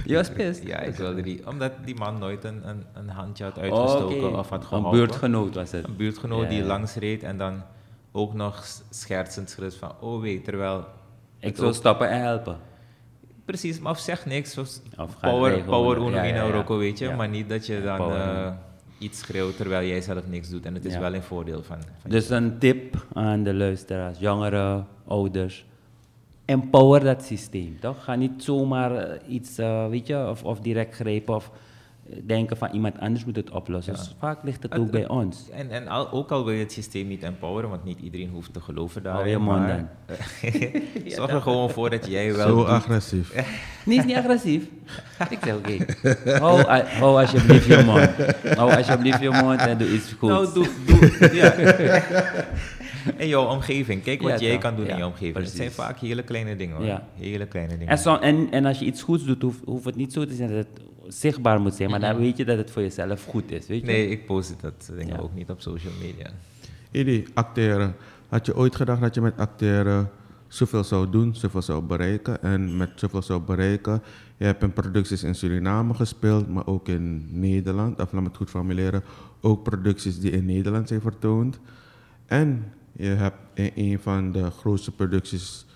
Je 0.04 0.14
was 0.14 0.30
pist? 0.30 0.62
Ja, 0.66 0.78
ik 0.78 0.94
wilde 0.94 1.22
die, 1.22 1.46
omdat 1.48 1.72
die 1.84 1.94
man 1.94 2.18
nooit 2.18 2.44
een, 2.44 2.68
een, 2.68 2.84
een 2.92 3.08
handje 3.08 3.44
had 3.44 3.56
Oh, 3.56 3.62
uitgestoken 3.62 4.38
of 4.38 4.48
had 4.48 4.60
Een 4.60 4.66
geholpen. 4.66 4.90
buurtgenoot 4.98 5.54
was 5.54 5.70
het. 5.70 5.84
Een 5.88 5.96
buurtgenoot 5.96 6.42
Ja, 6.42 6.48
die 6.48 6.58
ja. 6.58 6.64
langs 6.66 6.94
reed 6.94 7.22
en 7.22 7.38
dan 7.38 7.62
ook 8.12 8.34
nog 8.34 8.64
schertsend 8.90 9.50
schreeuwt 9.50 9.74
van, 9.74 9.92
oh 10.00 10.20
wee, 10.20 10.40
terwijl... 10.40 10.84
Ik 11.38 11.62
ook- 11.62 11.74
stoppen 11.74 12.08
en 12.08 12.20
helpen. 12.20 12.56
Precies, 13.44 13.78
maar 13.78 13.92
of 13.92 13.98
zeg 13.98 14.26
niks. 14.26 14.58
Of 14.58 14.80
power, 15.20 15.50
regelen. 15.50 15.70
power 15.70 15.96
uno 15.96 16.10
Ja, 16.10 16.24
ja, 16.24 16.66
weet 16.76 16.98
je. 16.98 17.10
Maar 17.10 17.28
niet 17.28 17.48
dat 17.48 17.66
je 17.66 17.82
dan 17.82 18.12
eh, 18.12 18.52
iets 18.98 19.18
schreeuwt 19.18 19.56
terwijl 19.56 19.88
jij 19.88 20.00
zelf 20.00 20.26
niks 20.26 20.48
doet. 20.48 20.66
En 20.66 20.74
het 20.74 20.84
is 20.84 20.96
wel 20.96 21.14
een 21.14 21.22
voordeel 21.22 21.62
van... 21.62 21.78
van 22.00 22.10
Dus 22.10 22.30
een 22.30 22.58
tip 22.58 23.06
aan 23.12 23.42
de 23.42 23.54
luisteraars, 23.54 24.18
jongeren, 24.18 24.86
ouders. 25.06 25.64
Empower 26.44 27.00
dat 27.04 27.22
systeem, 27.22 27.78
toch? 27.80 28.04
Ga 28.04 28.14
niet 28.14 28.44
zomaar 28.44 28.96
eh, 28.96 29.34
iets, 29.34 29.58
eh, 29.58 29.88
weet 29.88 30.06
je, 30.06 30.28
of, 30.28 30.44
of 30.44 30.60
direct 30.60 30.94
grijpen 30.94 31.34
of 31.34 31.50
denken 32.26 32.56
van 32.56 32.68
iemand 32.72 32.98
anders 33.00 33.24
moet 33.24 33.36
het 33.36 33.50
oplossen. 33.50 33.92
Ja. 33.92 33.98
Dus 33.98 34.14
vaak 34.18 34.38
ligt 34.44 34.62
het 34.62 34.72
Het- 34.72 34.80
ook 34.82 34.90
bij 34.90 35.08
ons. 35.08 35.48
En, 35.52 35.70
en 35.70 35.88
al, 35.88 36.10
ook 36.10 36.30
al 36.30 36.44
wil 36.44 36.54
je 36.54 36.60
het 36.60 36.72
systeem 36.72 37.08
niet 37.08 37.22
empoweren, 37.22 37.70
want 37.70 37.84
niet 37.84 37.98
iedereen 38.00 38.28
hoeft 38.30 38.52
te 38.52 38.60
geloven 38.60 39.02
Hou 39.02 39.14
daarin. 39.14 39.32
je 39.32 39.38
mond 39.38 39.66
dan. 39.68 39.88
Zorg 41.16 41.30
er 41.30 41.40
gewoon 41.40 41.70
voor 41.70 41.90
dat 41.90 42.06
jij 42.06 42.34
wel 42.34 42.48
Zo 42.48 42.56
doet. 42.56 42.66
agressief. 42.66 43.32
Nee, 43.84 43.98
is 43.98 44.04
niet 44.04 44.16
agressief. 44.16 44.64
Ik 45.30 45.38
zeg 45.44 45.54
oké. 45.56 45.76
Hou, 46.44 46.60
a- 46.60 46.84
hou 46.86 47.20
alsjeblieft 47.20 47.64
je 47.66 47.82
mond. 47.84 48.56
Hou 48.56 48.74
alsjeblieft 48.76 49.20
je 49.20 49.30
mond 49.30 49.60
en 49.60 49.78
doe 49.78 49.88
iets 49.92 50.12
goeds. 50.18 50.32
Nou, 50.32 50.52
doe, 50.54 50.68
doe, 50.86 51.34
ja. 51.34 51.54
In 53.16 53.28
jouw 53.28 53.44
omgeving. 53.46 54.02
Kijk 54.02 54.22
wat 54.22 54.40
Ja, 54.40 54.46
jij 54.46 54.58
kan 54.58 54.76
doen 54.76 54.86
in 54.86 54.96
jouw 54.96 55.08
omgeving. 55.08 55.36
Het 55.36 55.48
zijn 55.56 55.70
vaak 55.70 55.98
hele 55.98 56.22
kleine 56.22 56.56
dingen 56.56 56.76
hoor. 56.76 56.84
Ja. 56.86 57.06
Hele 57.16 57.46
kleine 57.46 57.72
dingen. 57.72 57.88
En, 57.88 57.98
zo, 57.98 58.16
en, 58.16 58.48
en 58.50 58.64
als 58.64 58.78
je 58.78 58.84
iets 58.84 59.02
goeds 59.02 59.24
doet, 59.24 59.42
hoeft, 59.42 59.60
hoeft 59.64 59.84
het 59.84 59.96
niet 59.96 60.12
zo 60.12 60.26
te 60.26 60.34
zijn 60.34 60.48
dat 60.48 60.58
het 60.58 60.80
zichtbaar 61.08 61.60
moet 61.60 61.74
zijn, 61.74 61.90
maar 61.90 62.00
dan 62.00 62.16
weet 62.16 62.36
je 62.36 62.44
dat 62.44 62.58
het 62.58 62.70
voor 62.70 62.82
jezelf 62.82 63.24
goed 63.24 63.50
is, 63.50 63.66
weet 63.66 63.80
je? 63.80 63.86
Nee, 63.86 64.08
ik 64.08 64.26
post 64.26 64.54
dat 64.60 64.92
dingen 64.96 65.16
Ja. 65.16 65.20
ook 65.22 65.34
niet 65.34 65.50
op 65.50 65.60
social 65.60 65.92
media. 66.00 66.30
Idi, 66.90 67.24
acteren. 67.34 67.94
Had 68.28 68.46
je 68.46 68.56
ooit 68.56 68.76
gedacht 68.76 69.00
dat 69.00 69.14
je 69.14 69.20
met 69.20 69.36
acteren 69.36 70.10
zoveel 70.48 70.84
zou 70.84 71.10
doen, 71.10 71.34
zoveel 71.34 71.62
zou 71.62 71.82
bereiken? 71.82 72.42
En 72.42 72.76
met 72.76 72.90
zoveel 72.94 73.22
zou 73.22 73.40
bereiken, 73.40 74.02
je 74.36 74.44
hebt 74.44 74.62
in 74.62 74.72
producties 74.72 75.22
in 75.22 75.34
Suriname 75.34 75.94
gespeeld, 75.94 76.48
maar 76.48 76.66
ook 76.66 76.88
in 76.88 77.28
Nederland. 77.40 78.00
Of 78.00 78.12
laat 78.12 78.22
me 78.22 78.28
het 78.28 78.36
goed 78.36 78.50
formuleren, 78.50 79.02
ook 79.40 79.62
producties 79.62 80.20
die 80.20 80.30
in 80.30 80.44
Nederland 80.44 80.88
zijn 80.88 81.00
vertoond. 81.00 81.60
En 82.26 82.72
je 82.92 83.04
hebt 83.08 83.36
in 83.54 83.70
een 83.74 83.98
van 84.00 84.32
de 84.32 84.50
grootste 84.50 84.90
producties 84.90 85.66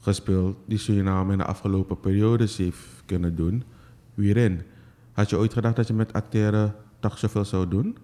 gespeeld 0.00 0.56
die 0.66 0.78
Suriname 0.78 1.32
in 1.32 1.38
de 1.38 1.44
afgelopen 1.44 2.00
periodes 2.00 2.56
heeft 2.56 2.78
kunnen 3.06 3.36
doen. 3.36 3.62
Wierin? 4.14 4.62
Had 5.12 5.30
je 5.30 5.36
ooit 5.36 5.52
gedacht 5.52 5.76
dat 5.76 5.86
je 5.86 5.92
met 5.92 6.12
acteren 6.12 6.74
toch 7.00 7.18
zoveel 7.18 7.44
zou 7.44 7.68
doen? 7.68 7.96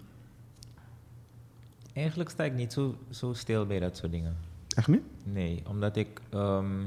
Eigenlijk 1.92 2.30
sta 2.30 2.44
ik 2.44 2.54
niet 2.54 2.72
zo, 2.72 2.98
zo 3.10 3.32
stil 3.32 3.66
bij 3.66 3.78
dat 3.78 3.96
soort 3.96 4.12
dingen. 4.12 4.36
Echt 4.68 4.88
niet? 4.88 5.02
Nee, 5.24 5.62
omdat 5.66 5.96
ik, 5.96 6.20
ehm, 6.30 6.84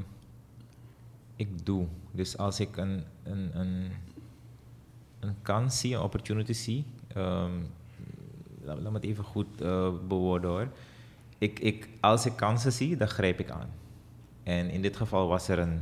ik 1.36 1.66
doe. 1.66 1.86
Dus 2.10 2.36
als 2.36 2.60
ik 2.60 2.76
een, 2.76 3.04
een, 3.22 3.58
een, 3.58 3.90
een 5.20 5.34
kans 5.42 5.80
zie, 5.80 5.94
een 5.94 6.00
opportunity 6.00 6.52
zie, 6.52 6.84
ehm, 7.08 7.52
laat, 8.62 8.80
laat 8.80 8.92
me 8.92 8.98
het 8.98 9.04
even 9.04 9.24
goed 9.24 9.60
eh, 9.60 9.92
bewoorden 10.08 10.50
hoor. 10.50 10.68
Ik, 11.38 11.58
ik, 11.58 11.88
als 12.00 12.26
ik 12.26 12.36
kansen 12.36 12.72
zie, 12.72 12.96
dan 12.96 13.08
grijp 13.08 13.40
ik 13.40 13.50
aan. 13.50 13.70
En 14.42 14.70
in 14.70 14.82
dit 14.82 14.96
geval 14.96 15.28
was 15.28 15.48
er 15.48 15.58
een 15.58 15.80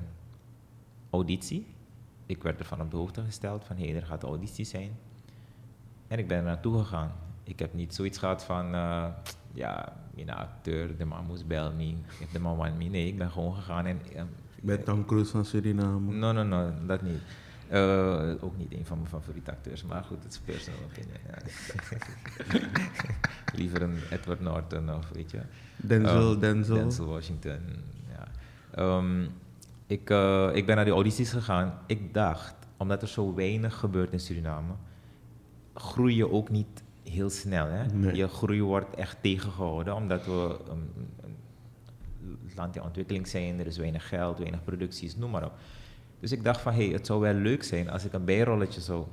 auditie. 1.11 1.66
Ik 2.31 2.43
werd 2.43 2.59
ervan 2.59 2.81
op 2.81 2.91
de 2.91 2.97
hoogte 2.97 3.22
gesteld 3.22 3.64
van 3.64 3.76
hé, 3.76 3.87
hey, 3.87 3.97
er 3.97 4.07
gaat 4.07 4.22
auditie 4.22 4.64
zijn. 4.64 4.99
En 6.09 6.18
ik 6.18 6.28
ben 6.28 6.37
er 6.37 6.43
naartoe 6.45 6.78
gegaan. 6.78 7.12
Ik 7.43 7.59
heb 7.59 7.74
niet 7.74 7.95
zoiets 7.95 8.18
gehad 8.18 8.45
van, 8.45 8.74
eh, 8.74 9.07
ja, 9.53 9.93
mijn 10.14 10.31
acteur, 10.31 10.97
de 10.97 11.05
man 11.05 11.24
moest 11.26 11.47
bel 11.47 11.72
me, 11.72 11.95
de 12.33 12.39
man 12.39 12.57
want 12.57 12.78
me. 12.78 12.85
Nee, 12.85 13.07
ik 13.07 13.18
ben 13.18 13.31
gewoon 13.31 13.55
gegaan 13.55 13.87
en... 13.87 14.01
Ik 14.55 14.66
ben 14.66 14.85
Tom 14.85 15.05
Cruise 15.07 15.31
van 15.31 15.45
Suriname. 15.45 16.12
No, 16.12 16.33
no, 16.33 16.43
no, 16.43 16.72
dat 16.87 17.03
niet. 17.03 17.20
Eh, 17.68 18.31
ook 18.41 18.57
niet 18.57 18.72
een 18.74 18.87
van 18.87 18.97
mijn 18.99 19.09
favoriete 19.11 19.51
acteurs, 19.51 19.85
maar 19.85 20.05
goed, 20.05 20.22
het 20.22 20.33
is 20.33 20.39
personal 20.39 20.81
opinion. 20.85 21.18
Ja. 21.26 21.39
Liever 23.59 23.83
een 23.83 23.97
Edward 24.11 24.41
Norton 24.41 24.95
of 24.95 25.09
weet 25.09 25.31
je. 25.31 25.41
Denzel, 25.76 26.31
Ehm, 26.33 26.41
Denzel. 26.41 26.74
Denzel 26.76 27.07
Washington, 27.07 27.59
ja. 28.12 28.26
Ehm, 28.70 29.26
ik, 29.91 30.11
eh, 30.11 30.51
ik 30.53 30.66
ben 30.66 30.76
naar 30.76 30.84
die 30.84 30.95
audities 30.95 31.30
gegaan. 31.30 31.78
Ik 31.86 32.14
dacht, 32.14 32.55
omdat 32.76 33.03
er 33.03 33.09
zo 33.09 33.34
weinig 33.34 33.74
gebeurt 33.78 34.12
in 34.12 34.20
Suriname, 34.20 34.72
groei 35.74 36.16
je 36.16 36.30
ook 36.30 36.51
niet 36.51 36.82
heel 37.03 37.30
snel. 37.30 37.66
Hè? 37.66 37.86
Nee. 37.86 38.14
Je 38.14 38.28
groei 38.28 38.62
wordt 38.62 38.95
echt 38.95 39.16
tegengehouden, 39.20 39.95
omdat 39.95 40.24
we 40.24 40.59
een, 40.68 40.91
een 41.22 41.36
land 42.57 42.76
in 42.76 42.82
ontwikkeling 42.82 43.28
zijn, 43.28 43.61
er 43.61 43.66
is 43.66 43.76
weinig 43.76 44.09
geld, 44.09 44.38
weinig 44.38 44.64
producties, 44.64 45.16
noem 45.16 45.30
maar 45.30 45.45
op. 45.45 45.53
Dus 46.20 46.32
ik 46.32 46.45
dacht 46.45 46.61
van, 46.61 46.72
hé, 46.72 46.84
hey, 46.84 46.93
het 46.93 47.07
zou 47.07 47.20
wel 47.20 47.34
leuk 47.34 47.62
zijn 47.62 47.91
als 47.91 48.05
ik 48.05 48.12
een 48.12 48.24
bijrolletje 48.24 48.80
zou, 48.80 49.05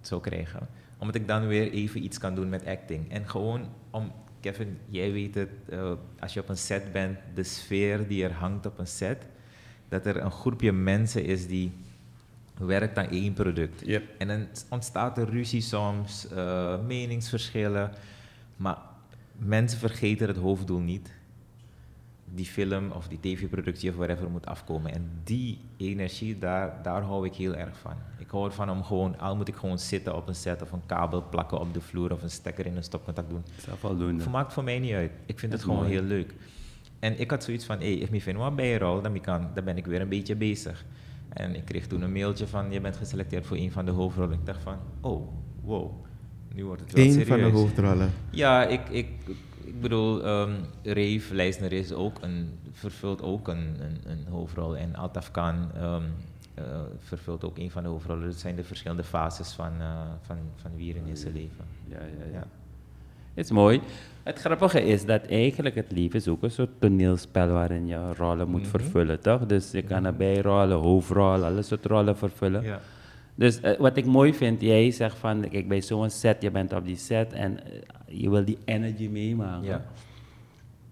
zou 0.00 0.20
krijgen. 0.20 0.68
Omdat 0.98 1.14
ik 1.14 1.28
dan 1.28 1.46
weer 1.46 1.70
even 1.70 2.04
iets 2.04 2.18
kan 2.18 2.34
doen 2.34 2.48
met 2.48 2.66
acting. 2.66 3.12
En 3.12 3.28
gewoon 3.28 3.66
om, 3.90 4.12
Kevin, 4.40 4.78
jij 4.88 5.12
weet 5.12 5.34
het, 5.34 5.50
eh, 5.68 5.92
als 6.20 6.34
je 6.34 6.40
op 6.40 6.48
een 6.48 6.56
set 6.56 6.92
bent, 6.92 7.18
de 7.34 7.42
sfeer 7.42 8.08
die 8.08 8.24
er 8.24 8.32
hangt 8.32 8.66
op 8.66 8.78
een 8.78 8.86
set, 8.86 9.26
dat 9.88 10.06
er 10.06 10.16
een 10.16 10.30
groepje 10.30 10.72
mensen 10.72 11.24
is 11.24 11.46
die 11.46 11.72
werkt 12.58 12.98
aan 12.98 13.08
één 13.10 13.32
product. 13.32 13.82
Yep. 13.86 14.04
En 14.18 14.28
dan 14.28 14.46
ontstaat 14.70 15.18
er 15.18 15.28
ruzie 15.30 15.60
soms, 15.60 16.28
eh, 16.28 16.74
meningsverschillen, 16.86 17.90
maar 18.56 18.78
mensen 19.36 19.78
vergeten 19.78 20.28
het 20.28 20.36
hoofddoel 20.36 20.80
niet 20.80 21.14
die 22.34 22.46
film 22.46 22.90
of 22.90 23.08
die 23.08 23.20
tv-productie 23.20 23.90
of 23.90 23.96
whatever 23.96 24.30
moet 24.30 24.46
afkomen. 24.46 24.92
En 24.92 25.10
die 25.24 25.58
energie, 25.76 26.38
daar, 26.38 26.82
daar 26.82 27.02
hou 27.02 27.26
ik 27.26 27.34
heel 27.34 27.54
erg 27.54 27.78
van. 27.78 27.92
Ik 28.18 28.30
hou 28.30 28.44
ervan 28.46 28.70
om 28.70 28.84
gewoon, 28.84 29.18
al 29.18 29.36
moet 29.36 29.48
ik 29.48 29.54
gewoon 29.56 29.78
zitten 29.78 30.16
op 30.16 30.28
een 30.28 30.34
set 30.34 30.62
of 30.62 30.72
een 30.72 30.86
kabel 30.86 31.24
plakken 31.30 31.60
op 31.60 31.74
de 31.74 31.80
vloer 31.80 32.12
of 32.12 32.22
een 32.22 32.30
stekker 32.30 32.66
in 32.66 32.76
een 32.76 32.82
stopcontact 32.84 33.28
doen. 33.28 33.42
Dat 33.64 33.74
is 33.74 33.80
voldoende. 33.80 34.22
Het 34.22 34.32
maakt 34.32 34.52
voor 34.52 34.64
mij 34.64 34.78
niet 34.78 34.92
uit. 34.92 35.10
Ik 35.26 35.38
vind 35.38 35.52
Dat 35.52 35.60
het 35.60 35.70
gewoon 35.70 35.84
mooi. 35.84 35.92
heel 35.98 36.02
leuk. 36.08 36.34
En 36.98 37.20
ik 37.20 37.30
had 37.30 37.44
zoiets 37.44 37.64
van, 37.64 37.78
hey, 37.78 37.94
if 37.94 38.10
me 38.10 38.20
vind 38.20 38.38
wat 38.38 38.56
bijrol, 38.56 39.02
dan, 39.02 39.20
kan, 39.20 39.48
dan 39.54 39.64
ben 39.64 39.76
ik 39.76 39.86
weer 39.86 40.00
een 40.00 40.08
beetje 40.08 40.36
bezig. 40.36 40.84
En 41.28 41.54
ik 41.54 41.64
kreeg 41.64 41.86
toen 41.86 42.02
een 42.02 42.12
mailtje 42.12 42.46
van, 42.46 42.70
je 42.70 42.80
bent 42.80 42.96
geselecteerd 42.96 43.46
voor 43.46 43.56
een 43.56 43.72
van 43.72 43.84
de 43.84 43.90
hoofdrollen. 43.90 44.38
Ik 44.38 44.46
dacht 44.46 44.62
van, 44.62 44.76
oh, 45.00 45.28
wow, 45.62 45.90
nu 46.54 46.64
wordt 46.64 46.80
het 46.80 46.92
wel 46.92 47.04
Eén 47.04 47.10
serieus. 47.12 47.28
van 47.28 47.38
de 47.38 47.56
hoofdrollen. 47.58 48.10
Ja, 48.30 48.64
ik, 48.66 48.88
ik, 48.88 49.08
ik 49.64 49.80
bedoel, 49.80 50.24
ehm 50.24 50.52
Reef 50.82 51.30
Leisner 51.30 51.72
is 51.72 51.92
ook 51.92 52.18
een, 52.20 52.58
vervult 52.72 53.22
ook 53.22 53.48
een, 53.48 53.76
een, 53.80 53.98
een 54.04 54.26
hoofdrol. 54.30 54.76
En 54.76 54.94
Altaf 54.94 55.30
Khan 55.30 55.72
ehm, 55.74 56.02
eh, 56.54 56.80
vervult 56.98 57.44
ook 57.44 57.58
een 57.58 57.70
van 57.70 57.82
de 57.82 57.88
hoofdrollen. 57.88 58.24
Dat 58.24 58.34
zijn 58.38 58.56
de 58.56 58.64
verschillende 58.64 59.04
fases 59.04 59.52
van, 59.52 59.72
eh, 59.80 60.00
van, 60.20 60.36
van 60.54 60.76
Wieren 60.76 61.06
in 61.06 61.16
zijn 61.16 61.32
leven. 61.32 61.64
Ja, 61.88 61.98
ja, 61.98 62.24
ja. 62.24 62.32
Ja. 62.32 62.46
Het 63.36 63.44
is 63.44 63.50
mooi. 63.50 63.80
Het 64.22 64.38
grappige 64.38 64.82
is 64.84 65.04
dat 65.04 65.26
eigenlijk 65.26 65.74
het 65.74 65.92
leven 65.92 66.18
is 66.18 66.28
ook 66.28 66.42
een 66.42 66.50
soort 66.50 66.70
toneelspel 66.78 67.48
waarin 67.48 67.86
je 67.86 68.12
rollen 68.14 68.48
moet 68.48 68.68
vervullen, 68.68 69.20
toch? 69.20 69.46
Dus 69.46 69.70
je 69.70 69.82
kan 69.82 70.04
er 70.04 70.16
bijrollen, 70.16 70.76
hoofdrollen, 70.76 71.46
alle 71.46 71.62
soort 71.62 71.86
rollen 71.86 72.16
vervullen. 72.16 72.62
Ja. 72.62 72.80
Dus 73.34 73.60
eh, 73.60 73.78
wat 73.78 73.96
ik 73.96 74.04
mooi 74.04 74.34
vind, 74.34 74.60
jij 74.60 74.90
zegt 74.90 75.16
van, 75.16 75.48
kijk, 75.48 75.68
bij 75.68 75.80
zo'n 75.82 76.10
set, 76.10 76.42
je 76.42 76.50
bent 76.50 76.72
op 76.72 76.84
die 76.84 76.96
set 76.96 77.32
en 77.32 77.64
eh, 77.64 78.20
je 78.20 78.30
wil 78.30 78.44
die 78.44 78.58
energy 78.64 79.08
meemaken. 79.08 79.66
Ja. 79.66 79.84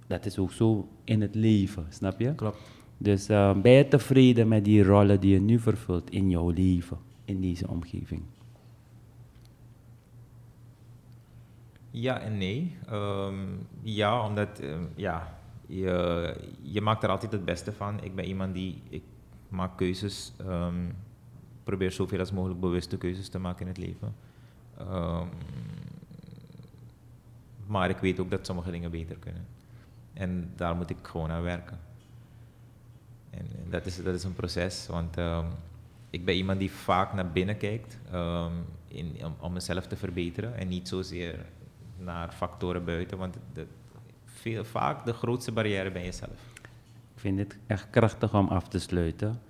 Dat 0.06 0.26
is 0.26 0.38
ook 0.38 0.52
zo 0.52 0.88
in 1.04 1.20
het 1.20 1.34
leven, 1.34 1.86
snap 1.88 2.20
je? 2.20 2.34
Klopt. 2.34 2.58
Dus 2.98 3.28
eh, 3.28 3.56
ben 3.56 3.72
je 3.72 3.88
tevreden 3.88 4.48
met 4.48 4.64
die 4.64 4.82
rollen 4.82 5.20
die 5.20 5.32
je 5.32 5.40
nu 5.40 5.58
vervult 5.58 6.10
in 6.10 6.30
jouw 6.30 6.50
leven, 6.50 6.98
in 7.24 7.40
deze 7.40 7.68
omgeving? 7.68 8.22
Ja 11.96 12.20
en 12.20 12.38
nee. 12.38 12.76
Ehm, 12.86 13.46
ja, 13.82 14.26
omdat 14.26 14.58
ehm, 14.60 14.84
ja, 14.94 15.38
je, 15.66 16.36
je 16.62 16.80
maakt 16.80 17.02
er 17.02 17.08
altijd 17.08 17.32
het 17.32 17.44
beste 17.44 17.72
van. 17.72 18.02
Ik 18.02 18.14
ben 18.14 18.24
iemand 18.24 18.54
die, 18.54 18.82
ik 18.88 19.02
maak 19.48 19.76
keuzes, 19.76 20.32
ehm, 20.36 20.90
probeer 21.64 21.92
zoveel 21.92 22.18
als 22.18 22.32
mogelijk 22.32 22.60
bewuste 22.60 22.96
keuzes 22.96 23.28
te 23.28 23.38
maken 23.38 23.60
in 23.60 23.68
het 23.68 23.78
leven. 23.78 24.14
Maar 27.66 27.90
ik 27.90 27.96
weet 27.96 28.20
ook 28.20 28.30
dat 28.30 28.46
sommige 28.46 28.70
dingen 28.70 28.90
beter 28.90 29.16
kunnen. 29.16 29.46
En 30.12 30.52
daar 30.56 30.76
moet 30.76 30.90
ik 30.90 30.96
gewoon 31.02 31.30
aan 31.30 31.42
werken. 31.42 31.78
En 33.30 33.46
dat 33.70 33.86
is, 33.86 34.02
dat 34.02 34.14
is 34.14 34.24
een 34.24 34.34
proces, 34.34 34.86
want 34.86 35.16
ik 36.10 36.24
ben 36.24 36.34
iemand 36.34 36.58
die 36.58 36.70
vaak 36.70 37.12
naar 37.12 37.30
binnen 37.30 37.56
kijkt 37.56 37.98
in, 38.88 39.16
om, 39.24 39.34
om 39.40 39.52
mezelf 39.52 39.86
te 39.86 39.96
verbeteren 39.96 40.56
en 40.56 40.68
niet 40.68 40.88
zozeer 40.88 41.46
naar 42.04 42.32
factoren 42.32 42.84
buiten, 42.84 43.18
want 43.18 43.36
de, 43.52 43.66
veel, 44.24 44.64
vaak 44.64 45.04
de 45.04 45.12
grootste 45.12 45.52
barrière 45.52 45.90
ben 45.90 46.04
jezelf. 46.04 46.52
Ik 47.14 47.20
vind 47.20 47.38
het 47.38 47.58
echt 47.66 47.90
krachtig 47.90 48.34
om 48.34 48.48
af 48.48 48.68
te 48.68 48.78
sluiten. 48.78 49.40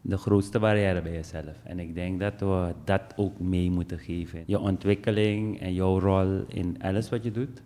De 0.00 0.16
grootste 0.16 0.58
barrière 0.58 1.02
bij 1.02 1.12
jezelf. 1.12 1.56
En 1.62 1.78
ik 1.78 1.94
denk 1.94 2.20
dat 2.20 2.40
we 2.40 2.74
dat 2.84 3.02
ook 3.16 3.40
mee 3.40 3.70
moeten 3.70 3.98
geven. 3.98 4.42
Je 4.46 4.58
ontwikkeling 4.58 5.60
en 5.60 5.74
jouw 5.74 5.98
rol 6.00 6.44
in 6.48 6.76
alles 6.82 7.08
wat 7.08 7.24
je 7.24 7.30
doet, 7.30 7.62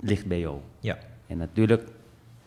ligt 0.00 0.26
bij 0.26 0.38
jou. 0.40 0.58
Ja, 0.80 0.98
En 1.26 1.38
natuurlijk 1.38 1.88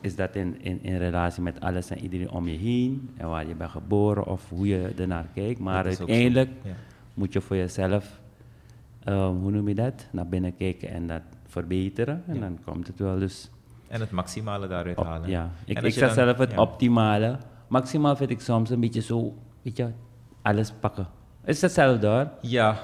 is 0.01 0.15
dat 0.15 0.35
in, 0.35 0.61
in, 0.61 0.83
in 0.83 0.97
relatie 0.97 1.43
met 1.43 1.59
alles 1.61 1.89
en 1.89 1.99
iedereen 1.99 2.31
om 2.31 2.47
je 2.47 2.57
heen. 2.57 3.09
En 3.17 3.29
waar 3.29 3.47
je 3.47 3.55
bent 3.55 3.69
geboren 3.71 4.25
of 4.27 4.49
hoe 4.49 4.67
je 4.67 4.93
ernaar 4.97 5.27
kijkt. 5.33 5.59
Maar 5.59 5.85
uiteindelijk 5.85 6.49
Ja. 6.63 6.75
moet 7.13 7.33
je 7.33 7.41
voor 7.41 7.55
jezelf, 7.55 8.21
eh, 9.03 9.27
hoe 9.27 9.51
noem 9.51 9.67
je 9.67 9.75
dat? 9.75 10.07
Naar 10.11 10.27
binnen 10.27 10.55
kijken 10.55 10.89
en 10.89 11.07
dat 11.07 11.21
verbeteren. 11.47 12.23
En 12.27 12.33
Ja. 12.35 12.39
dan 12.39 12.59
komt 12.65 12.87
het 12.87 12.99
wel 12.99 13.19
dus 13.19 13.49
en 13.87 13.99
het 13.99 14.11
maximale 14.11 14.67
daaruit 14.67 14.97
op- 14.97 15.05
halen. 15.05 15.29
ja, 15.29 15.51
ik, 15.65 15.81
ik 15.81 15.93
zeg 15.93 16.13
zelf 16.13 16.37
het 16.37 16.51
ja. 16.51 16.61
optimale. 16.61 17.37
Maximaal 17.67 18.15
vind 18.15 18.29
ik 18.29 18.39
soms 18.41 18.69
een 18.69 18.79
beetje 18.79 19.01
zo, 19.01 19.33
weet 19.61 19.77
je, 19.77 19.89
alles 20.41 20.71
pakken. 20.71 21.07
Is 21.45 21.61
hetzelfde 21.61 22.07
hoor. 22.07 22.27
Ja, 22.41 22.79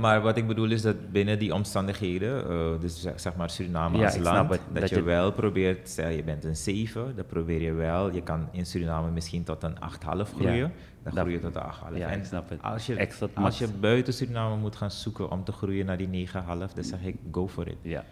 Maar 0.00 0.20
wat 0.22 0.36
ik 0.36 0.46
bedoel 0.46 0.70
is 0.70 0.82
dat 0.82 1.10
binnen 1.12 1.38
die 1.38 1.54
omstandigheden, 1.54 2.48
eh, 2.48 2.80
dus 2.80 3.00
zeg 3.00 3.20
zeg 3.20 3.34
maar 3.36 3.50
Suriname 3.50 3.98
Ja, 3.98 4.04
als 4.04 4.14
ik 4.14 4.22
land, 4.22 4.36
snap 4.36 4.50
het. 4.50 4.60
dat, 4.72 4.80
Dat 4.80 4.88
je, 4.90 4.96
je- 4.96 5.02
wel 5.02 5.32
probeert, 5.32 5.88
stel 5.88 6.08
je 6.08 6.22
bent 6.22 6.44
een 6.44 6.56
7, 6.56 7.16
dan 7.16 7.26
probeer 7.26 7.60
je 7.62 7.72
wel, 7.72 8.12
je 8.12 8.22
kan 8.22 8.48
in 8.50 8.66
Suriname 8.66 9.10
misschien 9.10 9.44
tot 9.44 9.62
een 9.62 9.74
8,5 9.80 10.32
groeien, 10.32 10.54
Ja, 10.56 10.62
dan 10.62 10.72
dat- 11.02 11.12
groei 11.18 11.32
je 11.32 11.40
tot 11.40 11.54
een 11.54 11.62
8,5. 11.62 11.98
Ja, 11.98 12.08
en 12.08 12.18
ik 12.18 12.24
snap 12.24 12.48
het. 12.48 12.62
Als 12.62 12.86
je, 12.86 12.94
Extra 12.94 13.26
als 13.34 13.58
je 13.58 13.68
buiten 13.80 14.12
Suriname 14.12 14.56
moet 14.56 14.76
gaan 14.76 14.90
zoeken 14.90 15.30
om 15.30 15.44
te 15.44 15.52
groeien 15.52 15.86
naar 15.86 15.96
die 15.98 16.08
9,5, 16.08 16.72
dan 16.72 16.84
zeg 16.84 17.02
ik 17.02 17.16
go 17.32 17.48
for 17.48 17.66
it. 17.68 17.76
Ja. 17.82 18.04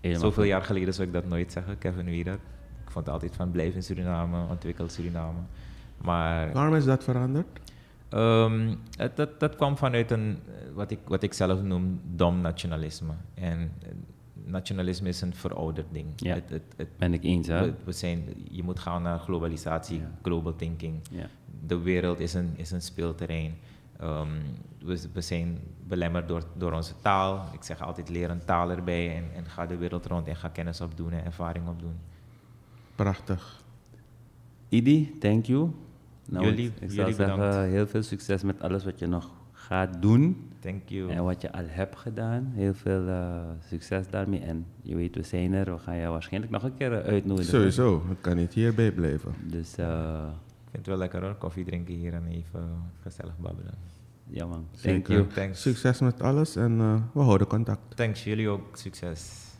Helemaal 0.00 0.22
Zoveel 0.22 0.42
goed. 0.42 0.52
jaar 0.52 0.62
geleden 0.62 0.94
zou 0.94 1.06
ik 1.06 1.12
dat 1.12 1.26
nooit 1.28 1.52
zeggen, 1.52 1.78
Kevin 1.78 2.04
Wierat. 2.04 2.38
Ik 2.84 2.90
vond 2.90 3.08
altijd 3.08 3.36
van 3.36 3.50
blijf 3.50 3.74
in 3.74 3.82
Suriname, 3.82 4.46
ontwikkel 4.50 4.88
Suriname. 4.88 5.38
Maar 5.98 6.52
Waarom 6.52 6.74
is 6.74 6.84
dat 6.84 7.04
veranderd? 7.04 7.46
Ehm, 8.12 8.74
het, 8.96 9.16
dat, 9.16 9.40
dat 9.40 9.56
kwam 9.56 9.76
vanuit 9.76 10.10
een, 10.10 10.38
eh, 10.46 10.52
wat 10.74 10.90
ik, 10.90 10.98
wat 11.04 11.22
ik 11.22 11.32
zelf 11.32 11.62
noem, 11.62 12.00
dom 12.04 12.40
nationalisme. 12.40 13.12
En 13.34 13.72
eh, 13.82 13.88
nationalisme 14.44 15.08
is 15.08 15.20
een 15.20 15.34
verouderd 15.34 15.86
ding. 15.92 16.06
Ja. 16.16 16.34
Het, 16.34 16.50
het, 16.50 16.62
het, 16.76 16.88
Ben 16.98 17.12
ik 17.12 17.24
eens 17.24 17.46
hè? 17.46 17.64
we, 17.64 17.74
we 17.84 17.92
zijn, 17.92 18.24
je 18.50 18.62
moet 18.62 18.78
gaan 18.78 19.02
naar 19.02 19.18
globalisatie, 19.18 19.98
Ja. 19.98 20.10
global 20.22 20.56
thinking. 20.56 20.94
Ja. 21.10 21.26
De 21.66 21.78
wereld 21.78 22.20
is 22.20 22.34
een, 22.34 22.52
is 22.56 22.70
een 22.70 22.82
speelterrein. 22.82 23.54
Ehm, 23.98 24.28
we, 24.78 25.00
we 25.12 25.20
zijn 25.20 25.58
belemmerd 25.86 26.28
door, 26.28 26.42
door 26.56 26.72
onze 26.72 26.94
taal. 27.02 27.44
Ik 27.52 27.62
zeg 27.62 27.82
altijd, 27.82 28.08
leer 28.08 28.30
een 28.30 28.44
taal 28.44 28.70
erbij 28.70 29.16
en, 29.16 29.24
en 29.34 29.46
ga 29.46 29.66
de 29.66 29.76
wereld 29.76 30.06
rond 30.06 30.26
en 30.28 30.36
ga 30.36 30.48
kennis 30.48 30.80
opdoen 30.80 31.12
en 31.12 31.24
ervaring 31.24 31.68
opdoen. 31.68 31.96
Prachtig. 32.94 33.60
Idi, 34.68 35.16
thank 35.18 35.44
you. 35.46 35.70
Nou, 36.32 36.44
Jullie- 36.44 36.66
ik 36.66 36.72
zou 36.78 36.90
jullie 36.92 37.14
zeggen, 37.14 37.36
bedankt. 37.38 37.70
heel 37.70 37.86
veel 37.86 38.02
succes 38.02 38.42
met 38.42 38.62
alles 38.62 38.84
wat 38.84 38.98
je 38.98 39.06
nog 39.06 39.30
gaat 39.52 40.02
doen. 40.02 40.50
Thank 40.60 40.88
you. 40.88 41.10
En 41.10 41.24
wat 41.24 41.40
je 41.42 41.52
al 41.52 41.64
hebt 41.66 41.96
gedaan. 41.96 42.50
Heel 42.54 42.74
veel 42.74 43.08
eh, 43.08 43.40
succes 43.68 44.08
daarmee. 44.10 44.40
En 44.40 44.66
je 44.82 44.96
weet, 44.96 45.14
we 45.14 45.22
zijn 45.22 45.52
er. 45.52 45.72
We 45.72 45.78
gaan 45.78 45.96
je 45.96 46.06
waarschijnlijk 46.06 46.52
nog 46.52 46.62
een 46.62 46.76
keer 46.76 46.92
eh, 46.92 47.08
uitnodigen. 47.12 47.50
Sowieso, 47.50 48.02
ik 48.10 48.16
kan 48.20 48.36
niet 48.36 48.52
hierbij 48.54 48.92
blijven. 48.92 49.34
Dus 49.46 49.76
eh, 49.76 49.86
Ik 50.64 50.70
vind 50.70 50.76
het 50.76 50.86
wel 50.86 50.96
lekker 50.96 51.22
hoor, 51.22 51.34
koffie 51.34 51.64
drinken 51.64 51.94
hier 51.94 52.12
en 52.12 52.26
even 52.26 52.68
gezellig 53.02 53.38
babbelen. 53.38 53.74
ja 54.28 54.46
man, 54.46 54.66
thank 54.70 54.78
Zeker. 54.80 55.14
you. 55.14 55.26
Thanks. 55.26 55.62
Succes 55.62 56.00
met 56.00 56.22
alles 56.22 56.56
en 56.56 56.78
eh, 56.80 56.94
we 57.12 57.20
houden 57.20 57.46
contact. 57.46 57.96
Thanks, 57.96 58.24
jullie 58.24 58.48
ook. 58.48 58.76
Succes. 58.76 59.50